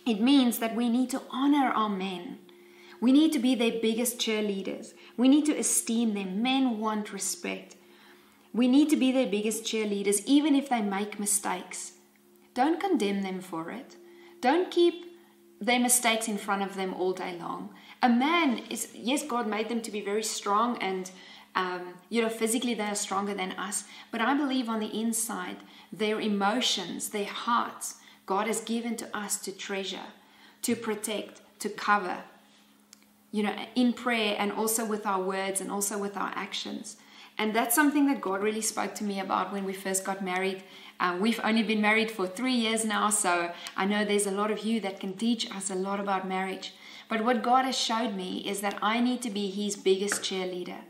It 0.06 0.20
means 0.20 0.60
that 0.60 0.76
we 0.76 0.90
need 0.90 1.10
to 1.12 1.22
honor 1.32 1.72
our 1.72 1.90
men. 1.90 2.40
We 3.04 3.12
need 3.12 3.34
to 3.34 3.40
be 3.40 3.54
their 3.54 3.82
biggest 3.82 4.18
cheerleaders. 4.18 4.94
We 5.18 5.28
need 5.28 5.46
to 5.48 5.58
esteem 5.58 6.14
them. 6.14 6.42
Men 6.42 6.80
want 6.80 7.12
respect. 7.12 7.76
We 8.54 8.70
need 8.70 8.90
to 8.92 8.96
be 8.96 9.12
their 9.12 9.28
biggest 9.28 9.66
cheerleaders, 9.66 10.24
even 10.26 10.56
if 10.56 10.70
they 10.70 10.82
make 10.82 11.20
mistakes. 11.20 11.92
Don't 12.54 12.80
condemn 12.80 13.22
them 13.22 13.42
for 13.42 13.72
it. 13.72 13.98
Don't 14.40 14.72
keep 14.72 15.18
their 15.60 15.82
mistakes 15.82 16.30
in 16.30 16.38
front 16.38 16.62
of 16.64 16.76
them 16.76 16.94
all 16.94 17.12
day 17.12 17.36
long. 17.38 17.72
A 18.02 18.08
man 18.08 18.60
is, 18.70 18.88
yes, 18.96 19.22
God 19.22 19.48
made 19.48 19.68
them 19.68 19.82
to 19.82 19.92
be 19.92 20.00
very 20.00 20.24
strong 20.24 20.78
and 20.78 21.12
um, 21.56 21.96
you 22.08 22.22
know, 22.22 22.30
physically 22.30 22.74
they 22.74 22.86
are 22.86 22.96
stronger 22.96 23.34
than 23.34 23.52
us, 23.52 23.84
but 24.12 24.22
I 24.22 24.34
believe 24.34 24.70
on 24.70 24.80
the 24.80 24.98
inside, 24.98 25.58
their 25.92 26.22
emotions, 26.22 27.10
their 27.10 27.26
hearts, 27.26 27.96
God 28.26 28.48
has 28.48 28.62
given 28.62 28.96
to 28.96 29.18
us 29.18 29.38
to 29.42 29.52
treasure, 29.52 30.08
to 30.62 30.74
protect, 30.78 31.42
to 31.60 31.68
cover, 31.68 32.24
you 33.34 33.42
know, 33.42 33.56
in 33.76 33.92
prayer 33.92 34.36
and 34.38 34.52
also 34.52 34.86
with 34.86 35.06
our 35.06 35.22
words 35.22 35.60
and 35.60 35.70
also 35.70 35.98
with 35.98 36.16
our 36.16 36.32
actions. 36.36 36.96
And 37.38 37.54
that's 37.54 37.74
something 37.74 38.06
that 38.06 38.22
God 38.22 38.44
really 38.44 38.62
spoke 38.62 38.94
to 38.96 39.04
me 39.04 39.20
about 39.20 39.52
when 39.52 39.66
we 39.66 39.74
first 39.74 40.06
got 40.06 40.24
married. 40.24 40.64
Uh, 41.00 41.18
we've 41.20 41.42
only 41.44 41.64
been 41.64 41.82
married 41.82 42.12
for 42.12 42.28
three 42.28 42.54
years 42.54 42.86
now, 42.86 43.10
so 43.10 43.52
I 43.76 43.86
know 43.86 44.06
there's 44.06 44.28
a 44.28 44.32
lot 44.32 44.52
of 44.52 44.64
you 44.64 44.80
that 44.82 45.00
can 45.00 45.18
teach 45.18 45.52
us 45.52 45.72
a 45.72 45.76
lot 45.76 46.00
about 46.00 46.28
marriage. 46.28 46.76
But 47.10 47.26
what 47.26 47.42
God 47.42 47.66
has 47.66 47.78
showed 47.78 48.16
me 48.16 48.38
is 48.48 48.62
that 48.62 48.78
I 48.84 49.00
need 49.00 49.24
to 49.24 49.32
be 49.32 49.50
His 49.50 49.76
biggest 49.76 50.22
cheerleader. 50.22 50.82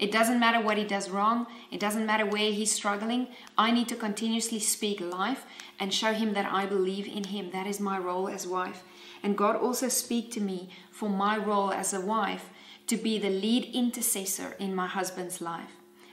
It 0.00 0.10
doesn't 0.10 0.40
matter 0.40 0.64
what 0.64 0.78
he 0.78 0.84
does 0.84 1.10
wrong, 1.10 1.46
it 1.70 1.78
doesn't 1.78 2.06
matter 2.06 2.24
where 2.24 2.52
he's 2.52 2.72
struggling. 2.72 3.28
I 3.58 3.70
need 3.70 3.86
to 3.88 3.96
continuously 3.96 4.58
speak 4.58 4.98
life 4.98 5.44
and 5.78 5.92
show 5.92 6.14
him 6.14 6.32
that 6.32 6.50
I 6.50 6.64
believe 6.64 7.06
in 7.06 7.24
him. 7.24 7.50
That 7.50 7.66
is 7.66 7.80
my 7.80 7.98
role 7.98 8.26
as 8.26 8.46
wife. 8.46 8.82
And 9.22 9.36
God 9.36 9.56
also 9.56 9.88
speak 9.88 10.30
to 10.32 10.40
me 10.40 10.70
for 10.90 11.08
my 11.08 11.36
role 11.36 11.72
as 11.72 11.92
a 11.92 12.00
wife 12.00 12.50
to 12.86 12.96
be 12.96 13.18
the 13.18 13.30
lead 13.30 13.70
intercessor 13.74 14.56
in 14.58 14.74
my 14.74 14.86
husband's 14.86 15.40
life. 15.40 15.72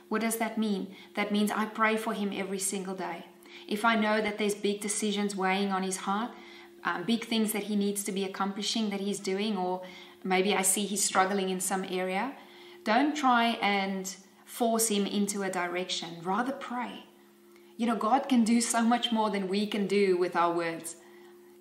What 0.09 0.21
does 0.21 0.37
that 0.37 0.57
mean? 0.57 0.95
That 1.15 1.31
means 1.31 1.51
I 1.51 1.65
pray 1.65 1.97
for 1.97 2.13
him 2.13 2.31
every 2.33 2.59
single 2.59 2.95
day. 2.95 3.25
If 3.67 3.83
I 3.83 3.95
know 3.95 4.21
that 4.21 4.37
there's 4.37 4.55
big 4.55 4.81
decisions 4.81 5.35
weighing 5.35 5.71
on 5.71 5.83
his 5.83 5.97
heart, 5.97 6.31
um, 6.83 7.03
big 7.03 7.25
things 7.25 7.51
that 7.53 7.63
he 7.63 7.75
needs 7.75 8.03
to 8.05 8.11
be 8.11 8.23
accomplishing 8.23 8.89
that 8.91 9.01
he's 9.01 9.19
doing, 9.19 9.57
or 9.57 9.81
maybe 10.23 10.53
I 10.55 10.61
see 10.61 10.85
he's 10.85 11.03
struggling 11.03 11.49
in 11.49 11.59
some 11.59 11.83
area, 11.89 12.33
don't 12.83 13.15
try 13.15 13.57
and 13.61 14.15
force 14.45 14.87
him 14.87 15.05
into 15.05 15.43
a 15.43 15.49
direction. 15.49 16.09
Rather 16.23 16.53
pray. 16.53 17.03
You 17.75 17.87
know, 17.87 17.95
God 17.95 18.29
can 18.29 18.43
do 18.43 18.61
so 18.61 18.81
much 18.81 19.11
more 19.11 19.29
than 19.29 19.47
we 19.49 19.67
can 19.67 19.87
do 19.87 20.17
with 20.17 20.35
our 20.35 20.53
words. 20.53 20.95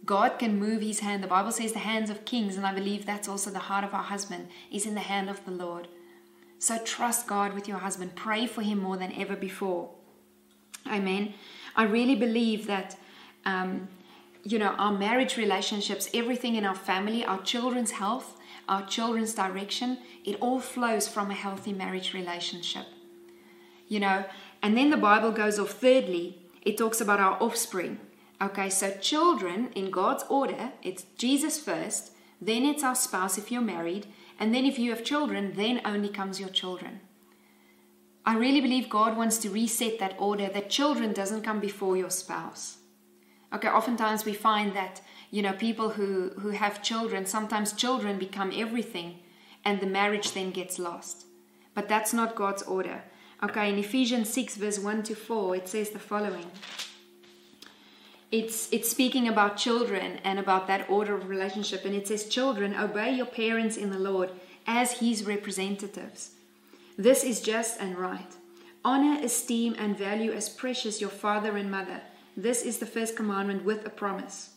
God 0.06 0.38
can 0.38 0.58
move 0.58 0.82
his 0.82 1.00
hand. 1.00 1.22
The 1.22 1.28
Bible 1.28 1.50
says 1.50 1.72
the 1.72 1.80
hands 1.80 2.10
of 2.10 2.24
kings, 2.24 2.56
and 2.56 2.64
I 2.64 2.72
believe 2.72 3.04
that's 3.04 3.28
also 3.28 3.50
the 3.50 3.58
heart 3.58 3.84
of 3.84 3.92
our 3.92 4.04
husband, 4.04 4.48
is 4.70 4.86
in 4.86 4.94
the 4.94 5.00
hand 5.00 5.28
of 5.28 5.44
the 5.44 5.50
Lord. 5.50 5.88
So 6.58 6.78
trust 6.78 7.26
God 7.26 7.52
with 7.52 7.68
your 7.68 7.78
husband. 7.78 8.14
Pray 8.14 8.46
for 8.46 8.62
him 8.62 8.78
more 8.78 8.96
than 8.96 9.12
ever 9.12 9.36
before. 9.36 9.90
Amen. 10.86 11.34
I 11.74 11.84
really 11.84 12.14
believe 12.14 12.66
that, 12.68 12.96
um, 13.44 13.88
you 14.44 14.58
know, 14.58 14.74
our 14.78 14.92
marriage 14.92 15.36
relationships, 15.36 16.08
everything 16.14 16.54
in 16.54 16.64
our 16.64 16.74
family, 16.74 17.24
our 17.24 17.42
children's 17.42 17.90
health, 17.90 18.38
our 18.68 18.86
children's 18.86 19.34
direction, 19.34 19.98
it 20.24 20.36
all 20.40 20.60
flows 20.60 21.08
from 21.08 21.30
a 21.30 21.34
healthy 21.34 21.72
marriage 21.72 22.14
relationship. 22.14 22.86
You 23.88 24.00
know, 24.00 24.24
and 24.62 24.76
then 24.76 24.90
the 24.90 24.96
Bible 24.96 25.32
goes 25.32 25.58
off, 25.58 25.70
thirdly, 25.70 26.38
it 26.62 26.78
talks 26.78 27.00
about 27.00 27.20
our 27.20 27.40
offspring. 27.42 28.00
Okay, 28.40 28.68
so 28.68 28.90
children 28.90 29.70
in 29.74 29.90
God's 29.90 30.24
order, 30.28 30.72
it's 30.82 31.04
Jesus 31.16 31.58
first, 31.58 32.12
then 32.40 32.64
it's 32.64 32.84
our 32.84 32.94
spouse 32.94 33.38
if 33.38 33.50
you're 33.50 33.62
married, 33.62 34.06
and 34.38 34.54
then 34.54 34.66
if 34.66 34.78
you 34.78 34.90
have 34.90 35.04
children, 35.04 35.54
then 35.56 35.80
only 35.84 36.10
comes 36.10 36.38
your 36.38 36.50
children. 36.50 37.00
I 38.26 38.36
really 38.36 38.60
believe 38.60 38.90
God 38.90 39.16
wants 39.16 39.38
to 39.38 39.50
reset 39.50 39.98
that 40.00 40.16
order 40.18 40.48
that 40.48 40.68
children 40.68 41.12
doesn't 41.12 41.42
come 41.42 41.60
before 41.60 41.96
your 41.96 42.10
spouse. 42.10 42.78
Okay, 43.54 43.68
oftentimes 43.68 44.24
we 44.24 44.34
find 44.34 44.74
that 44.74 45.00
you 45.30 45.42
know 45.42 45.52
people 45.52 45.90
who 45.90 46.30
who 46.40 46.50
have 46.50 46.82
children 46.82 47.26
sometimes 47.26 47.72
children 47.72 48.18
become 48.18 48.52
everything 48.54 49.18
and 49.64 49.80
the 49.80 49.86
marriage 49.86 50.32
then 50.32 50.50
gets 50.50 50.78
lost 50.78 51.26
but 51.74 51.88
that's 51.88 52.12
not 52.12 52.36
god's 52.36 52.62
order 52.62 53.02
okay 53.42 53.68
in 53.70 53.78
ephesians 53.78 54.32
6 54.32 54.56
verse 54.56 54.78
1 54.78 55.02
to 55.04 55.14
4 55.14 55.56
it 55.56 55.68
says 55.68 55.90
the 55.90 55.98
following 55.98 56.50
it's 58.30 58.72
it's 58.72 58.90
speaking 58.90 59.28
about 59.28 59.56
children 59.56 60.18
and 60.24 60.38
about 60.38 60.66
that 60.66 60.88
order 60.90 61.14
of 61.14 61.28
relationship. 61.28 61.84
And 61.84 61.94
it 61.94 62.08
says 62.08 62.28
children 62.28 62.74
obey 62.74 63.14
your 63.14 63.26
parents 63.26 63.76
in 63.76 63.90
the 63.90 63.98
lord 63.98 64.30
as 64.66 64.98
his 64.98 65.24
representatives. 65.24 66.32
This 66.96 67.24
is 67.24 67.40
just 67.40 67.80
and 67.80 67.96
right. 67.96 68.34
Honor 68.84 69.20
esteem 69.22 69.74
and 69.78 69.98
value 69.98 70.32
as 70.32 70.48
precious 70.48 71.00
your 71.00 71.10
father 71.10 71.56
and 71.56 71.70
mother. 71.70 72.00
This 72.36 72.62
is 72.62 72.78
the 72.78 72.86
first 72.86 73.16
commandment 73.16 73.64
with 73.64 73.86
a 73.86 73.90
promise 73.90 74.50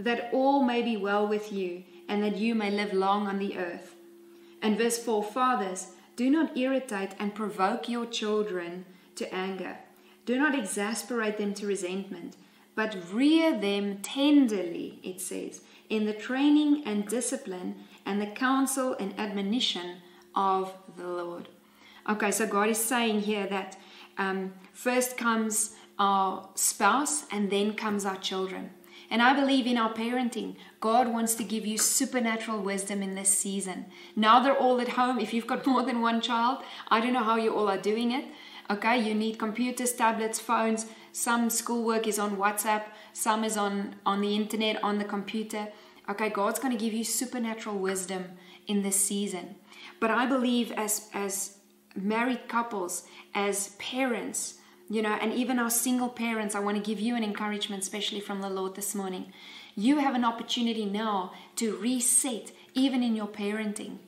that 0.00 0.30
all 0.32 0.62
may 0.62 0.82
be 0.82 0.96
well 0.96 1.26
with 1.26 1.52
you, 1.52 1.84
and 2.08 2.22
that 2.22 2.36
you 2.36 2.54
may 2.54 2.70
live 2.70 2.92
long 2.92 3.26
on 3.26 3.38
the 3.38 3.56
earth. 3.58 3.94
And 4.62 4.76
verse 4.76 4.98
4 4.98 5.22
Fathers, 5.22 5.88
do 6.16 6.30
not 6.30 6.56
irritate 6.56 7.14
and 7.18 7.34
provoke 7.34 7.88
your 7.88 8.06
children 8.06 8.84
to 9.16 9.32
anger. 9.32 9.78
Do 10.26 10.38
not 10.38 10.58
exasperate 10.58 11.38
them 11.38 11.54
to 11.54 11.66
resentment, 11.66 12.36
but 12.74 12.96
rear 13.12 13.58
them 13.58 13.98
tenderly, 13.98 14.98
it 15.02 15.20
says, 15.20 15.62
in 15.88 16.06
the 16.06 16.12
training 16.12 16.82
and 16.86 17.06
discipline 17.06 17.74
and 18.06 18.20
the 18.20 18.26
counsel 18.26 18.94
and 18.98 19.18
admonition 19.18 19.96
of 20.34 20.72
the 20.96 21.06
Lord. 21.06 21.48
Okay, 22.08 22.30
so 22.30 22.46
God 22.46 22.68
is 22.68 22.78
saying 22.78 23.20
here 23.20 23.46
that 23.48 23.76
um, 24.18 24.54
first 24.72 25.16
comes 25.16 25.74
our 25.98 26.48
spouse 26.54 27.24
and 27.30 27.50
then 27.50 27.74
comes 27.74 28.04
our 28.04 28.16
children. 28.16 28.70
And 29.10 29.20
I 29.20 29.34
believe 29.34 29.66
in 29.66 29.76
our 29.76 29.92
parenting. 29.92 30.54
God 30.78 31.08
wants 31.08 31.34
to 31.34 31.44
give 31.44 31.66
you 31.66 31.76
supernatural 31.76 32.62
wisdom 32.62 33.02
in 33.02 33.16
this 33.16 33.28
season. 33.28 33.86
Now 34.14 34.40
they're 34.40 34.56
all 34.56 34.80
at 34.80 34.90
home. 34.90 35.18
If 35.18 35.34
you've 35.34 35.48
got 35.48 35.66
more 35.72 35.82
than 35.82 36.00
one 36.00 36.20
child, 36.20 36.62
I 36.88 37.00
don't 37.00 37.12
know 37.12 37.24
how 37.24 37.36
you 37.36 37.54
all 37.54 37.68
are 37.68 37.78
doing 37.78 38.12
it. 38.12 38.24
Okay, 38.70 38.98
you 38.98 39.14
need 39.14 39.38
computers, 39.38 39.92
tablets, 39.92 40.38
phones. 40.38 40.86
Some 41.12 41.50
schoolwork 41.50 42.06
is 42.06 42.18
on 42.18 42.36
WhatsApp, 42.36 42.84
some 43.12 43.44
is 43.44 43.56
on, 43.56 43.96
on 44.06 44.20
the 44.20 44.36
internet, 44.36 44.82
on 44.82 44.98
the 44.98 45.04
computer. 45.04 45.68
Okay, 46.08 46.28
God's 46.28 46.58
going 46.58 46.76
to 46.76 46.82
give 46.82 46.92
you 46.92 47.04
supernatural 47.04 47.78
wisdom 47.78 48.24
in 48.66 48.82
this 48.82 48.96
season. 48.96 49.56
But 49.98 50.10
I 50.10 50.26
believe 50.26 50.72
as 50.72 51.08
as 51.12 51.58
married 51.94 52.48
couples, 52.48 53.04
as 53.34 53.70
parents, 53.78 54.54
you 54.88 55.02
know, 55.02 55.18
and 55.20 55.32
even 55.32 55.58
our 55.58 55.70
single 55.70 56.08
parents, 56.08 56.54
I 56.54 56.60
want 56.60 56.76
to 56.76 56.82
give 56.82 57.00
you 57.00 57.16
an 57.16 57.24
encouragement, 57.24 57.82
especially 57.82 58.20
from 58.20 58.40
the 58.40 58.50
Lord 58.50 58.74
this 58.74 58.94
morning. 58.94 59.32
You 59.76 59.98
have 59.98 60.14
an 60.14 60.24
opportunity 60.24 60.84
now 60.84 61.32
to 61.56 61.76
reset, 61.76 62.52
even 62.74 63.02
in 63.02 63.14
your 63.14 63.28
parenting. 63.28 63.98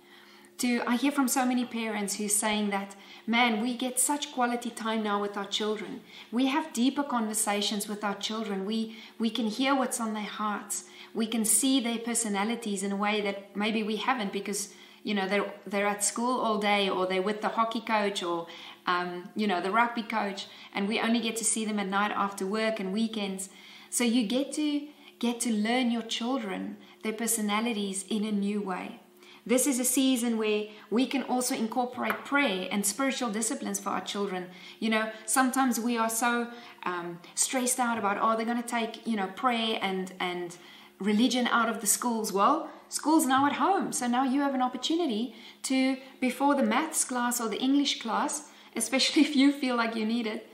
To, 0.58 0.82
I 0.86 0.96
hear 0.96 1.12
from 1.12 1.28
so 1.28 1.44
many 1.44 1.64
parents 1.64 2.16
who's 2.16 2.34
saying 2.34 2.70
that, 2.70 2.94
man, 3.26 3.60
we 3.60 3.76
get 3.76 3.98
such 3.98 4.32
quality 4.32 4.70
time 4.70 5.02
now 5.02 5.20
with 5.20 5.36
our 5.36 5.46
children. 5.46 6.00
We 6.30 6.46
have 6.46 6.72
deeper 6.72 7.02
conversations 7.02 7.88
with 7.88 8.04
our 8.04 8.14
children. 8.14 8.64
We 8.64 8.96
we 9.18 9.30
can 9.30 9.46
hear 9.46 9.74
what's 9.74 10.00
on 10.00 10.14
their 10.14 10.22
hearts. 10.22 10.84
We 11.14 11.26
can 11.26 11.44
see 11.44 11.80
their 11.80 11.98
personalities 11.98 12.82
in 12.82 12.92
a 12.92 12.96
way 12.96 13.20
that 13.20 13.56
maybe 13.56 13.82
we 13.82 13.96
haven't 13.96 14.32
because 14.32 14.72
you 15.02 15.14
know 15.14 15.28
they're 15.28 15.52
they're 15.66 15.86
at 15.86 16.04
school 16.04 16.40
all 16.40 16.58
day 16.58 16.88
or 16.88 17.06
they're 17.06 17.22
with 17.22 17.42
the 17.42 17.48
hockey 17.48 17.80
coach 17.80 18.22
or 18.22 18.46
um, 18.86 19.28
you 19.36 19.46
know 19.46 19.60
the 19.60 19.70
rugby 19.70 20.02
coach 20.02 20.46
and 20.74 20.88
we 20.88 21.00
only 21.00 21.20
get 21.20 21.36
to 21.36 21.44
see 21.44 21.64
them 21.64 21.78
at 21.78 21.88
night 21.88 22.12
after 22.14 22.46
work 22.46 22.80
and 22.80 22.92
weekends 22.92 23.48
so 23.90 24.04
you 24.04 24.26
get 24.26 24.52
to 24.54 24.88
get 25.22 25.38
to 25.38 25.52
learn 25.52 25.92
your 25.92 26.02
children, 26.02 26.76
their 27.04 27.12
personalities 27.12 28.04
in 28.08 28.24
a 28.24 28.32
new 28.32 28.60
way. 28.60 29.01
This 29.44 29.66
is 29.66 29.80
a 29.80 29.84
season 29.84 30.38
where 30.38 30.66
we 30.90 31.06
can 31.06 31.24
also 31.24 31.56
incorporate 31.56 32.24
prayer 32.24 32.68
and 32.70 32.86
spiritual 32.86 33.30
disciplines 33.30 33.80
for 33.80 33.90
our 33.90 34.00
children. 34.00 34.46
You 34.78 34.90
know, 34.90 35.10
sometimes 35.26 35.80
we 35.80 35.98
are 35.98 36.08
so 36.08 36.48
um, 36.84 37.18
stressed 37.34 37.80
out 37.80 37.98
about, 37.98 38.18
oh, 38.20 38.36
they're 38.36 38.46
going 38.46 38.62
to 38.62 38.68
take, 38.68 39.04
you 39.04 39.16
know, 39.16 39.26
prayer 39.26 39.78
and, 39.82 40.12
and 40.20 40.56
religion 41.00 41.48
out 41.48 41.68
of 41.68 41.80
the 41.80 41.88
schools. 41.88 42.32
Well, 42.32 42.70
school's 42.88 43.26
now 43.26 43.46
at 43.46 43.54
home. 43.54 43.92
So 43.92 44.06
now 44.06 44.22
you 44.22 44.42
have 44.42 44.54
an 44.54 44.62
opportunity 44.62 45.34
to, 45.64 45.96
before 46.20 46.54
the 46.54 46.62
maths 46.62 47.04
class 47.04 47.40
or 47.40 47.48
the 47.48 47.60
English 47.60 48.00
class, 48.00 48.48
especially 48.76 49.22
if 49.28 49.34
you 49.34 49.50
feel 49.52 49.74
like 49.74 49.96
you 49.96 50.06
need 50.06 50.28
it, 50.28 50.48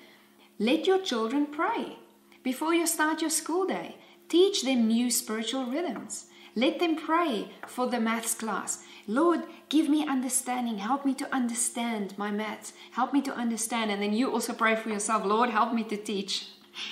let 0.59 0.87
your 0.87 1.01
children 1.01 1.47
pray. 1.47 1.99
Before 2.43 2.73
you 2.73 2.87
start 2.87 3.21
your 3.21 3.31
school 3.31 3.67
day, 3.67 3.97
teach 4.31 4.63
them 4.63 4.89
new 4.89 5.11
spiritual 5.11 5.67
rhythms. 5.67 6.28
Let 6.59 6.81
them 6.81 6.97
pray 6.97 7.53
for 7.69 7.87
the 7.87 8.01
maths 8.01 8.35
class. 8.35 8.83
Lord, 9.07 9.45
give 9.69 9.89
me 9.89 10.05
understanding. 10.05 10.79
Help 10.79 11.05
me 11.05 11.15
to 11.15 11.33
understand 11.33 12.19
my 12.19 12.33
maths. 12.33 12.73
Help 12.91 13.13
me 13.13 13.23
to 13.23 13.33
understand. 13.33 13.93
And 13.93 14.03
then 14.03 14.13
you 14.13 14.33
also 14.33 14.53
pray 14.53 14.75
for 14.75 14.89
yourself. 14.89 15.25
Lord, 15.25 15.51
help 15.51 15.73
me 15.73 15.85
to 15.85 15.97
teach. 15.97 16.49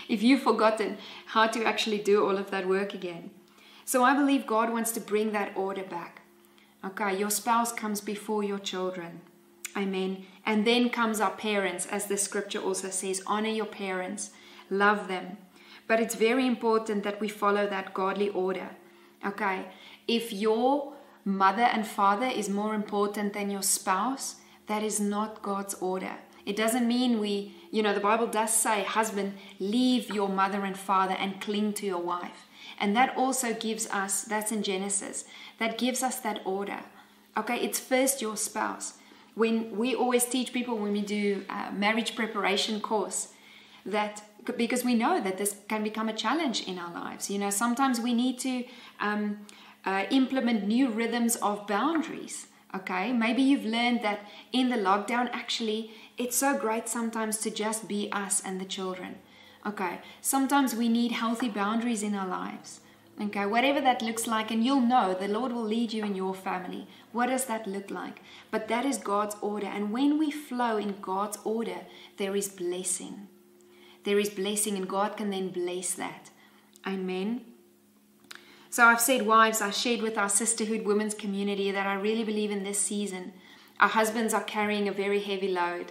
If 0.08 0.22
you've 0.22 0.42
forgotten 0.42 0.98
how 1.34 1.48
to 1.48 1.64
actually 1.64 1.98
do 1.98 2.24
all 2.24 2.38
of 2.38 2.52
that 2.52 2.68
work 2.68 2.94
again. 2.94 3.30
So 3.84 4.04
I 4.04 4.14
believe 4.14 4.46
God 4.46 4.72
wants 4.72 4.92
to 4.92 5.00
bring 5.00 5.32
that 5.32 5.56
order 5.56 5.82
back. 5.82 6.22
Okay, 6.84 7.18
your 7.18 7.30
spouse 7.30 7.72
comes 7.72 8.00
before 8.00 8.44
your 8.44 8.60
children. 8.60 9.20
Amen. 9.76 10.26
And 10.44 10.64
then 10.64 10.90
comes 10.90 11.20
our 11.20 11.32
parents, 11.32 11.86
as 11.86 12.06
the 12.06 12.16
scripture 12.16 12.60
also 12.60 12.90
says 12.90 13.20
honor 13.26 13.48
your 13.60 13.66
parents, 13.66 14.30
love 14.70 15.08
them. 15.08 15.38
But 15.88 15.98
it's 15.98 16.14
very 16.14 16.46
important 16.46 17.02
that 17.02 17.20
we 17.20 17.28
follow 17.28 17.66
that 17.66 17.94
godly 17.94 18.28
order. 18.28 18.70
Okay, 19.26 19.66
if 20.06 20.32
your 20.32 20.92
mother 21.24 21.62
and 21.62 21.84
father 21.86 22.26
is 22.26 22.48
more 22.48 22.74
important 22.74 23.32
than 23.32 23.50
your 23.50 23.62
spouse, 23.62 24.36
that 24.68 24.82
is 24.84 25.00
not 25.00 25.42
God's 25.42 25.74
order. 25.74 26.12
It 26.44 26.54
doesn't 26.54 26.86
mean 26.86 27.18
we, 27.18 27.56
you 27.72 27.82
know, 27.82 27.92
the 27.92 27.98
Bible 27.98 28.28
does 28.28 28.54
say, 28.54 28.84
husband, 28.84 29.34
leave 29.58 30.10
your 30.10 30.28
mother 30.28 30.64
and 30.64 30.78
father 30.78 31.14
and 31.14 31.40
cling 31.40 31.72
to 31.74 31.86
your 31.86 32.00
wife. 32.00 32.46
And 32.78 32.94
that 32.94 33.16
also 33.16 33.52
gives 33.52 33.88
us, 33.90 34.22
that's 34.22 34.52
in 34.52 34.62
Genesis, 34.62 35.24
that 35.58 35.76
gives 35.76 36.04
us 36.04 36.20
that 36.20 36.40
order. 36.44 36.80
Okay, 37.36 37.56
it's 37.56 37.80
first 37.80 38.22
your 38.22 38.36
spouse. 38.36 38.94
When 39.34 39.76
we 39.76 39.94
always 39.94 40.24
teach 40.24 40.52
people 40.52 40.78
when 40.78 40.92
we 40.92 41.02
do 41.02 41.44
marriage 41.74 42.14
preparation 42.14 42.80
course, 42.80 43.32
that 43.84 44.22
because 44.56 44.84
we 44.84 44.94
know 44.94 45.20
that 45.20 45.38
this 45.38 45.56
can 45.68 45.82
become 45.82 46.08
a 46.08 46.12
challenge 46.12 46.62
in 46.64 46.78
our 46.78 46.92
lives. 46.92 47.30
You 47.30 47.38
know, 47.38 47.50
sometimes 47.50 48.00
we 48.00 48.14
need 48.14 48.38
to 48.40 48.64
um, 49.00 49.38
uh, 49.84 50.04
implement 50.10 50.66
new 50.66 50.90
rhythms 50.90 51.36
of 51.36 51.66
boundaries. 51.66 52.46
Okay, 52.74 53.12
maybe 53.12 53.42
you've 53.42 53.64
learned 53.64 54.02
that 54.02 54.20
in 54.52 54.68
the 54.68 54.76
lockdown, 54.76 55.30
actually, 55.32 55.92
it's 56.18 56.36
so 56.36 56.58
great 56.58 56.88
sometimes 56.88 57.38
to 57.38 57.50
just 57.50 57.88
be 57.88 58.10
us 58.12 58.42
and 58.44 58.60
the 58.60 58.64
children. 58.64 59.16
Okay, 59.64 60.00
sometimes 60.20 60.74
we 60.74 60.88
need 60.88 61.12
healthy 61.12 61.48
boundaries 61.48 62.02
in 62.02 62.14
our 62.14 62.26
lives. 62.26 62.80
Okay, 63.20 63.46
whatever 63.46 63.80
that 63.80 64.02
looks 64.02 64.26
like, 64.26 64.50
and 64.50 64.62
you'll 64.62 64.82
know 64.82 65.14
the 65.14 65.28
Lord 65.28 65.52
will 65.52 65.64
lead 65.64 65.92
you 65.92 66.04
in 66.04 66.14
your 66.14 66.34
family. 66.34 66.86
What 67.12 67.28
does 67.28 67.46
that 67.46 67.66
look 67.66 67.90
like? 67.90 68.20
But 68.50 68.68
that 68.68 68.84
is 68.84 68.98
God's 68.98 69.36
order. 69.40 69.66
And 69.66 69.90
when 69.90 70.18
we 70.18 70.30
flow 70.30 70.76
in 70.76 70.96
God's 71.00 71.38
order, 71.44 71.80
there 72.18 72.36
is 72.36 72.48
blessing 72.48 73.28
there 74.06 74.20
is 74.20 74.30
blessing, 74.30 74.76
and 74.76 74.88
God 74.88 75.16
can 75.16 75.30
then 75.30 75.48
bless 75.48 75.94
that. 75.94 76.30
Amen. 76.86 77.40
So 78.70 78.84
I've 78.84 79.00
said, 79.00 79.26
wives, 79.26 79.60
I 79.60 79.70
shared 79.70 80.00
with 80.00 80.16
our 80.16 80.28
sisterhood 80.28 80.86
women's 80.86 81.12
community 81.14 81.72
that 81.72 81.88
I 81.88 81.94
really 81.94 82.22
believe 82.22 82.52
in 82.52 82.62
this 82.62 82.78
season. 82.78 83.32
Our 83.80 83.88
husbands 83.88 84.32
are 84.32 84.44
carrying 84.44 84.86
a 84.86 84.92
very 84.92 85.20
heavy 85.20 85.48
load. 85.48 85.90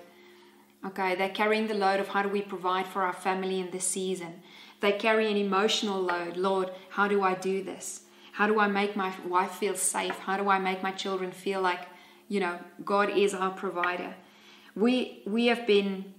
Okay, 0.85 1.15
they're 1.15 1.27
carrying 1.27 1.67
the 1.67 1.73
load 1.73 1.99
of 1.99 2.07
how 2.07 2.23
do 2.23 2.29
we 2.29 2.41
provide 2.41 2.87
for 2.87 3.03
our 3.03 3.13
family 3.13 3.59
in 3.59 3.71
this 3.71 3.85
season. 3.85 4.41
They 4.79 4.93
carry 4.93 5.29
an 5.29 5.35
emotional 5.35 6.01
load. 6.01 6.37
Lord, 6.37 6.71
how 6.91 7.09
do 7.09 7.21
I 7.21 7.33
do 7.33 7.63
this? 7.63 8.03
How 8.31 8.47
do 8.47 8.61
I 8.61 8.67
make 8.67 8.95
my 8.95 9.13
wife 9.27 9.51
feel 9.51 9.75
safe? 9.75 10.17
How 10.19 10.37
do 10.37 10.49
I 10.49 10.59
make 10.59 10.81
my 10.81 10.91
children 10.91 11.31
feel 11.31 11.59
like, 11.59 11.87
you 12.29 12.39
know, 12.39 12.59
God 12.85 13.09
is 13.09 13.33
our 13.33 13.51
provider? 13.51 14.15
We 14.73 15.21
we 15.25 15.47
have 15.47 15.67
been 15.67 16.14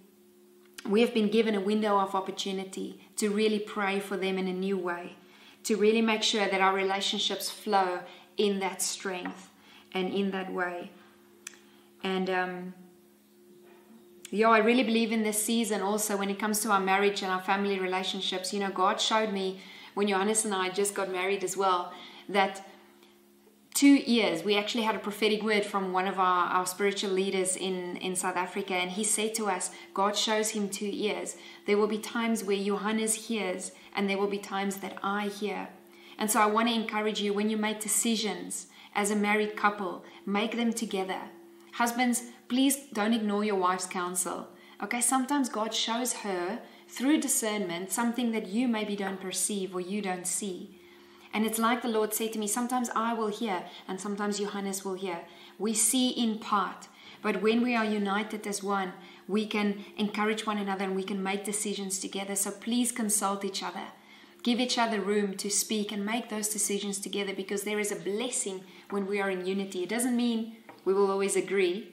we 0.89 1.01
have 1.01 1.15
been 1.15 1.29
given 1.29 1.55
a 1.55 1.61
window 1.61 1.99
of 1.99 2.15
opportunity 2.15 3.01
to 3.17 3.31
really 3.31 3.59
pray 3.59 4.01
for 4.01 4.17
them 4.17 4.39
in 4.39 4.49
a 4.49 4.53
new 4.53 4.79
way, 4.79 5.17
to 5.65 5.77
really 5.77 6.03
make 6.03 6.23
sure 6.23 6.47
that 6.47 6.61
our 6.61 6.75
relationships 6.75 7.51
flow 7.51 8.01
in 8.37 8.59
that 8.61 8.83
strength 8.83 9.51
and 9.93 10.13
in 10.13 10.31
that 10.31 10.53
way. 10.53 10.91
And 12.03 12.31
um, 12.31 12.75
yeah, 14.31 14.49
I 14.49 14.59
really 14.59 14.83
believe 14.83 15.13
in 15.13 15.23
this 15.23 15.43
season 15.43 15.81
also 15.83 16.17
when 16.17 16.31
it 16.31 16.39
comes 16.39 16.61
to 16.61 16.71
our 16.71 16.81
marriage 16.81 17.23
and 17.23 17.31
our 17.31 17.41
family 17.41 17.79
relationships. 17.79 18.53
You 18.53 18.61
know, 18.61 18.71
God 18.71 19.01
showed 19.01 19.33
me 19.33 19.61
when 19.95 20.09
Johannes 20.09 20.45
and 20.45 20.55
I 20.55 20.69
just 20.71 20.95
got 20.95 21.11
married 21.11 21.43
as 21.43 21.57
well 21.57 21.93
that 22.29 22.67
two 23.77 23.95
years, 23.95 24.43
we 24.43 24.57
actually 24.57 24.85
had 24.85 24.97
a 24.97 24.99
prophetic 24.99 25.43
word 25.43 25.63
from 25.63 25.93
one 25.93 26.09
of 26.09 26.19
our, 26.19 26.47
our 26.47 26.65
spiritual 26.65 27.11
leaders 27.11 27.57
in, 27.57 27.99
in 27.99 28.17
South 28.17 28.35
Africa, 28.37 28.73
and 28.73 28.91
he 28.91 29.05
said 29.05 29.35
to 29.35 29.49
us, 29.49 29.71
God 29.93 30.17
shows 30.17 30.51
him 30.51 30.71
two 30.71 30.91
ears. 30.91 31.37
There 31.67 31.77
will 31.77 31.87
be 31.87 31.99
times 31.99 32.43
where 32.43 32.57
Johannes 32.57 33.27
hears, 33.29 33.73
and 33.95 34.09
there 34.09 34.17
will 34.17 34.29
be 34.29 34.39
times 34.39 34.79
that 34.79 34.97
I 35.03 35.29
hear. 35.29 35.69
And 36.19 36.31
so 36.31 36.41
I 36.41 36.47
want 36.47 36.69
to 36.69 36.75
encourage 36.75 37.21
you 37.21 37.35
when 37.35 37.51
you 37.51 37.59
make 37.59 37.81
decisions 37.81 38.69
as 38.95 39.11
a 39.11 39.17
married 39.17 39.57
couple, 39.57 40.05
make 40.25 40.57
them 40.57 40.73
together. 40.73 41.21
Husbands, 41.73 42.23
please 42.49 42.79
don't 42.95 43.13
ignore 43.13 43.45
your 43.45 43.57
wife's 43.57 43.87
counsel. 43.87 44.49
Okay, 44.83 45.03
sometimes 45.03 45.51
God 45.51 45.75
shows 45.75 46.15
her 46.15 46.61
through 46.89 47.21
discernment 47.21 47.93
something 47.93 48.33
that 48.33 48.47
you 48.47 48.69
maybe 48.69 48.97
don't 48.97 49.21
perceive 49.21 49.75
or 49.75 49.83
you 49.83 50.01
don't 50.01 50.27
see. 50.27 50.81
And 51.37 51.45
it's 51.45 51.59
like 51.59 51.83
the 51.83 51.89
Lord 51.89 52.15
said 52.15 52.33
to 52.33 52.39
me, 52.39 52.47
sometimes 52.47 52.89
I 52.97 53.13
will 53.13 53.29
hear 53.29 53.65
and 53.87 54.01
sometimes 54.01 54.39
Johannes 54.39 54.87
will 54.87 54.95
hear. 54.95 55.19
We 55.59 55.75
see 55.75 56.09
in 56.09 56.39
part, 56.39 56.89
but 57.21 57.43
when 57.43 57.61
we 57.61 57.77
are 57.77 57.85
united 57.85 58.47
as 58.47 58.63
one, 58.63 58.95
we 59.29 59.45
can 59.45 59.85
encourage 59.99 60.47
one 60.47 60.57
another 60.57 60.85
and 60.85 60.97
we 60.97 61.03
can 61.03 61.23
make 61.23 61.45
decisions 61.45 61.99
together. 61.99 62.37
So 62.37 62.51
please 62.51 62.91
consult 62.91 63.45
each 63.45 63.63
other. 63.63 63.89
Give 64.45 64.61
each 64.61 64.79
other 64.79 64.99
room 64.99 65.37
to 65.37 65.51
speak 65.51 65.93
and 65.93 66.07
make 66.07 66.31
those 66.31 66.49
decisions 66.49 66.99
together 66.99 67.35
because 67.35 67.65
there 67.65 67.81
is 67.81 67.93
a 67.93 67.97
blessing 67.97 68.63
when 68.89 69.07
we 69.07 69.21
are 69.21 69.29
in 69.29 69.45
unity. 69.45 69.83
It 69.83 69.91
doesn't 69.91 70.17
mean 70.17 70.57
we 70.87 70.95
will 70.95 71.11
always 71.11 71.37
agree, 71.37 71.93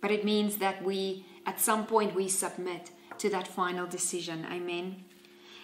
but 0.00 0.12
it 0.12 0.24
means 0.24 0.58
that 0.58 0.84
we, 0.84 1.26
at 1.44 1.58
some 1.58 1.86
point, 1.86 2.14
we 2.14 2.28
submit 2.28 2.92
to 3.18 3.28
that 3.30 3.48
final 3.48 3.88
decision. 3.88 4.46
Amen. 4.48 5.09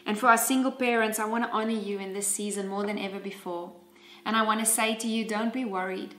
And 0.07 0.17
for 0.17 0.29
our 0.29 0.39
single 0.39 0.71
parents, 0.71 1.19
I 1.19 1.25
want 1.25 1.45
to 1.45 1.51
honor 1.51 1.71
you 1.71 1.99
in 1.99 2.13
this 2.13 2.29
season 2.29 2.69
more 2.69 2.87
than 2.87 2.99
ever 2.99 3.19
before. 3.19 3.73
And 4.25 4.37
I 4.37 4.43
want 4.43 4.61
to 4.61 4.67
say 4.67 4.95
to 4.95 5.09
you, 5.09 5.27
don't 5.27 5.53
be 5.53 5.65
worried. 5.65 6.15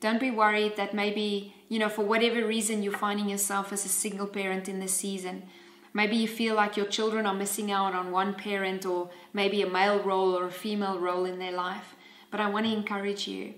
Don't 0.00 0.18
be 0.18 0.30
worried 0.30 0.76
that 0.76 0.94
maybe, 0.94 1.54
you 1.68 1.78
know, 1.78 1.90
for 1.90 2.02
whatever 2.02 2.46
reason 2.46 2.82
you're 2.82 2.96
finding 2.96 3.28
yourself 3.28 3.74
as 3.74 3.84
a 3.84 3.88
single 3.88 4.26
parent 4.26 4.70
in 4.70 4.80
this 4.80 4.94
season. 4.94 5.42
Maybe 5.92 6.16
you 6.16 6.28
feel 6.28 6.54
like 6.54 6.78
your 6.78 6.86
children 6.86 7.26
are 7.26 7.34
missing 7.34 7.70
out 7.70 7.94
on 7.94 8.10
one 8.10 8.34
parent 8.34 8.86
or 8.86 9.10
maybe 9.34 9.60
a 9.60 9.68
male 9.68 10.02
role 10.02 10.34
or 10.34 10.46
a 10.46 10.52
female 10.52 10.98
role 10.98 11.26
in 11.26 11.38
their 11.38 11.52
life. 11.52 11.94
But 12.30 12.40
I 12.40 12.48
want 12.48 12.66
to 12.66 12.72
encourage 12.72 13.28
you 13.28 13.54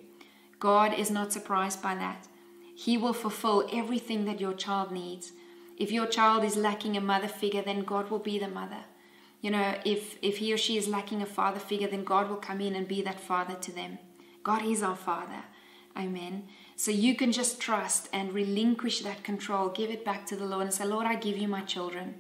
God 0.59 0.95
is 0.95 1.11
not 1.11 1.33
surprised 1.33 1.83
by 1.83 1.95
that. 1.97 2.27
He 2.75 2.97
will 2.97 3.13
fulfill 3.13 3.69
everything 3.73 4.25
that 4.25 4.41
your 4.41 4.55
child 4.55 4.91
needs. 4.91 5.33
If 5.77 5.93
your 5.93 6.07
child 6.07 6.43
is 6.43 6.57
lacking 6.57 6.97
a 6.97 7.01
mother 7.01 7.29
figure, 7.29 7.63
then 7.63 7.83
God 7.83 8.11
will 8.11 8.19
be 8.19 8.39
the 8.39 8.49
mother 8.49 8.85
you 9.43 9.51
know, 9.51 9.75
if, 9.85 10.17
if 10.23 10.39
he 10.39 10.55
or 10.55 10.57
she 10.57 10.79
is 10.79 10.89
lacking 10.89 11.21
a 11.21 11.27
father 11.27 11.61
figure, 11.61 11.89
then 11.89 12.05
God 12.05 12.31
will 12.31 12.37
come 12.37 12.61
in 12.61 12.75
and 12.75 12.89
be 12.89 13.03
that 13.03 13.21
father 13.21 13.55
to 13.55 13.73
them. 13.73 13.99
God 14.43 14.65
is 14.65 14.83
our 14.83 14.97
father. 14.97 15.45
Amen. 15.99 16.45
So 16.77 16.91
you 16.91 17.15
can 17.15 17.33
just 17.33 17.61
trust 17.61 18.09
and 18.13 18.33
relinquish 18.33 19.01
that 19.01 19.25
control, 19.25 19.69
give 19.69 19.91
it 19.91 20.05
back 20.05 20.25
to 20.27 20.37
the 20.37 20.47
Lord 20.47 20.63
and 20.63 20.73
say, 20.73 20.87
Lord, 20.87 21.07
I 21.07 21.17
give 21.17 21.37
you 21.37 21.49
my 21.49 21.61
children. 21.61 22.15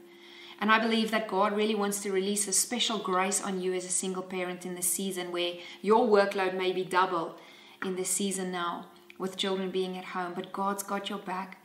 And 0.60 0.70
I 0.70 0.78
believe 0.78 1.10
that 1.10 1.28
God 1.28 1.56
really 1.56 1.74
wants 1.74 2.02
to 2.02 2.12
release 2.12 2.46
a 2.46 2.52
special 2.52 2.98
grace 2.98 3.42
on 3.42 3.60
you 3.60 3.72
as 3.72 3.84
a 3.84 3.88
single 3.88 4.22
parent 4.22 4.66
in 4.66 4.74
this 4.74 4.88
season 4.88 5.32
where 5.32 5.54
your 5.80 6.06
workload 6.06 6.56
may 6.56 6.72
be 6.72 6.84
double 6.84 7.36
in 7.84 7.96
this 7.96 8.10
season 8.10 8.52
now 8.52 8.86
with 9.18 9.36
children 9.36 9.70
being 9.70 9.96
at 9.96 10.04
home, 10.04 10.32
but 10.34 10.52
God's 10.52 10.82
got 10.82 11.08
your 11.08 11.18
back. 11.18 11.58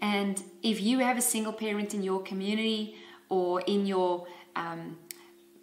And 0.00 0.42
if 0.62 0.80
you 0.80 1.00
have 1.00 1.18
a 1.18 1.22
single 1.22 1.52
parent 1.52 1.92
in 1.92 2.02
your 2.02 2.22
community 2.22 2.96
or 3.28 3.60
in 3.62 3.86
your 3.86 4.26
um, 4.56 4.98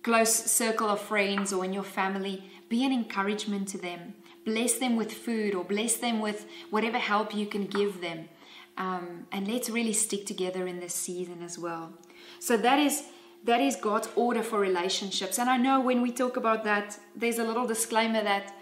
close 0.03 0.33
circle 0.33 0.89
of 0.89 0.99
friends 1.01 1.51
or 1.53 1.65
in 1.65 1.73
your 1.73 1.83
family, 1.83 2.43
be 2.69 2.85
an 2.85 2.91
encouragement 2.91 3.67
to 3.69 3.77
them. 3.77 4.13
Bless 4.45 4.73
them 4.75 4.95
with 4.95 5.11
food 5.11 5.53
or 5.53 5.63
bless 5.63 5.97
them 5.97 6.21
with 6.21 6.45
whatever 6.69 6.97
help 6.97 7.35
you 7.35 7.45
can 7.45 7.65
give 7.65 8.01
them. 8.01 8.29
Um, 8.77 9.27
and 9.31 9.47
let's 9.47 9.69
really 9.69 9.93
stick 9.93 10.25
together 10.25 10.67
in 10.67 10.79
this 10.79 10.93
season 10.93 11.41
as 11.43 11.57
well. 11.57 11.93
So 12.39 12.57
that 12.57 12.79
is 12.79 13.03
that 13.43 13.61
is 13.61 13.75
God's 13.75 14.09
order 14.15 14.43
for 14.43 14.59
relationships. 14.59 15.39
And 15.39 15.49
I 15.49 15.57
know 15.57 15.79
when 15.79 16.01
we 16.01 16.11
talk 16.11 16.37
about 16.37 16.63
that, 16.63 16.99
there's 17.15 17.39
a 17.39 17.43
little 17.43 17.65
disclaimer 17.65 18.23
that 18.23 18.53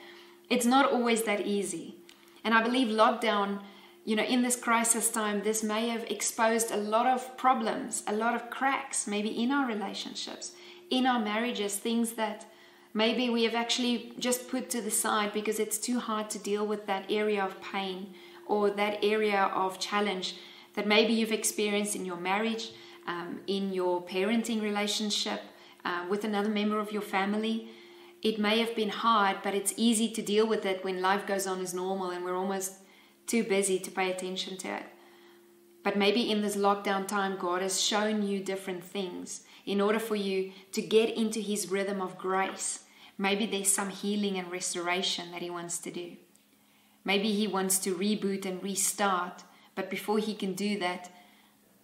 it's 0.49 0.65
not 0.65 0.91
always 0.91 1.23
that 1.23 1.41
easy. 1.41 1.95
And 2.43 2.53
I 2.53 2.61
believe 2.61 2.87
lockdown, 2.89 3.61
you 4.05 4.15
know, 4.15 4.23
in 4.23 4.43
this 4.43 4.55
crisis 4.55 5.09
time, 5.09 5.41
this 5.41 5.63
may 5.63 5.89
have 5.89 6.03
exposed 6.03 6.69
a 6.69 6.77
lot 6.77 7.07
of 7.07 7.35
problems, 7.37 8.03
a 8.05 8.13
lot 8.13 8.35
of 8.35 8.51
cracks, 8.51 9.07
maybe 9.07 9.29
in 9.29 9.51
our 9.51 9.67
relationships, 9.67 10.51
in 10.91 11.07
our 11.07 11.19
marriages, 11.19 11.75
things 11.77 12.11
that 12.11 12.45
maybe 12.93 13.31
we 13.31 13.43
have 13.43 13.55
actually 13.55 14.13
just 14.19 14.47
put 14.47 14.69
to 14.69 14.79
the 14.79 14.91
side 14.91 15.33
because 15.33 15.59
it's 15.59 15.79
too 15.79 15.99
hard 15.99 16.29
to 16.29 16.39
deal 16.39 16.67
with 16.67 16.85
that 16.85 17.05
area 17.09 17.43
of 17.43 17.59
pain 17.61 18.13
or 18.45 18.69
that 18.69 19.03
area 19.03 19.51
of 19.55 19.79
challenge 19.79 20.35
that 20.75 20.85
maybe 20.85 21.11
you've 21.11 21.31
experienced 21.31 21.95
in 21.95 22.05
your 22.05 22.17
marriage, 22.17 22.73
um, 23.07 23.39
in 23.47 23.73
your 23.73 24.03
parenting 24.03 24.61
relationship, 24.61 25.41
uh, 25.83 26.05
with 26.07 26.23
another 26.23 26.49
member 26.49 26.77
of 26.79 26.91
your 26.91 27.01
family. 27.01 27.69
It 28.21 28.37
may 28.39 28.59
have 28.59 28.75
been 28.75 28.89
hard, 28.89 29.37
but 29.43 29.55
it's 29.55 29.73
easy 29.77 30.09
to 30.11 30.21
deal 30.21 30.45
with 30.45 30.63
it 30.63 30.83
when 30.83 31.01
life 31.01 31.25
goes 31.25 31.47
on 31.47 31.59
as 31.59 31.73
normal 31.73 32.11
and 32.11 32.23
we're 32.23 32.37
almost 32.37 32.84
too 33.27 33.43
busy 33.43 33.79
to 33.79 33.91
pay 33.91 34.11
attention 34.11 34.57
to 34.57 34.67
it. 34.67 34.83
But 35.83 35.97
maybe 35.97 36.31
in 36.31 36.41
this 36.41 36.55
lockdown 36.55 37.07
time, 37.07 37.37
God 37.37 37.61
has 37.61 37.79
shown 37.79 38.23
you 38.23 38.39
different 38.39 38.83
things 38.83 39.43
in 39.65 39.79
order 39.79 39.99
for 39.99 40.15
you 40.15 40.51
to 40.71 40.81
get 40.81 41.09
into 41.09 41.39
His 41.39 41.69
rhythm 41.69 42.01
of 42.01 42.17
grace. 42.17 42.81
Maybe 43.17 43.45
there's 43.45 43.71
some 43.71 43.89
healing 43.89 44.37
and 44.37 44.51
restoration 44.51 45.31
that 45.31 45.41
He 45.41 45.49
wants 45.49 45.77
to 45.79 45.91
do. 45.91 46.17
Maybe 47.03 47.31
He 47.33 47.45
wants 47.45 47.77
to 47.79 47.95
reboot 47.95 48.45
and 48.45 48.63
restart, 48.63 49.43
but 49.75 49.89
before 49.89 50.17
He 50.17 50.33
can 50.33 50.53
do 50.53 50.79
that, 50.79 51.11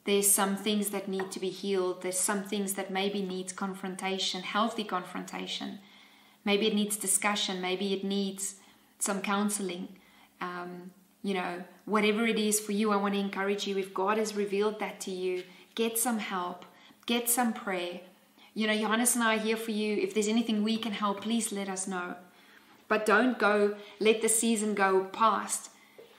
there's 0.06 0.32
some 0.32 0.58
things 0.58 0.90
that 0.90 1.08
need 1.08 1.32
to 1.32 1.40
be 1.40 1.50
healed. 1.50 2.02
There's 2.02 2.18
some 2.18 2.44
things 2.44 2.74
that 2.74 2.90
maybe 2.90 3.22
needs 3.22 3.54
confrontation, 3.54 4.42
healthy 4.42 4.84
confrontation. 4.84 5.78
Maybe 6.44 6.66
it 6.66 6.74
needs 6.74 6.98
discussion. 6.98 7.62
Maybe 7.62 7.94
it 7.94 8.04
needs 8.04 8.56
some 8.98 9.22
counseling. 9.22 9.90
Um, 10.40 10.92
you 11.24 11.34
know, 11.34 11.64
whatever 11.86 12.26
it 12.26 12.40
is 12.40 12.60
for 12.60 12.72
you, 12.72 12.92
I 12.92 12.96
want 12.96 13.14
to 13.14 13.20
encourage 13.20 13.68
you. 13.68 13.78
If 13.78 13.94
God 13.94 14.18
has 14.18 14.36
revealed 14.36 14.80
that 14.80 15.00
to 15.02 15.12
you, 15.12 15.44
get 15.76 15.98
some 15.98 16.20
help, 16.20 16.66
get 17.06 17.30
some 17.30 17.54
prayer. 17.54 18.02
You 18.54 18.68
know, 18.68 18.78
Johannes 18.78 19.16
and 19.16 19.24
I 19.24 19.36
are 19.36 19.40
here 19.40 19.58
for 19.58 19.72
you. 19.72 19.98
If 19.98 20.14
there's 20.14 20.28
anything 20.28 20.64
we 20.64 20.78
can 20.78 20.92
help, 20.92 21.22
please 21.22 21.52
let 21.52 21.70
us 21.70 21.88
know. 21.88 22.16
But 22.88 23.06
don't 23.06 23.40
go, 23.40 23.76
let 24.00 24.22
the 24.22 24.30
season 24.30 24.74
go 24.74 25.06
past 25.06 25.70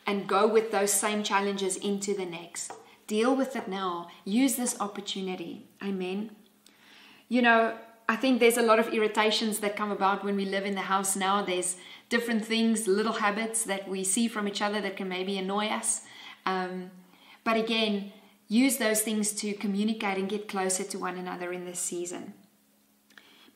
and 0.06 0.26
go 0.26 0.46
with 0.46 0.72
those 0.72 0.92
same 0.92 1.22
challenges 1.22 1.76
into 1.76 2.14
the 2.14 2.24
next. 2.24 2.72
Deal 3.06 3.36
with 3.36 3.56
it 3.56 3.68
now. 3.68 4.08
Use 4.24 4.56
this 4.56 4.80
opportunity. 4.80 5.66
Amen. 5.82 6.30
You 7.28 7.42
know, 7.42 7.76
I 8.08 8.16
think 8.16 8.40
there's 8.40 8.56
a 8.56 8.62
lot 8.62 8.78
of 8.78 8.88
irritations 8.88 9.60
that 9.60 9.76
come 9.76 9.90
about 9.90 10.24
when 10.24 10.36
we 10.36 10.44
live 10.44 10.64
in 10.64 10.74
the 10.74 10.82
house 10.82 11.14
now. 11.16 11.42
Different 12.12 12.44
things, 12.44 12.86
little 12.86 13.14
habits 13.14 13.64
that 13.64 13.88
we 13.88 14.04
see 14.04 14.28
from 14.28 14.46
each 14.46 14.60
other 14.60 14.82
that 14.82 14.98
can 14.98 15.08
maybe 15.08 15.38
annoy 15.38 15.68
us. 15.68 16.02
Um, 16.44 16.90
but 17.42 17.56
again, 17.56 18.12
use 18.48 18.76
those 18.76 19.00
things 19.00 19.32
to 19.40 19.54
communicate 19.54 20.18
and 20.18 20.28
get 20.28 20.46
closer 20.46 20.84
to 20.84 20.98
one 20.98 21.16
another 21.16 21.54
in 21.54 21.64
this 21.64 21.80
season. 21.80 22.34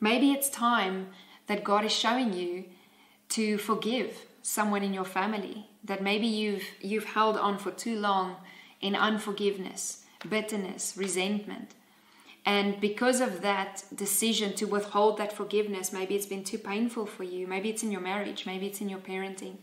Maybe 0.00 0.32
it's 0.32 0.48
time 0.48 1.08
that 1.48 1.64
God 1.64 1.84
is 1.84 1.92
showing 1.92 2.32
you 2.32 2.64
to 3.28 3.58
forgive 3.58 4.24
someone 4.40 4.82
in 4.82 4.94
your 4.94 5.04
family 5.04 5.68
that 5.84 6.02
maybe 6.02 6.26
you've 6.26 6.64
you've 6.80 7.12
held 7.18 7.36
on 7.36 7.58
for 7.58 7.72
too 7.72 7.98
long 7.98 8.36
in 8.80 8.96
unforgiveness, 8.96 10.06
bitterness, 10.26 10.94
resentment. 10.96 11.74
And 12.46 12.80
because 12.80 13.20
of 13.20 13.42
that 13.42 13.82
decision 13.94 14.54
to 14.54 14.66
withhold 14.66 15.18
that 15.18 15.32
forgiveness, 15.32 15.92
maybe 15.92 16.14
it's 16.14 16.26
been 16.26 16.44
too 16.44 16.58
painful 16.58 17.04
for 17.04 17.24
you. 17.24 17.48
Maybe 17.48 17.68
it's 17.70 17.82
in 17.82 17.90
your 17.90 18.00
marriage. 18.00 18.46
Maybe 18.46 18.68
it's 18.68 18.80
in 18.80 18.88
your 18.88 19.00
parenting. 19.00 19.56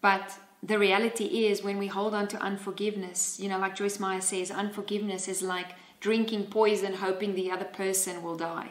But 0.00 0.38
the 0.62 0.78
reality 0.78 1.46
is, 1.46 1.64
when 1.64 1.78
we 1.78 1.88
hold 1.88 2.14
on 2.14 2.28
to 2.28 2.38
unforgiveness, 2.38 3.40
you 3.40 3.48
know, 3.48 3.58
like 3.58 3.74
Joyce 3.74 3.98
Meyer 3.98 4.20
says, 4.20 4.52
unforgiveness 4.52 5.26
is 5.26 5.42
like 5.42 5.74
drinking 5.98 6.44
poison, 6.44 6.94
hoping 6.94 7.34
the 7.34 7.50
other 7.50 7.64
person 7.64 8.22
will 8.22 8.36
die. 8.36 8.70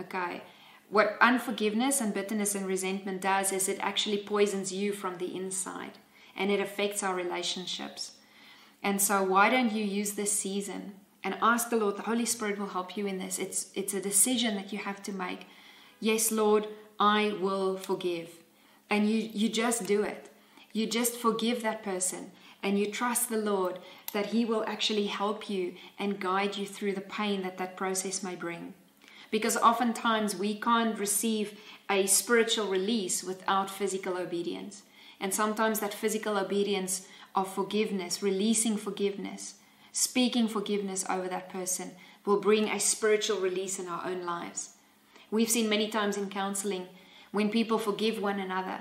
Okay. 0.00 0.42
What 0.90 1.16
unforgiveness 1.20 2.00
and 2.00 2.12
bitterness 2.12 2.56
and 2.56 2.66
resentment 2.66 3.20
does 3.20 3.52
is 3.52 3.68
it 3.68 3.78
actually 3.80 4.18
poisons 4.18 4.72
you 4.72 4.92
from 4.92 5.18
the 5.18 5.36
inside 5.36 5.98
and 6.36 6.50
it 6.50 6.58
affects 6.58 7.04
our 7.04 7.14
relationships. 7.14 8.12
And 8.82 9.00
so, 9.00 9.22
why 9.22 9.50
don't 9.50 9.72
you 9.72 9.84
use 9.84 10.12
this 10.12 10.32
season 10.32 10.94
and 11.24 11.36
ask 11.42 11.70
the 11.70 11.76
Lord? 11.76 11.96
The 11.96 12.02
Holy 12.02 12.26
Spirit 12.26 12.58
will 12.58 12.68
help 12.68 12.96
you 12.96 13.06
in 13.06 13.18
this. 13.18 13.38
It's, 13.38 13.68
it's 13.74 13.94
a 13.94 14.00
decision 14.00 14.54
that 14.54 14.72
you 14.72 14.78
have 14.78 15.02
to 15.04 15.12
make. 15.12 15.46
Yes, 15.98 16.30
Lord, 16.30 16.68
I 17.00 17.34
will 17.40 17.76
forgive. 17.76 18.28
And 18.90 19.10
you, 19.10 19.16
you 19.32 19.48
just 19.48 19.86
do 19.86 20.02
it. 20.02 20.28
You 20.72 20.86
just 20.86 21.16
forgive 21.16 21.62
that 21.62 21.82
person 21.82 22.30
and 22.64 22.78
you 22.78 22.86
trust 22.86 23.28
the 23.28 23.36
Lord 23.36 23.78
that 24.12 24.26
He 24.26 24.44
will 24.44 24.64
actually 24.66 25.06
help 25.06 25.50
you 25.50 25.74
and 25.98 26.18
guide 26.18 26.56
you 26.56 26.66
through 26.66 26.94
the 26.94 27.00
pain 27.00 27.42
that 27.42 27.58
that 27.58 27.76
process 27.76 28.22
may 28.22 28.34
bring. 28.34 28.74
Because 29.30 29.56
oftentimes 29.56 30.34
we 30.34 30.54
can't 30.54 30.98
receive 30.98 31.58
a 31.90 32.06
spiritual 32.06 32.66
release 32.66 33.22
without 33.22 33.68
physical 33.68 34.16
obedience. 34.16 34.82
And 35.20 35.34
sometimes 35.34 35.80
that 35.80 35.92
physical 35.92 36.38
obedience 36.38 37.06
of 37.34 37.52
forgiveness, 37.52 38.22
releasing 38.22 38.76
forgiveness, 38.76 39.54
speaking 39.94 40.48
forgiveness 40.48 41.04
over 41.08 41.28
that 41.28 41.48
person 41.48 41.92
will 42.26 42.40
bring 42.40 42.68
a 42.68 42.80
spiritual 42.80 43.38
release 43.38 43.78
in 43.78 43.86
our 43.86 44.04
own 44.04 44.26
lives. 44.26 44.70
We've 45.30 45.48
seen 45.48 45.68
many 45.68 45.88
times 45.88 46.16
in 46.16 46.30
counseling 46.30 46.88
when 47.30 47.48
people 47.48 47.78
forgive 47.78 48.20
one 48.20 48.40
another, 48.40 48.80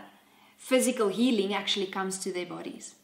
physical 0.58 1.10
healing 1.10 1.54
actually 1.54 1.86
comes 1.86 2.18
to 2.20 2.34
their 2.34 2.48
bodies. 2.48 2.96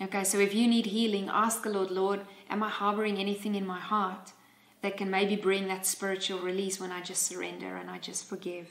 Okay, 0.00 0.24
so 0.24 0.38
if 0.38 0.54
you 0.54 0.68
need 0.68 0.86
healing, 0.86 1.30
ask 1.32 1.62
the 1.62 1.70
Lord, 1.70 1.90
Lord, 1.90 2.20
am 2.50 2.62
I 2.62 2.68
harboring 2.68 3.16
anything 3.16 3.54
in 3.54 3.66
my 3.66 3.80
heart 3.80 4.32
that 4.82 4.98
can 4.98 5.10
maybe 5.10 5.36
bring 5.36 5.68
that 5.68 5.86
spiritual 5.86 6.40
release 6.40 6.78
when 6.78 6.92
I 6.92 7.00
just 7.00 7.22
surrender 7.22 7.76
and 7.76 7.88
I 7.88 7.98
just 7.98 8.28
forgive? 8.28 8.68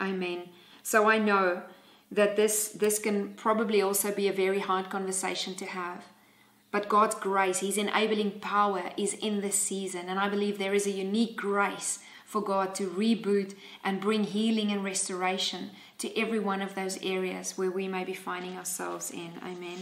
Amen. 0.00 0.50
So 0.82 1.08
I 1.08 1.16
know 1.18 1.62
that 2.12 2.36
this 2.36 2.68
this 2.68 2.98
can 2.98 3.34
probably 3.34 3.80
also 3.80 4.12
be 4.12 4.28
a 4.28 4.32
very 4.32 4.60
hard 4.60 4.90
conversation 4.90 5.54
to 5.54 5.64
have. 5.64 6.04
But 6.70 6.88
God's 6.88 7.14
grace, 7.14 7.60
His 7.60 7.78
enabling 7.78 8.40
power 8.40 8.90
is 8.96 9.14
in 9.14 9.40
this 9.40 9.56
season. 9.56 10.08
And 10.08 10.18
I 10.18 10.28
believe 10.28 10.58
there 10.58 10.74
is 10.74 10.86
a 10.86 10.90
unique 10.90 11.36
grace 11.36 12.00
for 12.24 12.40
God 12.40 12.74
to 12.74 12.88
reboot 12.88 13.54
and 13.84 14.00
bring 14.00 14.24
healing 14.24 14.72
and 14.72 14.84
restoration 14.84 15.70
to 15.98 16.14
every 16.18 16.38
one 16.38 16.60
of 16.60 16.74
those 16.74 17.02
areas 17.02 17.56
where 17.56 17.70
we 17.70 17.88
may 17.88 18.04
be 18.04 18.14
finding 18.14 18.56
ourselves 18.56 19.10
in. 19.10 19.32
Amen. 19.42 19.78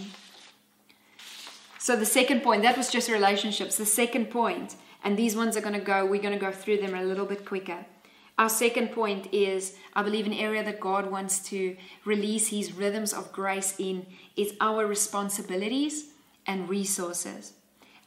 So, 1.78 1.96
the 1.96 2.06
second 2.06 2.42
point, 2.42 2.62
that 2.62 2.76
was 2.76 2.90
just 2.90 3.10
relationships. 3.10 3.76
The 3.76 3.86
second 3.86 4.30
point, 4.30 4.76
and 5.02 5.18
these 5.18 5.36
ones 5.36 5.56
are 5.56 5.60
going 5.60 5.78
to 5.78 5.84
go, 5.84 6.06
we're 6.06 6.22
going 6.22 6.38
to 6.38 6.40
go 6.40 6.52
through 6.52 6.78
them 6.78 6.94
a 6.94 7.02
little 7.02 7.26
bit 7.26 7.44
quicker. 7.44 7.84
Our 8.38 8.48
second 8.48 8.92
point 8.92 9.32
is 9.32 9.76
I 9.94 10.02
believe 10.02 10.26
an 10.26 10.32
area 10.32 10.64
that 10.64 10.80
God 10.80 11.10
wants 11.10 11.38
to 11.50 11.76
release 12.04 12.48
His 12.48 12.72
rhythms 12.72 13.12
of 13.12 13.32
grace 13.32 13.74
in 13.78 14.06
is 14.36 14.54
our 14.60 14.86
responsibilities 14.86 16.06
and 16.46 16.68
resources. 16.68 17.52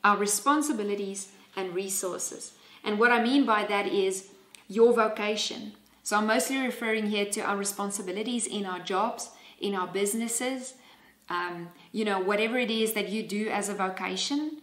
Our 0.03 0.17
responsibilities 0.17 1.31
and 1.55 1.73
resources. 1.73 2.53
And 2.83 2.99
what 2.99 3.11
I 3.11 3.21
mean 3.21 3.45
by 3.45 3.65
that 3.65 3.87
is 3.87 4.29
your 4.67 4.93
vocation. 4.93 5.73
So 6.03 6.17
I'm 6.17 6.27
mostly 6.27 6.57
referring 6.57 7.07
here 7.07 7.25
to 7.25 7.41
our 7.41 7.57
responsibilities 7.57 8.47
in 8.47 8.65
our 8.65 8.79
jobs, 8.79 9.29
in 9.59 9.75
our 9.75 9.87
businesses, 9.87 10.75
um, 11.29 11.69
you 11.91 12.05
know, 12.05 12.19
whatever 12.19 12.57
it 12.57 12.71
is 12.71 12.93
that 12.93 13.09
you 13.09 13.23
do 13.23 13.49
as 13.49 13.69
a 13.69 13.73
vocation, 13.73 14.61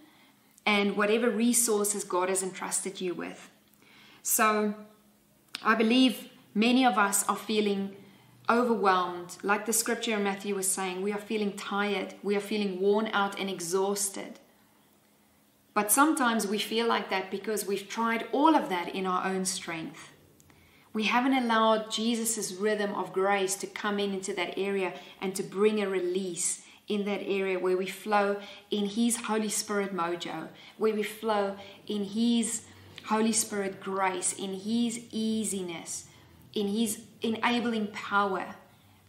and 0.65 0.97
whatever 0.97 1.29
resources 1.29 2.05
God 2.05 2.31
has 2.31 2.43
entrusted 2.43 3.01
you 3.01 3.13
with. 3.13 3.51
So, 4.23 4.75
I 5.63 5.75
believe 5.75 6.31
many 6.55 6.87
of 6.87 6.97
us 6.97 7.29
are 7.29 7.37
feeling 7.37 7.95
overwhelmed. 8.49 9.37
Like 9.43 9.67
the 9.67 9.73
scripture 9.73 10.17
in 10.17 10.25
Matthew 10.25 10.55
was 10.55 10.71
saying, 10.71 11.03
we 11.03 11.13
are 11.13 11.19
feeling 11.19 11.53
tired, 11.55 12.15
we 12.23 12.37
are 12.37 12.41
feeling 12.41 12.81
worn 12.81 13.09
out 13.13 13.39
and 13.39 13.49
exhausted. 13.49 14.39
But 15.73 15.91
sometimes 15.91 16.47
we 16.47 16.59
feel 16.59 16.87
like 16.87 17.11
that 17.11 17.31
because 17.31 17.67
we've 17.67 17.89
tried 17.89 18.29
all 18.33 18.55
of 18.55 18.69
that 18.69 18.95
in 18.95 19.07
our 19.07 19.27
own 19.27 19.45
strength. 19.45 20.13
We 20.93 21.05
haven't 21.05 21.35
allowed 21.35 21.91
Jesus' 21.91 22.53
rhythm 22.53 22.95
of 22.95 23.13
grace 23.13 23.57
to 23.57 23.67
come 23.67 23.99
in 23.99 24.15
into 24.15 24.33
that 24.35 24.57
area 24.57 24.93
and 25.21 25.35
to 25.35 25.43
bring 25.43 25.83
a 25.83 25.89
release 25.89 26.63
in 26.87 27.05
that 27.07 27.23
area 27.25 27.59
where 27.59 27.77
we 27.77 27.87
flow 27.87 28.37
in 28.71 28.87
His 28.87 29.17
Holy 29.17 29.49
Spirit 29.49 29.93
mojo, 29.95 30.49
where 30.79 30.95
we 30.95 31.03
flow 31.03 31.57
in 31.89 32.05
His 32.05 32.63
Holy 33.07 33.33
Spirit 33.33 33.81
grace, 33.81 34.33
in 34.35 34.55
His 34.55 35.01
easiness, 35.11 36.07
in 36.55 36.69
His 36.69 37.03
enabling 37.23 37.89
power 37.89 38.55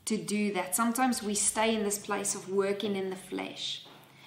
to 0.05 0.17
do 0.17 0.53
that. 0.53 0.75
Sometimes 0.75 1.23
we 1.23 1.35
stay 1.35 1.75
in 1.75 1.83
this 1.83 1.97
place 1.97 2.35
of 2.35 2.49
working 2.49 2.95
in 2.95 3.09
the 3.09 3.15
flesh. 3.15 3.85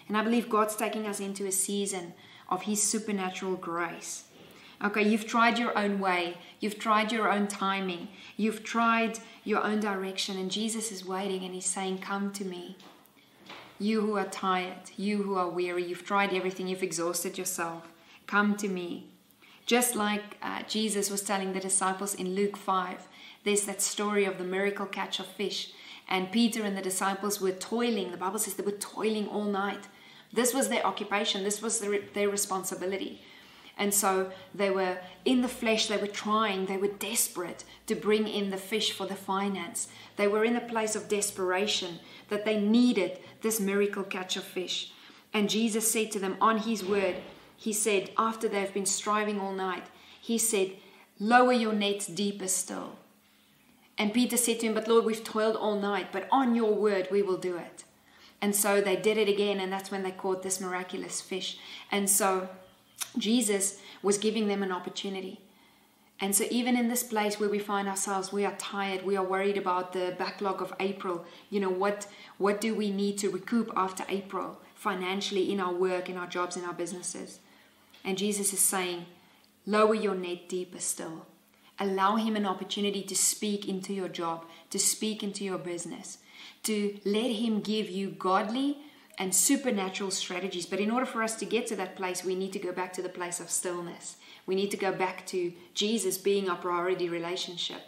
And 0.08 0.16
I 0.16 0.22
believe 0.22 0.48
God's 0.48 0.76
taking 0.76 1.06
us 1.06 1.20
into 1.20 1.46
a 1.46 1.52
season 1.52 2.14
of 2.48 2.62
His 2.62 2.82
supernatural 2.82 3.56
grace. 3.56 4.24
Okay, 4.82 5.02
you've 5.02 5.26
tried 5.26 5.58
your 5.58 5.76
own 5.76 5.98
way, 5.98 6.36
you've 6.60 6.78
tried 6.78 7.10
your 7.10 7.32
own 7.32 7.48
timing, 7.48 8.08
you've 8.36 8.62
tried 8.62 9.18
your 9.44 9.64
own 9.64 9.80
direction, 9.80 10.38
and 10.38 10.50
Jesus 10.50 10.92
is 10.92 11.04
waiting 11.04 11.44
and 11.44 11.52
He's 11.54 11.66
saying, 11.66 11.98
Come 11.98 12.32
to 12.32 12.44
me. 12.44 12.76
You 13.80 14.00
who 14.00 14.16
are 14.16 14.24
tired, 14.24 14.90
you 14.96 15.22
who 15.22 15.36
are 15.36 15.48
weary, 15.48 15.84
you've 15.84 16.04
tried 16.04 16.32
everything, 16.32 16.68
you've 16.68 16.82
exhausted 16.82 17.38
yourself, 17.38 17.88
come 18.26 18.56
to 18.56 18.68
me. 18.68 19.06
Just 19.66 19.94
like 19.94 20.36
uh, 20.42 20.62
Jesus 20.62 21.10
was 21.10 21.22
telling 21.22 21.52
the 21.52 21.60
disciples 21.60 22.14
in 22.14 22.34
Luke 22.34 22.56
5, 22.56 23.06
there's 23.48 23.64
that 23.64 23.80
story 23.80 24.26
of 24.26 24.36
the 24.36 24.44
miracle 24.44 24.86
catch 24.86 25.18
of 25.18 25.26
fish. 25.26 25.72
And 26.06 26.30
Peter 26.30 26.62
and 26.64 26.76
the 26.76 26.82
disciples 26.82 27.40
were 27.40 27.52
toiling. 27.52 28.10
The 28.10 28.18
Bible 28.18 28.38
says 28.38 28.54
they 28.54 28.62
were 28.62 28.72
toiling 28.72 29.26
all 29.28 29.44
night. 29.44 29.88
This 30.32 30.52
was 30.52 30.68
their 30.68 30.86
occupation, 30.86 31.42
this 31.42 31.62
was 31.62 31.78
their, 31.78 32.00
their 32.12 32.28
responsibility. 32.28 33.22
And 33.78 33.94
so 33.94 34.30
they 34.54 34.70
were 34.70 34.98
in 35.24 35.40
the 35.40 35.48
flesh, 35.48 35.86
they 35.86 35.96
were 35.96 36.08
trying, 36.08 36.66
they 36.66 36.76
were 36.76 36.88
desperate 36.88 37.64
to 37.86 37.94
bring 37.94 38.28
in 38.28 38.50
the 38.50 38.58
fish 38.58 38.92
for 38.92 39.06
the 39.06 39.14
finance. 39.14 39.88
They 40.16 40.28
were 40.28 40.44
in 40.44 40.56
a 40.56 40.60
place 40.60 40.94
of 40.96 41.08
desperation 41.08 42.00
that 42.28 42.44
they 42.44 42.60
needed 42.60 43.20
this 43.40 43.60
miracle 43.60 44.02
catch 44.02 44.36
of 44.36 44.44
fish. 44.44 44.92
And 45.32 45.48
Jesus 45.48 45.90
said 45.90 46.10
to 46.12 46.18
them 46.18 46.36
on 46.40 46.58
his 46.58 46.84
word, 46.84 47.16
he 47.56 47.72
said, 47.72 48.10
after 48.18 48.48
they've 48.48 48.74
been 48.74 48.86
striving 48.86 49.40
all 49.40 49.52
night, 49.52 49.86
he 50.20 50.36
said, 50.36 50.72
Lower 51.20 51.52
your 51.52 51.72
nets 51.72 52.06
deeper 52.06 52.48
still. 52.48 52.96
And 53.98 54.14
Peter 54.14 54.36
said 54.36 54.60
to 54.60 54.66
him, 54.66 54.74
But 54.74 54.88
Lord, 54.88 55.04
we've 55.04 55.24
toiled 55.24 55.56
all 55.56 55.78
night, 55.78 56.08
but 56.12 56.28
on 56.30 56.54
your 56.54 56.72
word 56.72 57.08
we 57.10 57.22
will 57.22 57.36
do 57.36 57.56
it. 57.56 57.84
And 58.40 58.54
so 58.54 58.80
they 58.80 58.94
did 58.94 59.18
it 59.18 59.28
again, 59.28 59.58
and 59.58 59.72
that's 59.72 59.90
when 59.90 60.04
they 60.04 60.12
caught 60.12 60.42
this 60.42 60.60
miraculous 60.60 61.20
fish. 61.20 61.58
And 61.90 62.08
so 62.08 62.48
Jesus 63.16 63.80
was 64.02 64.16
giving 64.16 64.46
them 64.46 64.62
an 64.62 64.70
opportunity. 64.70 65.40
And 66.20 66.34
so, 66.34 66.44
even 66.50 66.76
in 66.76 66.88
this 66.88 67.04
place 67.04 67.38
where 67.38 67.48
we 67.48 67.60
find 67.60 67.86
ourselves, 67.88 68.32
we 68.32 68.44
are 68.44 68.56
tired, 68.56 69.04
we 69.04 69.16
are 69.16 69.24
worried 69.24 69.56
about 69.56 69.92
the 69.92 70.16
backlog 70.18 70.60
of 70.60 70.74
April. 70.80 71.24
You 71.48 71.60
know, 71.60 71.70
what, 71.70 72.08
what 72.38 72.60
do 72.60 72.74
we 72.74 72.90
need 72.90 73.18
to 73.18 73.30
recoup 73.30 73.70
after 73.76 74.04
April 74.08 74.60
financially 74.74 75.52
in 75.52 75.60
our 75.60 75.72
work, 75.72 76.08
in 76.08 76.16
our 76.16 76.26
jobs, 76.26 76.56
in 76.56 76.64
our 76.64 76.72
businesses? 76.72 77.38
And 78.04 78.18
Jesus 78.18 78.52
is 78.52 78.58
saying, 78.60 79.06
lower 79.64 79.94
your 79.94 80.14
net 80.14 80.48
deeper 80.48 80.80
still. 80.80 81.26
Allow 81.80 82.16
Him 82.16 82.36
an 82.36 82.46
opportunity 82.46 83.02
to 83.02 83.14
speak 83.14 83.68
into 83.68 83.92
your 83.92 84.08
job, 84.08 84.44
to 84.70 84.78
speak 84.78 85.22
into 85.22 85.44
your 85.44 85.58
business, 85.58 86.18
to 86.64 86.98
let 87.04 87.30
Him 87.30 87.60
give 87.60 87.88
you 87.88 88.10
godly 88.10 88.78
and 89.18 89.34
supernatural 89.34 90.10
strategies. 90.10 90.66
But 90.66 90.80
in 90.80 90.90
order 90.90 91.06
for 91.06 91.22
us 91.22 91.36
to 91.36 91.44
get 91.44 91.66
to 91.68 91.76
that 91.76 91.96
place, 91.96 92.24
we 92.24 92.34
need 92.34 92.52
to 92.52 92.58
go 92.58 92.72
back 92.72 92.92
to 92.94 93.02
the 93.02 93.08
place 93.08 93.40
of 93.40 93.50
stillness. 93.50 94.16
We 94.46 94.54
need 94.54 94.70
to 94.70 94.76
go 94.76 94.92
back 94.92 95.26
to 95.26 95.52
Jesus 95.74 96.16
being 96.18 96.48
our 96.48 96.56
priority 96.56 97.08
relationship. 97.08 97.82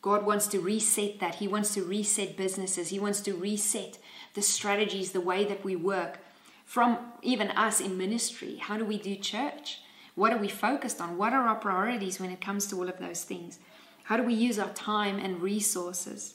God 0.00 0.24
wants 0.24 0.46
to 0.48 0.60
reset 0.60 1.18
that. 1.18 1.36
He 1.36 1.48
wants 1.48 1.74
to 1.74 1.82
reset 1.82 2.36
businesses. 2.36 2.88
He 2.88 3.00
wants 3.00 3.20
to 3.22 3.34
reset 3.34 3.98
the 4.34 4.42
strategies, 4.42 5.10
the 5.10 5.20
way 5.20 5.44
that 5.44 5.64
we 5.64 5.74
work, 5.74 6.20
from 6.64 6.98
even 7.22 7.50
us 7.50 7.80
in 7.80 7.98
ministry. 7.98 8.56
How 8.56 8.76
do 8.76 8.84
we 8.84 8.98
do 8.98 9.16
church? 9.16 9.80
What 10.18 10.32
are 10.32 10.38
we 10.38 10.48
focused 10.48 11.00
on? 11.00 11.16
What 11.16 11.32
are 11.32 11.46
our 11.46 11.54
priorities 11.54 12.18
when 12.18 12.32
it 12.32 12.40
comes 12.40 12.66
to 12.66 12.76
all 12.76 12.88
of 12.88 12.98
those 12.98 13.22
things? 13.22 13.60
How 14.02 14.16
do 14.16 14.24
we 14.24 14.34
use 14.34 14.58
our 14.58 14.70
time 14.70 15.20
and 15.20 15.40
resources? 15.40 16.34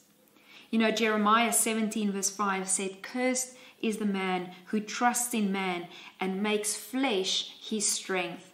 You 0.71 0.79
know, 0.79 0.89
Jeremiah 0.89 1.51
17, 1.51 2.13
verse 2.13 2.29
5 2.29 2.69
said, 2.69 3.01
Cursed 3.01 3.57
is 3.81 3.97
the 3.97 4.05
man 4.05 4.51
who 4.67 4.79
trusts 4.79 5.33
in 5.33 5.51
man 5.51 5.87
and 6.17 6.41
makes 6.41 6.77
flesh 6.77 7.57
his 7.59 7.85
strength, 7.85 8.53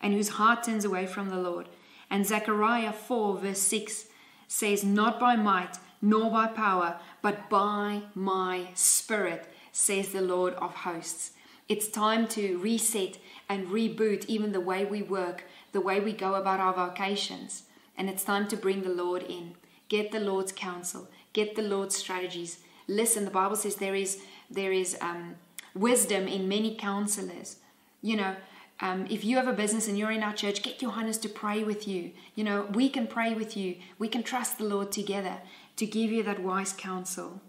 and 0.00 0.14
whose 0.14 0.30
heart 0.30 0.64
turns 0.64 0.86
away 0.86 1.04
from 1.04 1.28
the 1.28 1.36
Lord. 1.36 1.68
And 2.08 2.26
Zechariah 2.26 2.94
4, 2.94 3.36
verse 3.36 3.60
6 3.60 4.06
says, 4.48 4.82
Not 4.82 5.20
by 5.20 5.36
might 5.36 5.76
nor 6.00 6.30
by 6.30 6.46
power, 6.46 6.98
but 7.20 7.50
by 7.50 8.04
my 8.14 8.68
spirit, 8.72 9.52
says 9.70 10.12
the 10.12 10.22
Lord 10.22 10.54
of 10.54 10.74
hosts. 10.76 11.32
It's 11.68 11.88
time 11.88 12.26
to 12.28 12.58
reset 12.58 13.18
and 13.48 13.68
reboot 13.68 14.24
even 14.26 14.52
the 14.52 14.60
way 14.60 14.84
we 14.84 15.02
work, 15.02 15.44
the 15.72 15.80
way 15.80 16.00
we 16.00 16.12
go 16.12 16.34
about 16.34 16.60
our 16.60 16.72
vocations. 16.72 17.64
And 17.96 18.08
it's 18.08 18.24
time 18.24 18.48
to 18.48 18.56
bring 18.56 18.82
the 18.82 18.90
Lord 18.90 19.22
in. 19.22 19.54
Get 19.88 20.10
the 20.10 20.20
Lord's 20.20 20.52
counsel, 20.52 21.08
get 21.32 21.54
the 21.54 21.62
Lord's 21.62 21.96
strategies. 21.96 22.60
Listen, 22.88 23.24
the 23.24 23.30
Bible 23.30 23.56
says 23.56 23.76
there 23.76 23.94
is 23.94 24.22
there 24.50 24.72
is 24.72 24.96
um, 25.00 25.36
wisdom 25.74 26.26
in 26.26 26.48
many 26.48 26.74
counselors. 26.74 27.56
You 28.00 28.16
know, 28.16 28.36
um, 28.80 29.06
if 29.08 29.24
you 29.24 29.36
have 29.36 29.46
a 29.46 29.52
business 29.52 29.86
and 29.88 29.96
you're 29.96 30.10
in 30.10 30.22
our 30.22 30.32
church, 30.32 30.62
get 30.62 30.82
your 30.82 30.90
Johannes 30.90 31.18
to 31.18 31.28
pray 31.28 31.62
with 31.62 31.86
you. 31.86 32.10
You 32.34 32.44
know, 32.44 32.66
we 32.72 32.88
can 32.88 33.06
pray 33.06 33.32
with 33.34 33.56
you. 33.56 33.76
We 33.98 34.08
can 34.08 34.22
trust 34.22 34.58
the 34.58 34.64
Lord 34.64 34.90
together 34.90 35.38
to 35.76 35.86
give 35.86 36.10
you 36.10 36.22
that 36.24 36.42
wise 36.42 36.72
counsel. 36.72 37.40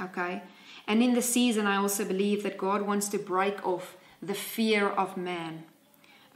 Okay? 0.00 0.42
And 0.86 1.02
in 1.02 1.14
the 1.14 1.22
season, 1.22 1.66
I 1.66 1.76
also 1.76 2.04
believe 2.04 2.42
that 2.42 2.58
God 2.58 2.82
wants 2.82 3.08
to 3.08 3.18
break 3.18 3.64
off 3.66 3.96
the 4.20 4.34
fear 4.34 4.88
of 4.88 5.16
man. 5.16 5.64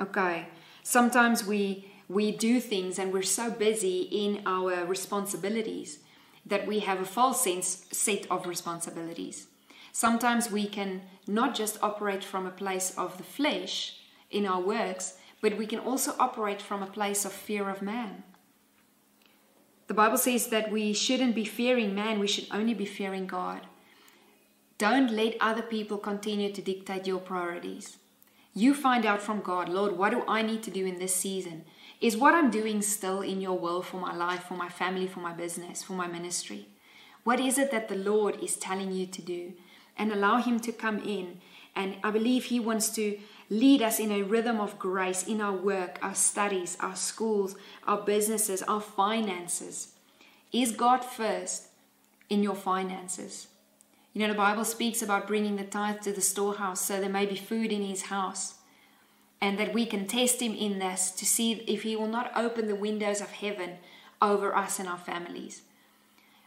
Okay? 0.01 0.49
Sometimes 0.82 1.47
we 1.47 1.90
we 2.09 2.30
do 2.30 2.61
things 2.61 2.99
and 2.99 3.12
we're 3.12 3.22
so 3.22 3.51
busy 3.51 4.03
in 4.03 4.42
our 4.47 4.84
responsibilities 4.84 5.99
that 6.44 6.66
we 6.66 6.78
have 6.80 7.01
a 7.01 7.05
false 7.05 7.42
sense 7.42 7.86
set 7.90 8.30
of 8.30 8.47
responsibilities. 8.47 9.49
Sometimes 9.92 10.51
we 10.51 10.66
can 10.66 11.03
not 11.26 11.55
just 11.55 11.82
operate 11.82 12.22
from 12.22 12.47
a 12.47 12.51
place 12.51 12.97
of 12.97 13.16
the 13.18 13.24
flesh 13.24 13.99
in 14.30 14.47
our 14.47 14.61
works, 14.61 15.14
but 15.40 15.57
we 15.57 15.66
can 15.66 15.80
also 15.80 16.14
operate 16.20 16.62
from 16.62 16.82
a 16.82 16.86
place 16.86 17.24
of 17.24 17.32
fear 17.32 17.68
of 17.68 17.82
man. 17.82 18.22
The 19.88 19.94
Bible 19.94 20.18
says 20.18 20.49
that 20.49 20.70
we 20.70 20.92
shouldn't 20.92 21.34
be 21.34 21.44
fearing 21.44 21.94
man, 21.94 22.18
we 22.18 22.26
should 22.26 22.47
only 22.51 22.74
be 22.74 22.84
fearing 22.86 23.26
God. 23.26 23.62
Don't 24.78 25.10
let 25.10 25.36
other 25.40 25.62
people 25.62 25.96
continue 25.96 26.52
to 26.52 26.60
dictate 26.60 27.06
your 27.06 27.18
priorities. 27.18 27.96
You 28.52 28.74
find 28.74 29.06
out 29.06 29.22
from 29.22 29.40
God, 29.40 29.70
Lord, 29.70 29.96
what 29.96 30.12
do 30.12 30.22
I 30.28 30.42
need 30.42 30.62
to 30.64 30.70
do 30.70 30.84
in 30.84 30.98
this 30.98 31.14
season? 31.14 31.64
Is 32.00 32.16
what 32.16 32.34
I'm 32.34 32.50
doing 32.50 32.82
still 32.82 33.22
in 33.22 33.40
your 33.40 33.58
will 33.58 33.80
for 33.80 33.98
my 33.98 34.14
life, 34.14 34.44
for 34.44 34.54
my 34.54 34.68
family, 34.68 35.06
for 35.06 35.20
my 35.20 35.32
business, 35.32 35.82
for 35.82 35.94
my 35.94 36.06
ministry? 36.06 36.68
What 37.24 37.40
is 37.40 37.56
it 37.56 37.70
that 37.70 37.88
the 37.88 37.96
Lord 37.96 38.42
is 38.42 38.56
telling 38.56 38.92
you 38.92 39.06
to 39.06 39.22
do? 39.22 39.54
And 39.96 40.12
allow 40.12 40.36
Him 40.42 40.60
to 40.60 40.72
come 40.72 40.98
in. 40.98 41.40
And 41.74 41.96
I 42.04 42.10
believe 42.10 42.44
He 42.44 42.60
wants 42.60 42.90
to 42.96 43.18
lead 43.48 43.80
us 43.80 43.98
in 43.98 44.12
a 44.12 44.22
rhythm 44.22 44.60
of 44.60 44.78
grace 44.78 45.26
in 45.26 45.40
our 45.40 45.56
work, 45.56 45.98
our 46.02 46.14
studies, 46.14 46.76
our 46.80 46.96
schools, 46.96 47.56
our 47.86 48.02
businesses, 48.02 48.62
our 48.62 48.82
finances. 48.82 49.94
Is 50.52 50.70
God 50.72 51.02
first 51.02 51.68
in 52.28 52.42
your 52.42 52.54
finances? 52.54 53.48
You 54.16 54.22
know, 54.22 54.32
the 54.32 54.38
Bible 54.38 54.64
speaks 54.64 55.02
about 55.02 55.26
bringing 55.26 55.56
the 55.56 55.64
tithe 55.64 56.00
to 56.00 56.10
the 56.10 56.22
storehouse 56.22 56.80
so 56.80 56.98
there 56.98 57.10
may 57.10 57.26
be 57.26 57.36
food 57.36 57.70
in 57.70 57.82
his 57.82 58.04
house. 58.04 58.54
And 59.42 59.58
that 59.58 59.74
we 59.74 59.84
can 59.84 60.06
test 60.06 60.40
him 60.40 60.54
in 60.54 60.78
this 60.78 61.10
to 61.10 61.26
see 61.26 61.52
if 61.66 61.82
he 61.82 61.96
will 61.96 62.06
not 62.08 62.32
open 62.34 62.66
the 62.66 62.74
windows 62.74 63.20
of 63.20 63.30
heaven 63.30 63.72
over 64.22 64.56
us 64.56 64.78
and 64.78 64.88
our 64.88 64.96
families. 64.96 65.60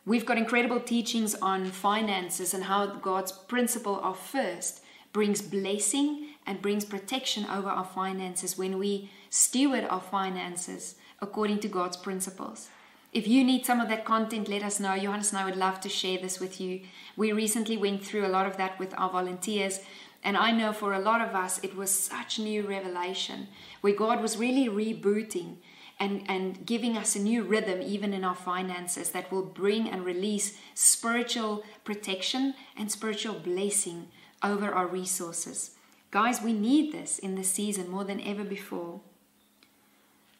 We've 0.04 0.26
got 0.26 0.40
incredible 0.40 0.80
teachings 0.80 1.36
on 1.36 1.70
finances 1.70 2.56
and 2.56 2.64
how 2.64 2.88
God's 2.88 3.32
principle 3.32 4.04
of 4.04 4.18
first 4.18 4.82
brings 5.14 5.40
blessing 5.40 6.30
and 6.48 6.64
brings 6.64 6.86
protection 6.86 7.46
over 7.46 7.70
our 7.70 7.86
finances 7.86 8.58
when 8.58 8.80
we 8.80 9.12
steward 9.30 9.86
our 9.92 10.02
finances 10.02 10.96
according 11.22 11.60
to 11.60 11.68
God's 11.68 11.98
principles. 11.98 12.70
If 13.12 13.28
you 13.28 13.44
need 13.44 13.66
some 13.66 13.80
of 13.80 13.90
that 13.90 14.06
content, 14.06 14.48
let 14.48 14.64
us 14.64 14.80
know. 14.80 14.98
Johannes 14.98 15.32
and 15.32 15.40
I 15.40 15.46
would 15.46 15.58
love 15.58 15.82
to 15.82 15.90
share 15.90 16.20
this 16.20 16.40
with 16.40 16.62
you. 16.62 16.82
We 17.18 17.32
recently 17.32 17.76
went 17.76 18.06
through 18.06 18.26
a 18.26 18.30
lot 18.30 18.46
of 18.46 18.58
that 18.58 18.78
with 18.78 18.94
our 18.98 19.10
volunteers, 19.10 19.80
and 20.24 20.38
I 20.38 20.52
know 20.52 20.74
for 20.74 20.94
a 20.94 21.00
lot 21.00 21.22
of 21.22 21.34
us 21.34 21.60
it 21.64 21.76
was 21.76 21.90
such 21.92 22.40
new 22.40 22.68
revelation 22.68 23.48
where 23.82 23.96
God 23.96 24.22
was 24.22 24.38
really 24.38 24.68
rebooting 24.68 25.58
and, 26.00 26.24
and 26.28 26.66
giving 26.66 26.98
us 26.98 27.16
a 27.16 27.20
new 27.20 27.44
rhythm 27.44 27.82
even 27.82 28.14
in 28.14 28.24
our 28.24 28.36
finances 28.36 29.12
that 29.12 29.32
will 29.32 29.44
bring 29.44 29.90
and 29.90 30.06
release 30.06 30.58
spiritual 30.74 31.64
protection 31.84 32.54
and 32.78 32.92
spiritual 32.92 33.36
blessing 33.36 34.08
over 34.44 34.72
our 34.72 34.88
resources. 34.88 35.72
Guys, 36.12 36.42
we 36.42 36.54
need 36.54 36.92
this 36.92 37.20
in 37.20 37.36
this 37.36 37.52
season 37.52 37.90
more 37.90 38.04
than 38.04 38.22
ever 38.22 38.44
before. 38.44 39.02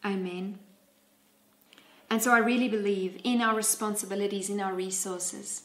Amen. 0.04 0.60
And 2.10 2.22
so 2.22 2.32
I 2.32 2.40
really 2.40 2.68
believe 2.68 3.20
in 3.24 3.42
our 3.42 3.56
responsibilities, 3.56 4.50
in 4.50 4.60
our 4.60 4.74
resources. 4.74 5.64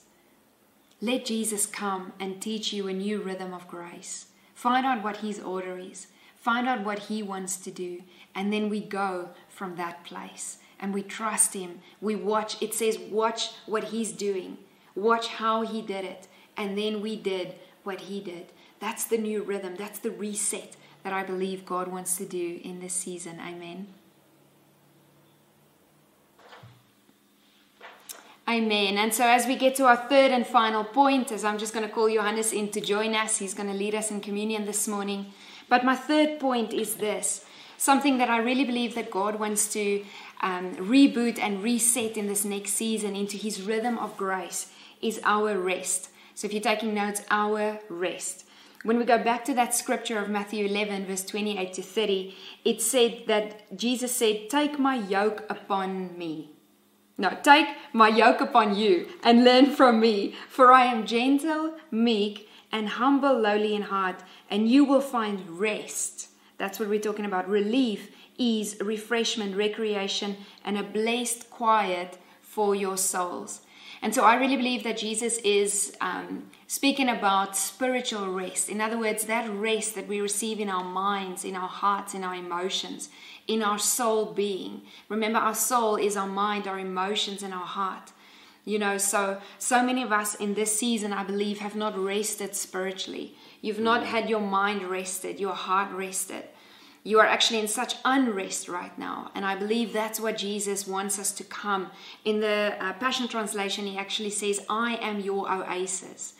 Let 1.00 1.24
Jesus 1.24 1.66
come 1.66 2.12
and 2.20 2.40
teach 2.40 2.72
you 2.72 2.86
a 2.86 2.92
new 2.92 3.20
rhythm 3.20 3.52
of 3.54 3.68
grace. 3.68 4.26
Find 4.54 4.86
out 4.86 5.02
what 5.02 5.18
His 5.18 5.40
order 5.40 5.78
is, 5.78 6.06
find 6.36 6.68
out 6.68 6.84
what 6.84 7.00
He 7.00 7.22
wants 7.22 7.56
to 7.58 7.70
do, 7.70 8.02
and 8.34 8.52
then 8.52 8.68
we 8.68 8.80
go 8.80 9.30
from 9.48 9.76
that 9.76 10.04
place 10.04 10.58
and 10.78 10.92
we 10.92 11.02
trust 11.02 11.54
Him. 11.54 11.80
We 12.00 12.14
watch, 12.14 12.60
it 12.62 12.74
says, 12.74 12.98
watch 12.98 13.50
what 13.66 13.84
He's 13.84 14.12
doing, 14.12 14.58
watch 14.94 15.28
how 15.28 15.62
He 15.62 15.82
did 15.82 16.04
it, 16.04 16.28
and 16.56 16.76
then 16.78 17.00
we 17.00 17.16
did 17.16 17.54
what 17.82 18.02
He 18.02 18.20
did. 18.20 18.46
That's 18.80 19.04
the 19.04 19.18
new 19.18 19.42
rhythm, 19.42 19.76
that's 19.76 19.98
the 19.98 20.10
reset, 20.10 20.76
that 21.02 21.12
I 21.12 21.22
believe 21.22 21.66
God 21.66 21.88
wants 21.88 22.16
to 22.18 22.24
do 22.26 22.60
in 22.62 22.80
this 22.80 22.94
season. 22.94 23.40
Amen. 23.40 23.88
Amen. 28.46 28.98
And 28.98 29.14
so, 29.14 29.26
as 29.26 29.46
we 29.46 29.56
get 29.56 29.74
to 29.76 29.86
our 29.86 29.96
third 29.96 30.30
and 30.30 30.46
final 30.46 30.84
point, 30.84 31.32
as 31.32 31.44
I'm 31.44 31.56
just 31.56 31.72
going 31.72 31.86
to 31.86 31.92
call 31.92 32.12
Johannes 32.12 32.52
in 32.52 32.68
to 32.72 32.80
join 32.80 33.14
us, 33.14 33.38
he's 33.38 33.54
going 33.54 33.70
to 33.70 33.74
lead 33.74 33.94
us 33.94 34.10
in 34.10 34.20
communion 34.20 34.66
this 34.66 34.86
morning. 34.86 35.32
But 35.70 35.82
my 35.82 35.96
third 35.96 36.40
point 36.40 36.74
is 36.74 36.96
this 36.96 37.46
something 37.78 38.18
that 38.18 38.28
I 38.28 38.38
really 38.38 38.64
believe 38.64 38.94
that 38.96 39.10
God 39.10 39.40
wants 39.40 39.72
to 39.72 40.04
um, 40.42 40.74
reboot 40.76 41.38
and 41.38 41.62
reset 41.62 42.18
in 42.18 42.26
this 42.26 42.44
next 42.44 42.72
season 42.74 43.16
into 43.16 43.38
his 43.38 43.62
rhythm 43.62 43.98
of 43.98 44.16
grace 44.16 44.70
is 45.00 45.20
our 45.24 45.58
rest. 45.58 46.10
So, 46.34 46.46
if 46.46 46.52
you're 46.52 46.62
taking 46.62 46.92
notes, 46.92 47.22
our 47.30 47.80
rest. 47.88 48.44
When 48.82 48.98
we 48.98 49.06
go 49.06 49.16
back 49.16 49.46
to 49.46 49.54
that 49.54 49.74
scripture 49.74 50.18
of 50.18 50.28
Matthew 50.28 50.66
11, 50.66 51.06
verse 51.06 51.24
28 51.24 51.72
to 51.72 51.82
30, 51.82 52.36
it 52.66 52.82
said 52.82 53.22
that 53.26 53.74
Jesus 53.74 54.14
said, 54.14 54.50
Take 54.50 54.78
my 54.78 54.96
yoke 54.96 55.44
upon 55.48 56.18
me. 56.18 56.53
No, 57.16 57.36
take 57.42 57.68
my 57.92 58.08
yoke 58.08 58.40
upon 58.40 58.74
you 58.74 59.08
and 59.22 59.44
learn 59.44 59.66
from 59.66 60.00
me, 60.00 60.34
for 60.48 60.72
I 60.72 60.86
am 60.86 61.06
gentle, 61.06 61.74
meek, 61.90 62.48
and 62.72 62.88
humble, 62.88 63.38
lowly 63.38 63.74
in 63.74 63.82
heart, 63.82 64.22
and 64.50 64.68
you 64.68 64.84
will 64.84 65.00
find 65.00 65.48
rest. 65.48 66.28
That's 66.58 66.80
what 66.80 66.88
we're 66.88 66.98
talking 66.98 67.24
about 67.24 67.48
relief, 67.48 68.10
ease, 68.36 68.76
refreshment, 68.80 69.56
recreation, 69.56 70.36
and 70.64 70.76
a 70.76 70.82
blessed 70.82 71.50
quiet 71.50 72.18
for 72.40 72.74
your 72.74 72.96
souls. 72.96 73.60
And 74.02 74.12
so 74.12 74.24
I 74.24 74.34
really 74.34 74.56
believe 74.56 74.82
that 74.82 74.98
Jesus 74.98 75.38
is 75.38 75.96
um, 76.00 76.50
speaking 76.66 77.08
about 77.08 77.56
spiritual 77.56 78.28
rest. 78.28 78.68
In 78.68 78.80
other 78.80 78.98
words, 78.98 79.24
that 79.26 79.50
rest 79.50 79.94
that 79.94 80.08
we 80.08 80.20
receive 80.20 80.60
in 80.60 80.68
our 80.68 80.84
minds, 80.84 81.44
in 81.44 81.56
our 81.56 81.68
hearts, 81.68 82.14
in 82.14 82.24
our 82.24 82.34
emotions 82.34 83.08
in 83.46 83.62
our 83.62 83.78
soul 83.78 84.26
being. 84.32 84.82
Remember, 85.08 85.38
our 85.38 85.54
soul 85.54 85.96
is 85.96 86.16
our 86.16 86.26
mind, 86.26 86.66
our 86.66 86.78
emotions, 86.78 87.42
and 87.42 87.52
our 87.52 87.66
heart. 87.66 88.12
You 88.64 88.78
know, 88.78 88.96
so 88.96 89.40
so 89.58 89.82
many 89.82 90.02
of 90.02 90.12
us 90.12 90.34
in 90.36 90.54
this 90.54 90.78
season, 90.78 91.12
I 91.12 91.24
believe, 91.24 91.58
have 91.58 91.76
not 91.76 91.98
rested 91.98 92.54
spiritually. 92.54 93.36
You've 93.60 93.80
not 93.80 94.06
had 94.06 94.30
your 94.30 94.40
mind 94.40 94.82
rested, 94.84 95.38
your 95.38 95.54
heart 95.54 95.92
rested. 95.92 96.44
You 97.06 97.20
are 97.20 97.26
actually 97.26 97.60
in 97.60 97.68
such 97.68 97.96
unrest 98.06 98.66
right 98.66 98.98
now. 98.98 99.30
And 99.34 99.44
I 99.44 99.56
believe 99.56 99.92
that's 99.92 100.18
what 100.18 100.38
Jesus 100.38 100.86
wants 100.86 101.18
us 101.18 101.32
to 101.32 101.44
come. 101.44 101.90
In 102.24 102.40
the 102.40 102.76
uh, 102.80 102.94
Passion 102.94 103.28
Translation, 103.28 103.84
he 103.84 103.98
actually 103.98 104.30
says, 104.30 104.64
I 104.70 104.96
am 104.96 105.20
your 105.20 105.52
oasis. 105.52 106.32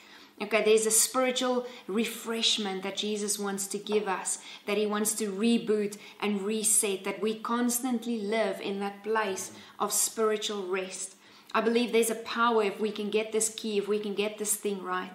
Okay, 0.42 0.64
there's 0.64 0.86
a 0.86 0.90
spiritual 0.90 1.64
refreshment 1.86 2.82
that 2.82 2.96
Jesus 2.96 3.38
wants 3.38 3.68
to 3.68 3.78
give 3.78 4.08
us, 4.08 4.40
that 4.66 4.76
He 4.76 4.84
wants 4.84 5.14
to 5.14 5.30
reboot 5.30 5.96
and 6.20 6.42
reset, 6.42 7.04
that 7.04 7.22
we 7.22 7.36
constantly 7.36 8.20
live 8.20 8.60
in 8.60 8.80
that 8.80 9.04
place 9.04 9.52
of 9.78 9.92
spiritual 9.92 10.66
rest. 10.66 11.14
I 11.54 11.60
believe 11.60 11.92
there's 11.92 12.10
a 12.10 12.16
power 12.16 12.64
if 12.64 12.80
we 12.80 12.90
can 12.90 13.10
get 13.10 13.30
this 13.30 13.48
key, 13.48 13.78
if 13.78 13.86
we 13.86 14.00
can 14.00 14.14
get 14.14 14.38
this 14.38 14.56
thing 14.56 14.82
right. 14.82 15.12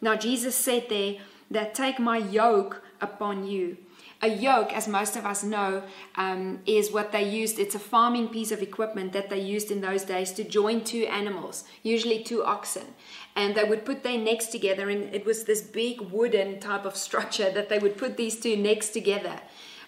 Now, 0.00 0.14
Jesus 0.14 0.54
said 0.54 0.86
there 0.88 1.16
that 1.50 1.74
take 1.74 1.98
my 1.98 2.18
yoke 2.18 2.82
upon 3.00 3.46
you. 3.46 3.76
A 4.22 4.28
yoke, 4.28 4.74
as 4.74 4.86
most 4.86 5.16
of 5.16 5.24
us 5.24 5.42
know, 5.42 5.82
um, 6.16 6.60
is 6.66 6.92
what 6.92 7.10
they 7.10 7.26
used. 7.26 7.58
It's 7.58 7.74
a 7.74 7.78
farming 7.78 8.28
piece 8.28 8.52
of 8.52 8.60
equipment 8.60 9.14
that 9.14 9.30
they 9.30 9.40
used 9.40 9.70
in 9.70 9.80
those 9.80 10.04
days 10.04 10.32
to 10.32 10.44
join 10.44 10.84
two 10.84 11.04
animals, 11.04 11.64
usually 11.82 12.22
two 12.22 12.44
oxen. 12.44 12.88
And 13.34 13.54
they 13.54 13.64
would 13.64 13.86
put 13.86 14.02
their 14.02 14.18
necks 14.18 14.48
together, 14.48 14.90
and 14.90 15.14
it 15.14 15.24
was 15.24 15.44
this 15.44 15.62
big 15.62 16.02
wooden 16.02 16.60
type 16.60 16.84
of 16.84 16.96
structure 16.96 17.50
that 17.50 17.70
they 17.70 17.78
would 17.78 17.96
put 17.96 18.18
these 18.18 18.38
two 18.38 18.56
necks 18.58 18.90
together. 18.90 19.40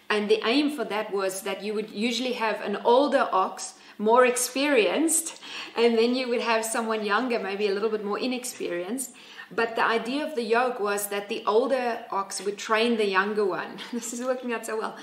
And 0.09 0.29
the 0.29 0.41
aim 0.47 0.75
for 0.75 0.85
that 0.85 1.13
was 1.13 1.41
that 1.41 1.63
you 1.63 1.75
would 1.75 1.91
usually 1.91 2.33
have 2.33 2.59
an 2.61 2.77
older 2.77 3.29
ox, 3.31 3.75
more 3.99 4.25
experienced, 4.25 5.39
and 5.77 5.95
then 5.95 6.15
you 6.15 6.27
would 6.29 6.41
have 6.41 6.65
someone 6.65 7.05
younger, 7.05 7.37
maybe 7.37 7.67
a 7.67 7.73
little 7.73 7.89
bit 7.89 8.03
more 8.03 8.17
inexperienced 8.17 9.11
but 9.55 9.75
the 9.75 9.85
idea 9.85 10.25
of 10.25 10.35
the 10.35 10.43
yoke 10.43 10.79
was 10.79 11.07
that 11.07 11.29
the 11.29 11.43
older 11.45 12.05
ox 12.11 12.41
would 12.41 12.57
train 12.57 12.97
the 12.97 13.07
younger 13.07 13.45
one. 13.45 13.77
this 13.93 14.13
is 14.13 14.21
working 14.21 14.53
out 14.53 14.65
so 14.65 14.77
well 14.77 14.95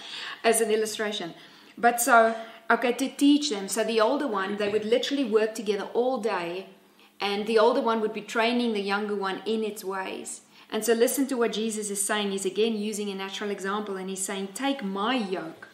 as 0.45 0.61
an 0.61 0.71
illustration. 0.71 1.35
But 1.77 2.01
so, 2.01 2.37
okay, 2.71 2.93
to 2.93 3.09
teach 3.09 3.51
them. 3.51 3.69
So 3.69 3.85
the 3.85 4.01
older 4.01 4.27
one, 4.27 4.57
they 4.57 4.69
would 4.69 4.85
literally 4.85 5.25
work 5.25 5.55
together 5.55 5.89
all 5.95 6.19
day, 6.19 6.69
and 7.21 7.47
the 7.47 7.59
older 7.59 7.81
one 7.81 8.01
would 8.01 8.13
be 8.13 8.23
training 8.23 8.73
the 8.73 8.81
younger 8.81 9.17
one 9.17 9.43
in 9.47 9.63
its 9.63 9.85
ways. 9.85 10.43
And 10.73 10.85
so, 10.85 10.93
listen 10.93 11.27
to 11.27 11.37
what 11.37 11.53
Jesus 11.53 11.91
is 11.91 12.05
saying. 12.05 12.31
He's 12.31 12.47
again 12.47 12.77
using 12.77 13.11
a 13.11 13.15
natural 13.15 13.51
example, 13.51 13.97
and 13.97 14.09
he's 14.09 14.25
saying, 14.25 14.51
Take 14.55 14.85
my 14.85 15.17
yoke. 15.17 15.69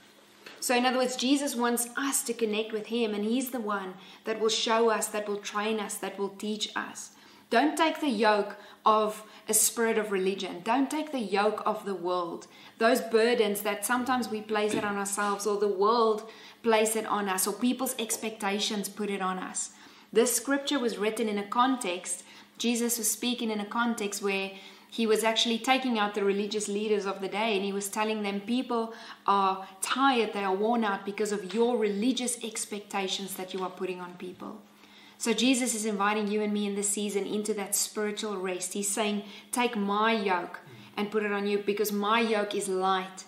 So, 0.59 0.75
in 0.75 0.87
other 0.87 0.99
words, 0.99 1.17
Jesus 1.17 1.55
wants 1.55 1.89
us 1.97 2.23
to 2.25 2.33
connect 2.33 2.73
with 2.73 2.87
Him, 2.87 3.15
and 3.15 3.25
He's 3.25 3.51
the 3.51 3.61
one 3.61 3.95
that 4.25 4.41
will 4.41 4.49
show 4.49 4.89
us, 4.89 5.07
that 5.09 5.29
will 5.29 5.37
train 5.37 5.79
us, 5.79 5.95
that 5.97 6.19
will 6.19 6.31
teach 6.31 6.71
us. 6.75 7.11
Don't 7.51 7.77
take 7.77 8.01
the 8.01 8.09
yoke 8.09 8.57
of 8.87 9.25
a 9.49 9.53
spirit 9.55 9.99
of 9.99 10.13
religion. 10.13 10.63
Don't 10.65 10.91
take 10.91 11.13
the 11.13 11.19
yoke 11.19 11.63
of 11.67 11.85
the 11.85 11.95
world. 11.95 12.47
Those 12.79 13.01
burdens 13.01 13.61
that 13.63 13.85
sometimes 13.85 14.29
we 14.29 14.41
place 14.41 14.75
it 14.75 14.85
on 14.85 14.97
ourselves 14.97 15.47
or 15.47 15.59
the 15.59 15.69
world 15.69 16.31
place 16.63 16.97
it 16.97 17.07
on 17.07 17.29
us 17.29 17.47
or 17.47 17.53
people's 17.53 17.95
expectations 17.99 18.89
put 18.89 19.11
it 19.11 19.21
on 19.21 19.39
us. 19.39 19.71
This 20.13 20.35
scripture 20.35 20.79
was 20.79 20.99
written 20.99 21.29
in 21.29 21.39
a 21.39 21.47
context, 21.47 22.23
Jesus 22.59 22.97
was 22.97 23.11
speaking 23.11 23.51
in 23.51 23.61
a 23.61 23.67
context 23.67 24.23
where 24.23 24.53
he 24.89 25.07
was 25.07 25.25
actually 25.25 25.59
taking 25.59 25.99
out 25.99 26.15
the 26.15 26.25
religious 26.25 26.69
leaders 26.69 27.05
of 27.07 27.21
the 27.21 27.29
day 27.29 27.55
and 27.55 27.65
he 27.65 27.73
was 27.73 27.89
telling 27.89 28.23
them 28.23 28.41
people 28.41 28.95
are 29.27 29.67
tired, 29.83 30.33
they 30.33 30.45
are 30.45 30.55
worn 30.55 30.85
out 30.85 31.05
because 31.05 31.33
of 31.33 31.53
your 31.53 31.77
religious 31.77 32.43
expectations 32.43 33.35
that 33.35 33.53
you 33.53 33.63
are 33.63 33.71
putting 33.71 34.01
on 34.01 34.15
people. 34.15 34.63
So 35.19 35.33
Jesus 35.33 35.75
is 35.75 35.87
inviting 35.87 36.29
you 36.29 36.43
and 36.43 36.53
me 36.53 36.67
in 36.67 36.75
this 36.75 36.89
season 36.89 37.27
into 37.27 37.55
that 37.55 37.75
spiritual 37.75 38.37
rest. 38.37 38.75
He's 38.75 38.91
saying, 38.91 39.23
Take 39.51 39.77
my 39.77 40.13
yoke 40.13 40.61
and 40.97 41.11
put 41.11 41.25
it 41.25 41.33
on 41.33 41.47
you 41.47 41.59
because 41.59 41.93
my 41.93 42.21
yoke 42.21 42.55
is 42.55 42.69
light. 42.69 43.25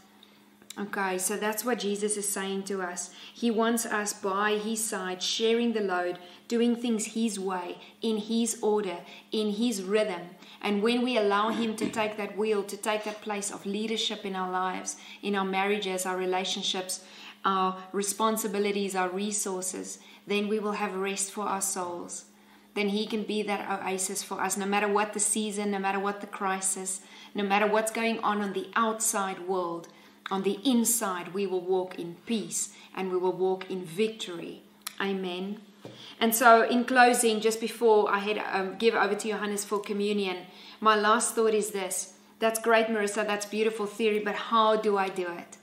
Okay, 0.80 1.18
so 1.18 1.36
that's 1.36 1.64
what 1.64 1.80
Jesus 1.80 2.16
is 2.16 2.28
saying 2.28 2.62
to 2.64 2.82
us. 2.82 3.10
He 3.34 3.50
wants 3.50 3.84
us 3.84 4.12
by 4.12 4.58
his 4.58 4.84
side, 4.84 5.20
sharing 5.20 5.72
the 5.72 5.80
load, 5.80 6.20
doing 6.46 6.76
things 6.76 7.14
his 7.14 7.38
way, 7.38 7.78
in 8.00 8.18
his 8.18 8.60
order, 8.62 8.98
in 9.32 9.50
his 9.50 9.82
rhythm. 9.82 10.20
And 10.62 10.80
when 10.80 11.02
we 11.02 11.18
allow 11.18 11.48
him 11.48 11.74
to 11.76 11.90
take 11.90 12.16
that 12.16 12.38
wheel, 12.38 12.62
to 12.62 12.76
take 12.76 13.02
that 13.04 13.22
place 13.22 13.50
of 13.50 13.66
leadership 13.66 14.24
in 14.24 14.36
our 14.36 14.50
lives, 14.50 14.96
in 15.20 15.34
our 15.34 15.44
marriages, 15.44 16.06
our 16.06 16.16
relationships, 16.16 17.02
our 17.44 17.76
responsibilities, 17.92 18.94
our 18.94 19.08
resources, 19.08 19.98
then 20.28 20.48
we 20.48 20.58
will 20.58 20.72
have 20.72 20.94
rest 20.94 21.30
for 21.30 21.44
our 21.44 21.60
souls. 21.60 22.26
Then 22.74 22.90
He 22.90 23.06
can 23.06 23.24
be 23.24 23.42
that 23.42 23.68
oasis 23.80 24.22
for 24.22 24.40
us, 24.40 24.56
no 24.56 24.66
matter 24.66 24.88
what 24.88 25.12
the 25.12 25.20
season, 25.20 25.70
no 25.70 25.78
matter 25.78 25.98
what 25.98 26.20
the 26.20 26.26
crisis, 26.26 27.00
no 27.34 27.42
matter 27.42 27.66
what's 27.66 27.92
going 27.92 28.18
on 28.20 28.40
on 28.40 28.52
the 28.52 28.68
outside 28.76 29.48
world. 29.48 29.88
On 30.30 30.42
the 30.42 30.58
inside, 30.64 31.34
we 31.34 31.46
will 31.46 31.60
walk 31.60 31.98
in 31.98 32.16
peace 32.26 32.74
and 32.94 33.10
we 33.10 33.18
will 33.18 33.32
walk 33.32 33.70
in 33.70 33.84
victory. 33.84 34.62
Amen. 35.00 35.60
And 36.20 36.34
so, 36.34 36.68
in 36.68 36.84
closing, 36.84 37.40
just 37.40 37.60
before 37.60 38.10
I 38.10 38.18
head, 38.18 38.42
um, 38.52 38.76
give 38.78 38.94
over 38.94 39.14
to 39.14 39.28
Johannes 39.28 39.64
for 39.64 39.78
communion, 39.78 40.46
my 40.80 40.96
last 40.96 41.34
thought 41.34 41.54
is 41.54 41.70
this. 41.70 42.14
That's 42.40 42.60
great, 42.60 42.86
Marissa. 42.86 43.26
That's 43.26 43.46
beautiful 43.46 43.86
theory, 43.86 44.20
but 44.20 44.34
how 44.34 44.76
do 44.76 44.96
I 44.96 45.08
do 45.08 45.26
it? 45.28 45.57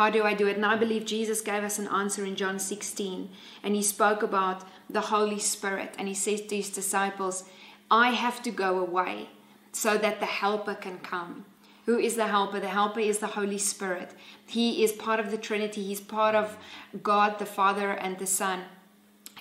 How 0.00 0.08
do 0.08 0.24
I 0.24 0.32
do 0.32 0.46
it? 0.46 0.56
And 0.56 0.64
I 0.64 0.76
believe 0.76 1.04
Jesus 1.04 1.42
gave 1.42 1.62
us 1.62 1.78
an 1.78 1.86
answer 1.88 2.24
in 2.24 2.34
John 2.34 2.58
16. 2.58 3.28
And 3.62 3.74
he 3.74 3.82
spoke 3.82 4.22
about 4.22 4.64
the 4.88 5.02
Holy 5.12 5.38
Spirit. 5.38 5.94
And 5.98 6.08
he 6.08 6.14
says 6.14 6.40
to 6.40 6.56
his 6.56 6.70
disciples, 6.70 7.44
I 7.90 8.12
have 8.12 8.42
to 8.44 8.50
go 8.50 8.78
away 8.78 9.28
so 9.72 9.98
that 9.98 10.18
the 10.18 10.24
Helper 10.24 10.74
can 10.74 11.00
come. 11.00 11.44
Who 11.84 11.98
is 11.98 12.16
the 12.16 12.28
Helper? 12.28 12.60
The 12.60 12.70
Helper 12.70 13.00
is 13.00 13.18
the 13.18 13.26
Holy 13.26 13.58
Spirit. 13.58 14.12
He 14.46 14.82
is 14.82 14.90
part 14.92 15.20
of 15.20 15.30
the 15.30 15.36
Trinity, 15.36 15.84
He's 15.84 16.00
part 16.00 16.34
of 16.34 16.56
God 17.02 17.38
the 17.38 17.44
Father 17.44 17.90
and 17.90 18.18
the 18.18 18.26
Son. 18.26 18.62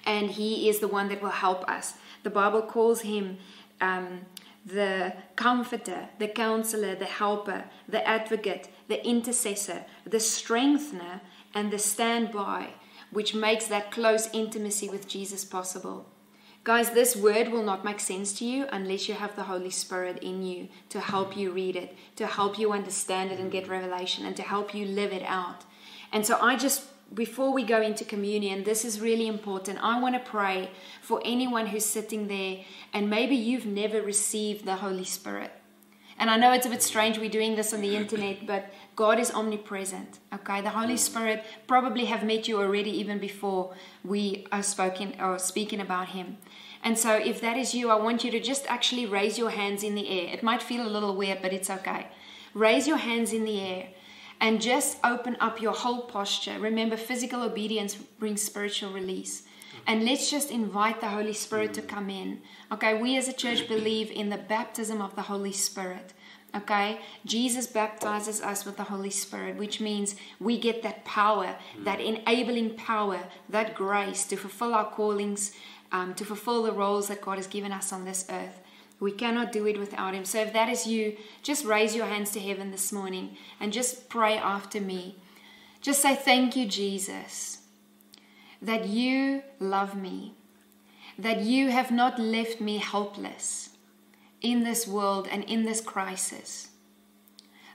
And 0.05 0.31
He 0.31 0.67
is 0.67 0.79
the 0.79 0.89
one 0.89 1.07
that 1.07 1.21
will 1.21 1.29
help 1.29 1.63
us. 1.69 1.93
The 2.23 2.31
Bible 2.31 2.63
calls 2.63 2.99
Him 3.03 3.37
um, 3.79 4.25
the 4.65 5.13
Comforter, 5.37 6.09
the 6.17 6.27
Counselor, 6.27 6.95
the 6.95 7.05
Helper, 7.05 7.63
the 7.87 8.05
Advocate, 8.05 8.67
the 8.89 9.07
intercessor, 9.07 9.85
the 10.05 10.19
strengthener, 10.19 11.21
and 11.53 11.71
the 11.71 11.79
standby, 11.79 12.67
which 13.11 13.33
makes 13.33 13.67
that 13.67 13.91
close 13.91 14.29
intimacy 14.33 14.89
with 14.89 15.07
Jesus 15.07 15.45
possible. 15.45 16.05
Guys, 16.65 16.91
this 16.91 17.15
word 17.15 17.47
will 17.47 17.63
not 17.63 17.85
make 17.85 18.01
sense 18.01 18.33
to 18.33 18.45
you 18.45 18.67
unless 18.71 19.07
you 19.07 19.15
have 19.15 19.35
the 19.35 19.43
Holy 19.43 19.69
Spirit 19.69 20.21
in 20.21 20.43
you 20.43 20.67
to 20.89 20.99
help 20.99 21.37
you 21.37 21.51
read 21.51 21.75
it, 21.77 21.95
to 22.17 22.27
help 22.27 22.59
you 22.59 22.73
understand 22.73 23.31
it 23.31 23.39
and 23.39 23.51
get 23.51 23.69
revelation, 23.69 24.25
and 24.25 24.35
to 24.35 24.43
help 24.43 24.75
you 24.75 24.85
live 24.85 25.13
it 25.13 25.23
out. 25.23 25.63
And 26.11 26.25
so 26.25 26.37
I 26.41 26.57
just 26.57 26.83
before 27.13 27.51
we 27.51 27.63
go 27.63 27.81
into 27.81 28.05
communion, 28.05 28.63
this 28.63 28.85
is 28.85 29.01
really 29.01 29.27
important. 29.27 29.79
I 29.81 29.99
want 29.99 30.13
to 30.15 30.29
pray 30.29 30.69
for 31.01 31.21
anyone 31.25 31.67
who's 31.67 31.85
sitting 31.85 32.27
there 32.27 32.57
and 32.93 33.09
maybe 33.09 33.35
you've 33.35 33.65
never 33.65 34.01
received 34.01 34.65
the 34.65 34.75
Holy 34.75 35.05
Spirit. 35.05 35.51
And 36.19 36.29
I 36.29 36.35
know 36.35 36.51
it's 36.51 36.65
a 36.65 36.69
bit 36.69 36.83
strange 36.83 37.17
we're 37.17 37.29
doing 37.29 37.55
this 37.55 37.73
on 37.73 37.79
the 37.79 37.95
internet, 37.95 38.45
but 38.45 38.73
God 38.97 39.19
is 39.19 39.31
omnipresent. 39.31 40.19
Okay, 40.33 40.59
the 40.59 40.69
Holy 40.69 40.97
Spirit 40.97 41.45
probably 41.65 42.05
have 42.05 42.25
met 42.25 42.45
you 42.45 42.59
already 42.59 42.91
even 42.91 43.19
before 43.19 43.73
we 44.03 44.45
are 44.51 44.61
spoken 44.61 45.15
or 45.21 45.39
speaking 45.39 45.79
about 45.79 46.09
Him. 46.09 46.37
And 46.83 46.99
so, 46.99 47.15
if 47.15 47.39
that 47.39 47.55
is 47.55 47.73
you, 47.73 47.89
I 47.89 47.95
want 47.95 48.25
you 48.25 48.31
to 48.31 48.39
just 48.41 48.65
actually 48.67 49.05
raise 49.05 49.37
your 49.37 49.49
hands 49.49 49.81
in 49.81 49.95
the 49.95 50.09
air. 50.09 50.33
It 50.33 50.43
might 50.43 50.61
feel 50.61 50.85
a 50.85 50.91
little 50.91 51.15
weird, 51.15 51.41
but 51.41 51.53
it's 51.53 51.69
okay. 51.69 52.07
Raise 52.53 52.85
your 52.85 52.97
hands 52.97 53.31
in 53.31 53.45
the 53.45 53.61
air 53.61 53.87
and 54.41 54.61
just 54.61 54.97
open 55.05 55.37
up 55.39 55.61
your 55.61 55.73
whole 55.73 56.01
posture. 56.01 56.59
Remember, 56.59 56.97
physical 56.97 57.43
obedience 57.43 57.95
brings 57.95 58.41
spiritual 58.41 58.91
release. 58.91 59.43
And 59.87 60.05
let's 60.05 60.29
just 60.29 60.51
invite 60.51 61.01
the 61.01 61.09
Holy 61.09 61.33
Spirit 61.33 61.73
to 61.75 61.81
come 61.81 62.09
in. 62.09 62.41
Okay, 62.71 62.99
we 62.99 63.17
as 63.17 63.27
a 63.27 63.33
church 63.33 63.67
believe 63.67 64.11
in 64.11 64.29
the 64.29 64.37
baptism 64.37 65.01
of 65.01 65.15
the 65.15 65.23
Holy 65.23 65.51
Spirit. 65.51 66.13
Okay, 66.55 66.99
Jesus 67.25 67.67
baptizes 67.67 68.41
us 68.41 68.65
with 68.65 68.77
the 68.77 68.85
Holy 68.85 69.11
Spirit, 69.11 69.57
which 69.57 69.79
means 69.79 70.15
we 70.39 70.57
get 70.59 70.81
that 70.81 71.05
power, 71.05 71.55
that 71.83 72.01
enabling 72.01 72.75
power, 72.75 73.19
that 73.49 73.75
grace 73.75 74.25
to 74.25 74.35
fulfill 74.35 74.73
our 74.73 74.89
callings, 74.89 75.51
um, 75.91 76.15
to 76.15 76.25
fulfill 76.25 76.63
the 76.63 76.71
roles 76.71 77.07
that 77.07 77.21
God 77.21 77.37
has 77.37 77.45
given 77.45 77.71
us 77.71 77.93
on 77.93 78.03
this 78.03 78.25
earth. 78.29 78.59
We 78.99 79.11
cannot 79.11 79.51
do 79.51 79.67
it 79.67 79.79
without 79.79 80.15
Him. 80.15 80.25
So 80.25 80.41
if 80.41 80.51
that 80.53 80.69
is 80.69 80.87
you, 80.87 81.17
just 81.43 81.65
raise 81.65 81.95
your 81.95 82.07
hands 82.07 82.31
to 82.31 82.39
heaven 82.39 82.71
this 82.71 82.91
morning 82.91 83.37
and 83.59 83.71
just 83.71 84.09
pray 84.09 84.35
after 84.37 84.81
me. 84.81 85.17
Just 85.81 86.01
say, 86.01 86.15
Thank 86.15 86.55
you, 86.55 86.67
Jesus, 86.67 87.58
that 88.61 88.87
you 88.87 89.43
love 89.59 89.95
me, 89.95 90.33
that 91.17 91.41
you 91.41 91.69
have 91.69 91.91
not 91.91 92.19
left 92.19 92.59
me 92.59 92.77
helpless 92.77 93.69
in 94.41 94.63
this 94.63 94.87
world 94.87 95.27
and 95.31 95.43
in 95.45 95.63
this 95.63 95.81
crisis. 95.81 96.69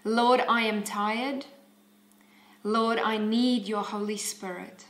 Lord, 0.04 0.42
I 0.48 0.62
am 0.62 0.82
tired. 0.82 1.46
Lord, 2.62 2.98
I 2.98 3.18
need 3.18 3.66
your 3.66 3.82
Holy 3.82 4.16
Spirit. 4.16 4.86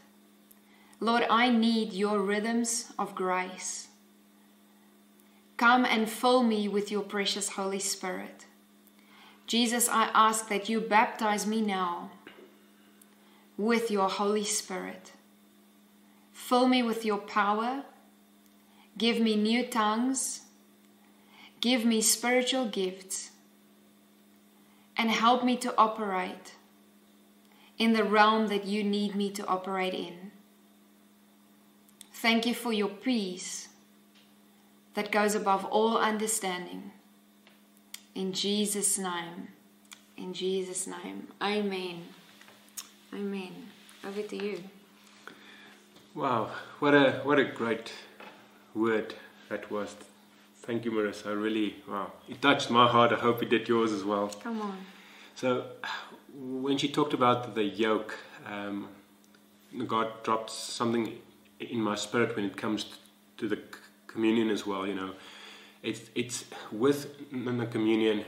Lord, 1.00 1.24
I 1.28 1.50
need 1.50 1.92
your 1.92 2.20
rhythms 2.20 2.92
of 2.98 3.14
grace. 3.14 3.88
Come 5.56 5.84
and 5.84 6.08
fill 6.08 6.42
me 6.42 6.66
with 6.68 6.90
your 6.90 7.02
precious 7.02 7.50
Holy 7.50 7.78
Spirit. 7.78 8.46
Jesus, 9.46 9.88
I 9.88 10.10
ask 10.14 10.48
that 10.48 10.68
you 10.68 10.80
baptize 10.80 11.46
me 11.46 11.60
now 11.60 12.10
with 13.56 13.90
your 13.90 14.08
Holy 14.08 14.44
Spirit. 14.44 15.12
Fill 16.44 16.68
me 16.68 16.82
with 16.82 17.06
your 17.06 17.16
power. 17.16 17.84
Give 18.98 19.18
me 19.18 19.34
new 19.34 19.64
tongues. 19.64 20.42
Give 21.62 21.86
me 21.86 22.02
spiritual 22.02 22.66
gifts. 22.66 23.30
And 24.94 25.10
help 25.10 25.42
me 25.42 25.56
to 25.56 25.74
operate 25.78 26.52
in 27.78 27.94
the 27.94 28.04
realm 28.04 28.48
that 28.48 28.66
you 28.66 28.84
need 28.84 29.14
me 29.14 29.30
to 29.30 29.46
operate 29.46 29.94
in. 29.94 30.32
Thank 32.12 32.44
you 32.44 32.52
for 32.52 32.74
your 32.74 32.90
peace 32.90 33.68
that 34.92 35.10
goes 35.10 35.34
above 35.34 35.64
all 35.64 35.96
understanding. 35.96 36.92
In 38.14 38.34
Jesus' 38.34 38.98
name. 38.98 39.48
In 40.18 40.34
Jesus' 40.34 40.86
name. 40.86 41.28
Amen. 41.40 42.02
Amen. 43.14 43.52
Over 44.06 44.20
to 44.20 44.36
you. 44.36 44.62
Wow, 46.14 46.50
what 46.78 46.94
a 46.94 47.20
what 47.24 47.40
a 47.40 47.44
great 47.44 47.92
word 48.72 49.14
that 49.48 49.68
was. 49.68 49.96
Thank 50.62 50.84
you, 50.84 50.92
Marissa. 50.92 51.26
I 51.26 51.32
really 51.32 51.82
wow. 51.88 52.12
It 52.28 52.40
touched 52.40 52.70
my 52.70 52.86
heart. 52.86 53.10
I 53.10 53.16
hope 53.16 53.42
it 53.42 53.48
did 53.48 53.68
yours 53.68 53.90
as 53.90 54.04
well. 54.04 54.28
Come 54.28 54.62
on. 54.62 54.78
So, 55.34 55.66
when 56.32 56.78
she 56.78 56.88
talked 56.88 57.14
about 57.14 57.56
the 57.56 57.64
yoke, 57.64 58.16
um, 58.46 58.90
God 59.88 60.22
dropped 60.22 60.50
something 60.50 61.18
in 61.58 61.80
my 61.80 61.96
spirit 61.96 62.36
when 62.36 62.44
it 62.44 62.56
comes 62.56 62.86
to 63.38 63.48
the 63.48 63.58
communion 64.06 64.50
as 64.50 64.64
well. 64.64 64.86
You 64.86 64.94
know, 64.94 65.14
it's 65.82 66.10
it's 66.14 66.44
with 66.70 67.08
the 67.32 67.66
communion. 67.66 68.24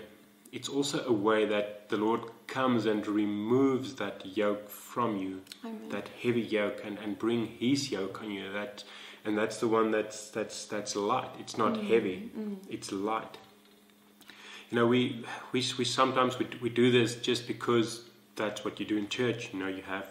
It's 0.50 0.68
also 0.68 1.06
a 1.06 1.12
way 1.12 1.44
that 1.44 1.88
the 1.88 1.98
Lord 1.98 2.22
comes 2.46 2.86
and 2.86 3.06
removes 3.06 3.94
that 3.96 4.24
yoke 4.36 4.68
from 4.68 5.16
you, 5.16 5.42
Amen. 5.64 5.88
that 5.90 6.08
heavy 6.22 6.40
yoke, 6.40 6.82
and, 6.84 6.98
and 6.98 7.18
bring 7.18 7.46
His 7.46 7.90
yoke 7.90 8.22
on 8.22 8.30
you. 8.30 8.52
That 8.52 8.84
and 9.24 9.36
that's 9.36 9.58
the 9.58 9.68
one 9.68 9.90
that's 9.90 10.30
that's 10.30 10.66
that's 10.66 10.94
light. 10.94 11.30
It's 11.38 11.58
not 11.58 11.76
heavy. 11.76 12.30
It's 12.70 12.92
light. 12.92 13.38
You 14.70 14.76
know, 14.76 14.86
we 14.86 15.24
we 15.52 15.64
we 15.78 15.84
sometimes 15.84 16.38
we 16.38 16.46
we 16.60 16.70
do 16.70 16.90
this 16.90 17.16
just 17.16 17.46
because 17.46 18.04
that's 18.36 18.64
what 18.64 18.78
you 18.78 18.86
do 18.86 18.96
in 18.96 19.08
church. 19.08 19.52
You 19.52 19.60
know, 19.60 19.68
you 19.68 19.82
have 19.82 20.06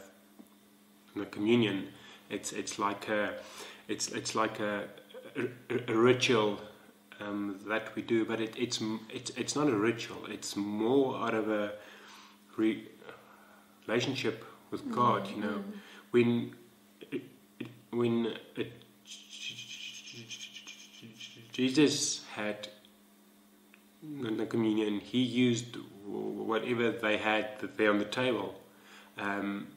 the 1.15 1.25
communion. 1.25 1.89
It's 2.29 2.51
it's 2.51 2.77
like 2.77 3.07
a 3.09 3.35
it's 3.87 4.09
it's 4.09 4.35
like 4.35 4.59
a 4.59 4.83
a, 5.37 5.91
a 5.91 5.95
ritual 5.95 6.59
um, 7.19 7.59
that 7.67 7.95
we 7.95 8.01
do, 8.01 8.25
but 8.25 8.41
it, 8.41 8.53
it's 8.57 8.81
it's 9.09 9.31
it's 9.31 9.55
not 9.55 9.67
a 9.67 9.75
ritual. 9.75 10.25
It's 10.27 10.55
more 10.55 11.17
out 11.17 11.33
of 11.33 11.49
a 11.49 11.73
re- 12.57 12.87
relationship 13.87 14.43
with 14.71 14.91
God. 14.91 15.27
You 15.27 15.37
know, 15.41 15.63
when 16.11 16.55
it, 17.11 17.21
it, 17.59 17.67
when 17.91 18.33
it, 18.55 18.71
Jesus 21.51 22.23
had 22.33 22.67
the 24.37 24.45
communion, 24.45 24.99
he 24.99 25.19
used 25.21 25.77
whatever 26.05 26.91
they 26.91 27.17
had 27.17 27.47
there 27.77 27.89
on 27.89 27.99
the 27.99 28.05
table. 28.05 28.61
Um, 29.17 29.67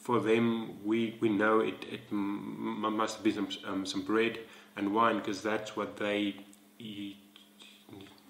for 0.00 0.20
them, 0.20 0.84
we, 0.84 1.16
we 1.20 1.28
know 1.28 1.60
it, 1.60 1.84
it 1.90 2.00
must 2.10 3.22
be 3.22 3.32
some, 3.32 3.48
um, 3.66 3.86
some 3.86 4.02
bread 4.02 4.40
and 4.76 4.92
wine 4.92 5.18
because 5.18 5.40
that's 5.40 5.74
what 5.76 5.96
they 5.96 6.36
e- 6.78 7.16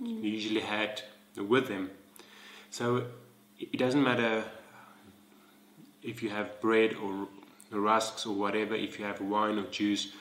usually 0.01 0.61
had 0.61 1.03
with 1.37 1.67
them. 1.69 1.91
So 2.71 3.07
it 3.73 3.79
doesn't 3.79 4.03
matter 4.03 4.45
if 6.03 6.23
you 6.23 6.31
have 6.31 6.61
bread 6.61 6.95
or 6.95 7.29
rusks 7.71 8.27
or 8.27 8.35
whatever, 8.35 8.75
if 8.75 8.99
you 8.99 9.05
have 9.05 9.21
wine 9.21 9.59
or 9.59 9.65
juice. 9.67 10.13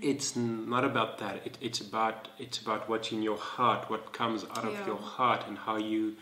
It's 0.00 0.34
not 0.34 0.84
about 0.84 1.18
that. 1.18 1.42
It, 1.44 1.58
it's 1.60 1.80
about 1.80 2.28
it's 2.38 2.58
about 2.58 2.88
what's 2.88 3.12
in 3.12 3.22
your 3.22 3.36
heart, 3.36 3.90
what 3.90 4.12
comes 4.12 4.44
out 4.44 4.64
Yeah. 4.64 4.80
of 4.80 4.86
your 4.86 4.96
heart, 4.96 5.46
and 5.46 5.58
how 5.58 5.76
you 5.76 6.16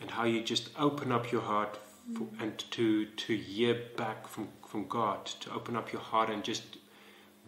and 0.00 0.10
how 0.10 0.24
you 0.24 0.42
just 0.42 0.68
open 0.78 1.12
up 1.12 1.30
your 1.32 1.40
heart 1.42 1.78
for, 2.14 2.26
and 2.40 2.58
to 2.72 3.06
to 3.06 3.36
hear 3.36 3.74
back 3.96 4.28
from 4.28 4.48
from 4.66 4.86
God, 4.86 5.24
to 5.40 5.52
open 5.52 5.76
up 5.76 5.92
your 5.92 6.02
heart 6.02 6.28
and 6.28 6.44
just 6.44 6.76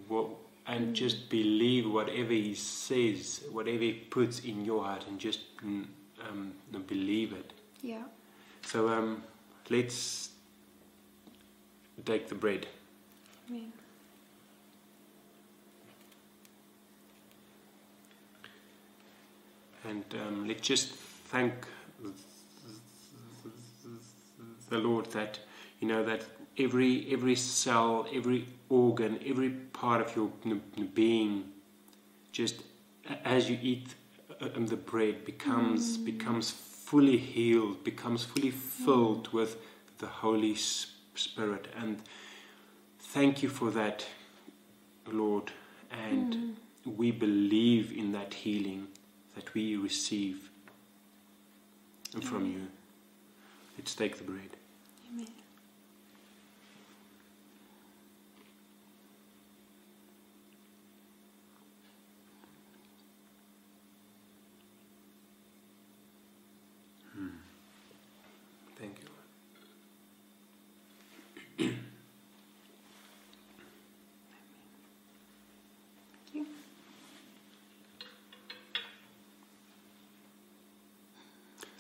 what 0.09 0.27
and 0.67 0.95
just 0.95 1.29
believe 1.29 1.91
whatever 1.91 2.33
He 2.33 2.55
says, 2.55 3.45
whatever 3.51 3.83
He 3.83 3.93
puts 3.93 4.41
in 4.41 4.65
your 4.65 4.85
heart, 4.85 5.05
and 5.07 5.19
just 5.19 5.41
mm, 5.59 5.85
um, 6.29 6.55
believe 6.87 7.33
it. 7.33 7.53
Yeah. 7.83 8.05
So 8.63 8.89
um, 8.89 9.23
let's 9.69 10.31
take 12.05 12.29
the 12.29 12.35
bread. 12.35 12.67
Amen. 13.51 13.73
And 19.85 20.05
um, 20.15 20.47
let's 20.47 20.61
just 20.61 20.93
thank 20.95 21.53
the 24.71 24.79
Lord 24.79 25.07
that 25.11 25.39
you 25.81 25.89
know 25.89 26.05
that 26.05 26.25
every 26.57 27.07
every 27.13 27.35
cell, 27.35 28.07
every 28.15 28.47
organ, 28.69 29.19
every 29.27 29.51
part 29.51 30.01
of 30.01 30.15
your 30.17 30.31
being, 30.95 31.45
just 32.31 32.63
as 33.25 33.51
you 33.51 33.59
eat 33.61 33.95
uh, 34.41 34.49
um, 34.55 34.67
the 34.67 34.77
bread, 34.77 35.25
becomes 35.25 35.97
becomes 35.99 36.53
fully 36.93 37.17
healed, 37.17 37.83
becomes 37.85 38.23
fully 38.23 38.51
filled 38.51 39.33
with 39.33 39.57
the 39.97 40.07
Holy 40.07 40.55
Spirit. 40.55 41.67
And 41.75 42.03
thank 42.99 43.43
you 43.43 43.49
for 43.49 43.71
that, 43.71 44.05
Lord. 45.11 45.53
And 45.91 46.35
mm-hmm. 46.35 46.97
we 46.99 47.11
believe 47.11 47.97
in 47.97 48.13
that 48.13 48.35
healing 48.35 48.89
that 49.35 49.55
we 49.55 49.75
receive 49.77 50.51
from 52.21 52.45
you. 52.45 52.67
Let's 53.79 53.95
take 53.95 54.19
the 54.19 54.25
bread. 54.25 54.51
Amen. 55.15 55.29
Thank 68.83 68.99
you. 68.99 69.09
Thank 76.33 76.35
you. 76.35 76.47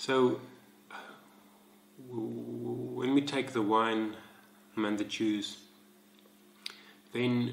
So, 0.07 0.41
when 2.09 3.15
we 3.15 3.21
take 3.21 3.53
the 3.53 3.63
wine 3.63 4.17
and 4.75 4.99
the 4.99 5.05
juice, 5.05 5.59
then 7.13 7.53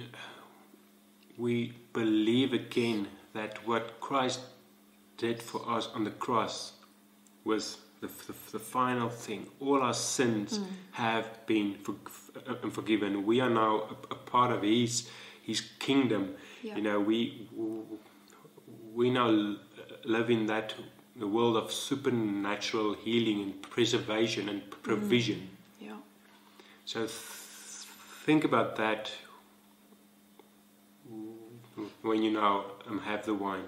we 1.38 1.74
believe 1.94 2.54
again 2.54 3.08
that 3.36 3.68
what 3.68 4.00
Christ 4.00 4.40
did 5.18 5.44
for 5.44 5.62
us 5.70 5.90
on 5.94 6.06
the 6.06 6.10
cross 6.10 6.74
was 7.44 7.78
the, 8.02 8.08
the, 8.08 8.34
the 8.54 8.60
final 8.60 9.10
thing. 9.10 9.46
All 9.60 9.84
our 9.84 9.94
sins 9.94 10.60
have 10.94 11.46
been 11.46 11.76
for, 11.76 11.94
uh, 12.48 12.68
forgiven. 12.72 13.28
We 13.28 13.42
are 13.42 13.50
now 13.52 13.96
a, 14.10 14.14
a 14.14 14.16
part 14.16 14.52
of 14.52 14.64
His 14.64 15.08
His 15.44 15.62
kingdom. 15.78 16.34
Yeah. 16.64 16.78
You 16.78 16.82
know, 16.82 17.00
we 17.00 17.48
we 18.92 19.12
now 19.12 19.28
live 20.04 20.32
in 20.32 20.48
that 20.48 20.74
the 21.20 21.28
world 21.28 21.58
of 21.58 21.72
supernatural 21.72 22.94
healing 22.96 23.42
and 23.42 23.62
preservation 23.62 24.48
and 24.50 24.62
provision. 24.82 25.50
Yeah. 25.80 25.98
So 26.86 27.02
th- 27.02 27.12
think 28.26 28.46
about 28.46 28.78
that 28.78 29.12
when 32.02 32.24
you 32.24 32.32
now 32.32 32.66
um, 32.88 33.00
have 33.00 33.26
the 33.26 33.34
wine. 33.34 33.64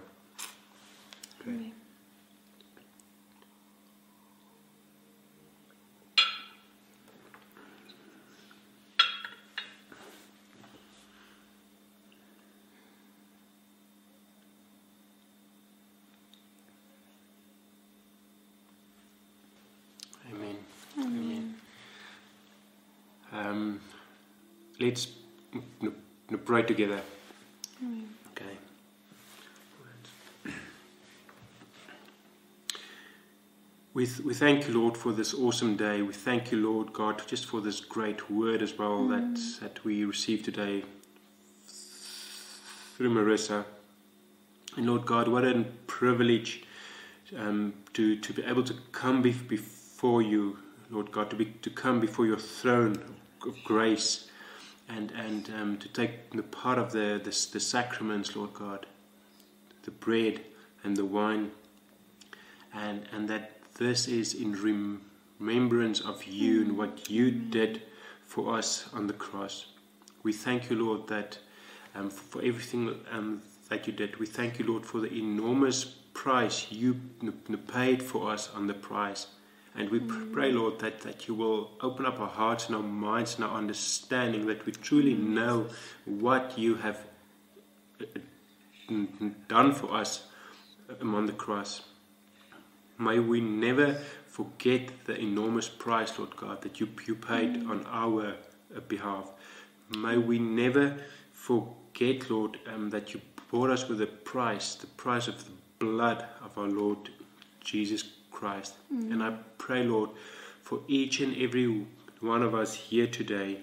Amen. 20.29 20.57
Amen. 20.97 21.55
Um, 23.31 23.81
let's 24.79 25.07
n- 25.53 25.95
n- 26.51 26.63
pray 26.63 26.63
together. 26.63 27.01
Okay. 28.31 28.57
We, 33.93 34.05
th- 34.05 34.19
we 34.19 34.33
thank 34.33 34.67
you, 34.67 34.79
Lord, 34.81 34.97
for 34.97 35.11
this 35.13 35.33
awesome 35.33 35.77
day. 35.77 36.01
We 36.01 36.13
thank 36.13 36.51
you, 36.51 36.57
Lord 36.57 36.93
God, 36.93 37.21
just 37.27 37.45
for 37.45 37.61
this 37.61 37.79
great 37.79 38.29
word 38.29 38.61
as 38.61 38.77
well 38.77 39.07
that, 39.07 39.39
that 39.61 39.83
we 39.85 40.05
received 40.05 40.45
today 40.45 40.83
through 42.97 43.13
Marissa. 43.13 43.65
And 44.77 44.87
Lord 44.87 45.05
God, 45.05 45.27
what 45.27 45.45
a 45.45 45.65
privilege 45.87 46.63
um, 47.37 47.73
to, 47.93 48.17
to 48.17 48.33
be 48.33 48.43
able 48.43 48.63
to 48.63 48.73
come 48.91 49.23
bef- 49.23 49.47
before 49.47 50.21
you, 50.21 50.57
Lord 50.89 51.11
God, 51.11 51.29
to, 51.31 51.35
be, 51.35 51.45
to 51.45 51.69
come 51.69 51.99
before 51.99 52.25
your 52.25 52.39
throne 52.39 52.97
of 53.45 53.63
grace 53.63 54.30
and, 54.95 55.11
and 55.11 55.49
um, 55.59 55.77
to 55.77 55.87
take 55.89 56.31
the 56.31 56.43
part 56.43 56.77
of 56.77 56.91
the, 56.91 57.19
the, 57.23 57.47
the 57.53 57.59
sacraments, 57.59 58.35
Lord 58.35 58.53
God, 58.53 58.85
the 59.83 59.91
bread 59.91 60.41
and 60.83 60.95
the 60.95 61.05
wine, 61.05 61.51
and, 62.73 63.07
and 63.11 63.27
that 63.29 63.59
this 63.77 64.07
is 64.07 64.33
in 64.33 64.53
rem- 64.53 65.01
remembrance 65.39 66.01
of 66.01 66.23
you 66.25 66.61
and 66.61 66.77
what 66.77 67.09
you 67.09 67.31
did 67.31 67.81
for 68.25 68.55
us 68.55 68.87
on 68.93 69.07
the 69.07 69.13
cross. 69.13 69.67
We 70.23 70.33
thank 70.33 70.69
you, 70.69 70.83
Lord, 70.83 71.07
that 71.07 71.39
um, 71.95 72.09
for 72.09 72.41
everything 72.43 72.95
um, 73.11 73.41
that 73.69 73.87
you 73.87 73.93
did. 73.93 74.17
We 74.17 74.27
thank 74.27 74.59
you, 74.59 74.65
Lord, 74.65 74.85
for 74.85 74.99
the 74.99 75.11
enormous 75.11 75.83
price 76.13 76.67
you 76.69 76.99
paid 77.67 78.03
for 78.03 78.29
us 78.29 78.49
on 78.53 78.67
the 78.67 78.73
price. 78.73 79.27
And 79.76 79.89
we 79.89 79.99
pr- 79.99 80.26
pray, 80.34 80.51
Lord, 80.51 80.80
that, 80.80 81.01
that 81.01 81.28
you 81.28 81.34
will 81.34 81.72
open 81.82 82.05
up 82.05 82.19
our 82.19 82.28
hearts 82.28 82.67
and 82.67 82.76
our 82.76 82.84
minds 82.84 83.36
and 83.36 83.45
our 83.45 83.57
understanding, 83.57 84.45
that 84.47 84.65
we 84.65 84.74
truly 84.74 85.13
know 85.13 85.67
what 86.05 86.57
you 86.57 86.76
have 86.76 87.05
uh, 88.01 88.05
n- 88.89 89.36
done 89.47 89.74
for 89.74 89.93
us 89.93 90.28
um, 90.99 91.15
on 91.15 91.26
the 91.26 91.32
cross. 91.32 91.84
May 92.97 93.19
we 93.19 93.39
never 93.39 93.93
forget 94.28 95.05
the 95.05 95.17
enormous 95.17 95.69
price, 95.69 96.19
Lord 96.19 96.36
God, 96.36 96.61
that 96.63 96.80
you, 96.80 96.89
you 97.07 97.15
paid 97.15 97.65
on 97.65 97.86
our 97.88 98.36
uh, 98.76 98.80
behalf. 98.88 99.32
May 99.97 100.17
we 100.17 100.38
never 100.38 100.97
forget, 101.32 102.30
Lord, 102.30 102.59
um, 102.74 102.89
that 102.89 103.13
you 103.13 103.22
bought 103.51 103.69
us 103.69 103.88
with 103.88 104.01
a 104.01 104.07
price, 104.07 104.76
the 104.76 104.88
price 104.88 105.28
of 105.28 105.43
the 105.45 105.51
blood 105.80 106.26
of 106.43 106.57
our 106.57 106.67
Lord 106.67 107.09
Jesus 107.61 108.03
Christ. 108.03 108.20
Christ 108.32 108.73
and 108.89 109.21
I 109.21 109.36
pray, 109.57 109.84
Lord, 109.84 110.09
for 110.63 110.79
each 110.88 111.19
and 111.19 111.36
every 111.38 111.86
one 112.21 112.41
of 112.41 112.55
us 112.55 112.73
here 112.73 113.07
today, 113.07 113.59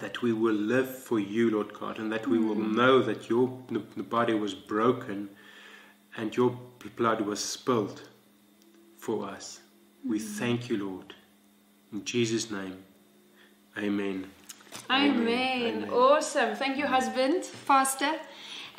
that 0.00 0.22
we 0.22 0.32
will 0.32 0.54
live 0.54 0.88
for 0.98 1.18
you, 1.18 1.50
Lord 1.50 1.72
God, 1.72 1.98
and 1.98 2.12
that 2.12 2.26
we 2.26 2.38
will 2.38 2.56
mm. 2.56 2.74
know 2.74 3.00
that 3.02 3.30
your 3.30 3.58
the, 3.70 3.82
the 3.96 4.02
body 4.02 4.34
was 4.34 4.54
broken 4.54 5.30
and 6.16 6.36
your 6.36 6.58
blood 6.96 7.22
was 7.22 7.42
spilled 7.42 8.02
for 8.98 9.26
us. 9.26 9.60
We 10.06 10.18
mm. 10.18 10.22
thank 10.22 10.68
you, 10.68 10.76
Lord. 10.86 11.14
In 11.92 12.04
Jesus' 12.04 12.50
name, 12.50 12.76
amen. 13.78 14.30
Amen. 14.90 15.84
Amen. 15.84 15.90
Awesome. 15.90 16.54
Thank 16.54 16.76
you, 16.76 16.86
husband, 16.86 17.48
pastor. 17.66 18.12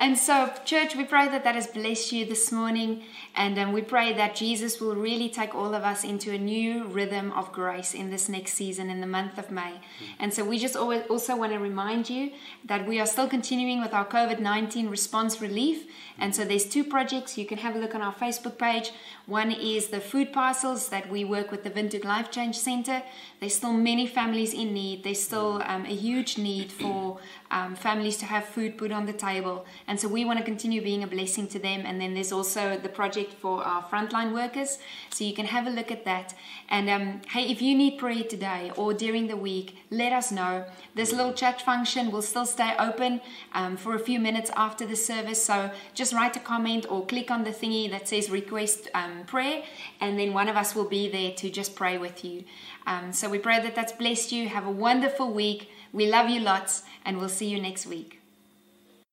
And 0.01 0.17
so, 0.17 0.49
church, 0.63 0.95
we 0.95 1.03
pray 1.03 1.27
that 1.27 1.43
that 1.43 1.55
has 1.55 1.67
blessed 1.67 2.13
you 2.13 2.25
this 2.25 2.53
morning. 2.53 3.03
And 3.35 3.59
um, 3.59 3.73
we 3.73 3.81
pray 3.81 4.13
that 4.13 4.33
Jesus 4.33 4.79
will 4.79 4.95
really 4.95 5.27
take 5.27 5.53
all 5.53 5.75
of 5.75 5.83
us 5.83 6.05
into 6.05 6.31
a 6.31 6.37
new 6.37 6.85
rhythm 6.85 7.33
of 7.33 7.51
grace 7.51 7.93
in 7.93 8.09
this 8.09 8.29
next 8.29 8.53
season, 8.53 8.89
in 8.89 9.01
the 9.01 9.07
month 9.07 9.37
of 9.37 9.51
May. 9.51 9.81
And 10.17 10.33
so, 10.33 10.45
we 10.45 10.57
just 10.57 10.77
always 10.77 11.03
also 11.09 11.35
want 11.35 11.51
to 11.51 11.59
remind 11.59 12.09
you 12.09 12.31
that 12.63 12.87
we 12.87 12.97
are 13.01 13.05
still 13.05 13.27
continuing 13.27 13.81
with 13.81 13.93
our 13.93 14.05
COVID 14.05 14.39
19 14.39 14.89
response 14.89 15.41
relief. 15.41 15.85
And 16.17 16.33
so, 16.33 16.45
there's 16.45 16.65
two 16.65 16.85
projects. 16.85 17.37
You 17.37 17.45
can 17.45 17.57
have 17.57 17.75
a 17.75 17.79
look 17.79 17.93
on 17.93 18.01
our 18.01 18.15
Facebook 18.15 18.57
page. 18.57 18.91
One 19.29 19.51
is 19.51 19.89
the 19.89 19.99
food 19.99 20.33
parcels 20.33 20.89
that 20.89 21.07
we 21.07 21.23
work 21.23 21.51
with 21.51 21.63
the 21.63 21.69
Windhoek 21.69 22.03
Life 22.03 22.31
Change 22.31 22.57
Center. 22.57 23.03
There's 23.39 23.53
still 23.53 23.73
many 23.73 24.07
families 24.07 24.55
in 24.55 24.73
need. 24.73 25.03
There's 25.03 25.21
still 25.21 25.61
um, 25.67 25.85
a 25.85 25.93
huge 25.93 26.39
need 26.39 26.71
for 26.71 27.19
um, 27.51 27.75
families 27.75 28.17
to 28.17 28.25
have 28.25 28.45
food 28.45 28.75
put 28.75 28.91
on 28.91 29.05
the 29.05 29.13
table. 29.13 29.67
And 29.87 29.99
so 29.99 30.07
we 30.07 30.25
want 30.25 30.39
to 30.39 30.45
continue 30.45 30.81
being 30.81 31.03
a 31.03 31.07
blessing 31.07 31.47
to 31.49 31.59
them. 31.59 31.83
And 31.85 32.01
then 32.01 32.15
there's 32.15 32.31
also 32.31 32.79
the 32.79 32.89
project 32.89 33.33
for 33.33 33.63
our 33.63 33.83
frontline 33.83 34.33
workers. 34.33 34.79
So 35.11 35.23
you 35.23 35.35
can 35.35 35.45
have 35.45 35.67
a 35.67 35.69
look 35.69 35.91
at 35.91 36.05
that. 36.05 36.33
And 36.67 36.89
um, 36.89 37.21
hey, 37.29 37.51
if 37.51 37.61
you 37.61 37.77
need 37.77 37.99
prayer 37.99 38.23
today 38.23 38.71
or 38.75 38.95
during 38.95 39.27
the 39.27 39.37
week, 39.37 39.77
let 39.91 40.11
us 40.11 40.31
know. 40.31 40.65
This 40.95 41.11
little 41.11 41.33
chat 41.33 41.61
function 41.61 42.09
will 42.09 42.23
still 42.23 42.47
stay 42.47 42.73
open 42.79 43.21
um, 43.53 43.77
for 43.77 43.93
a 43.93 43.99
few 43.99 44.19
minutes 44.19 44.49
after 44.55 44.87
the 44.87 44.95
service. 44.95 45.43
So 45.43 45.69
just 45.93 46.13
write 46.13 46.35
a 46.35 46.39
comment 46.39 46.87
or 46.89 47.05
click 47.05 47.29
on 47.29 47.43
the 47.43 47.51
thingy 47.51 47.91
that 47.91 48.07
says 48.07 48.31
request 48.31 48.87
um, 49.19 49.25
prayer. 49.25 49.63
And 50.01 50.19
then 50.19 50.33
one 50.33 50.47
of 50.47 50.55
us 50.55 50.75
will 50.75 50.89
be 50.89 51.09
there 51.09 51.31
to 51.33 51.49
just 51.49 51.75
pray 51.75 51.97
with 51.97 52.23
you. 52.23 52.43
Um, 52.87 53.13
so 53.13 53.29
we 53.29 53.39
pray 53.39 53.61
that 53.61 53.75
that's 53.75 53.93
blessed 53.93 54.31
you. 54.31 54.49
Have 54.49 54.65
a 54.65 54.71
wonderful 54.71 55.31
week. 55.31 55.69
We 55.91 56.07
love 56.07 56.29
you 56.29 56.39
lots, 56.39 56.83
and 57.05 57.17
we'll 57.17 57.29
see 57.29 57.47
you 57.47 57.61
next 57.61 57.87
week. 57.87 58.18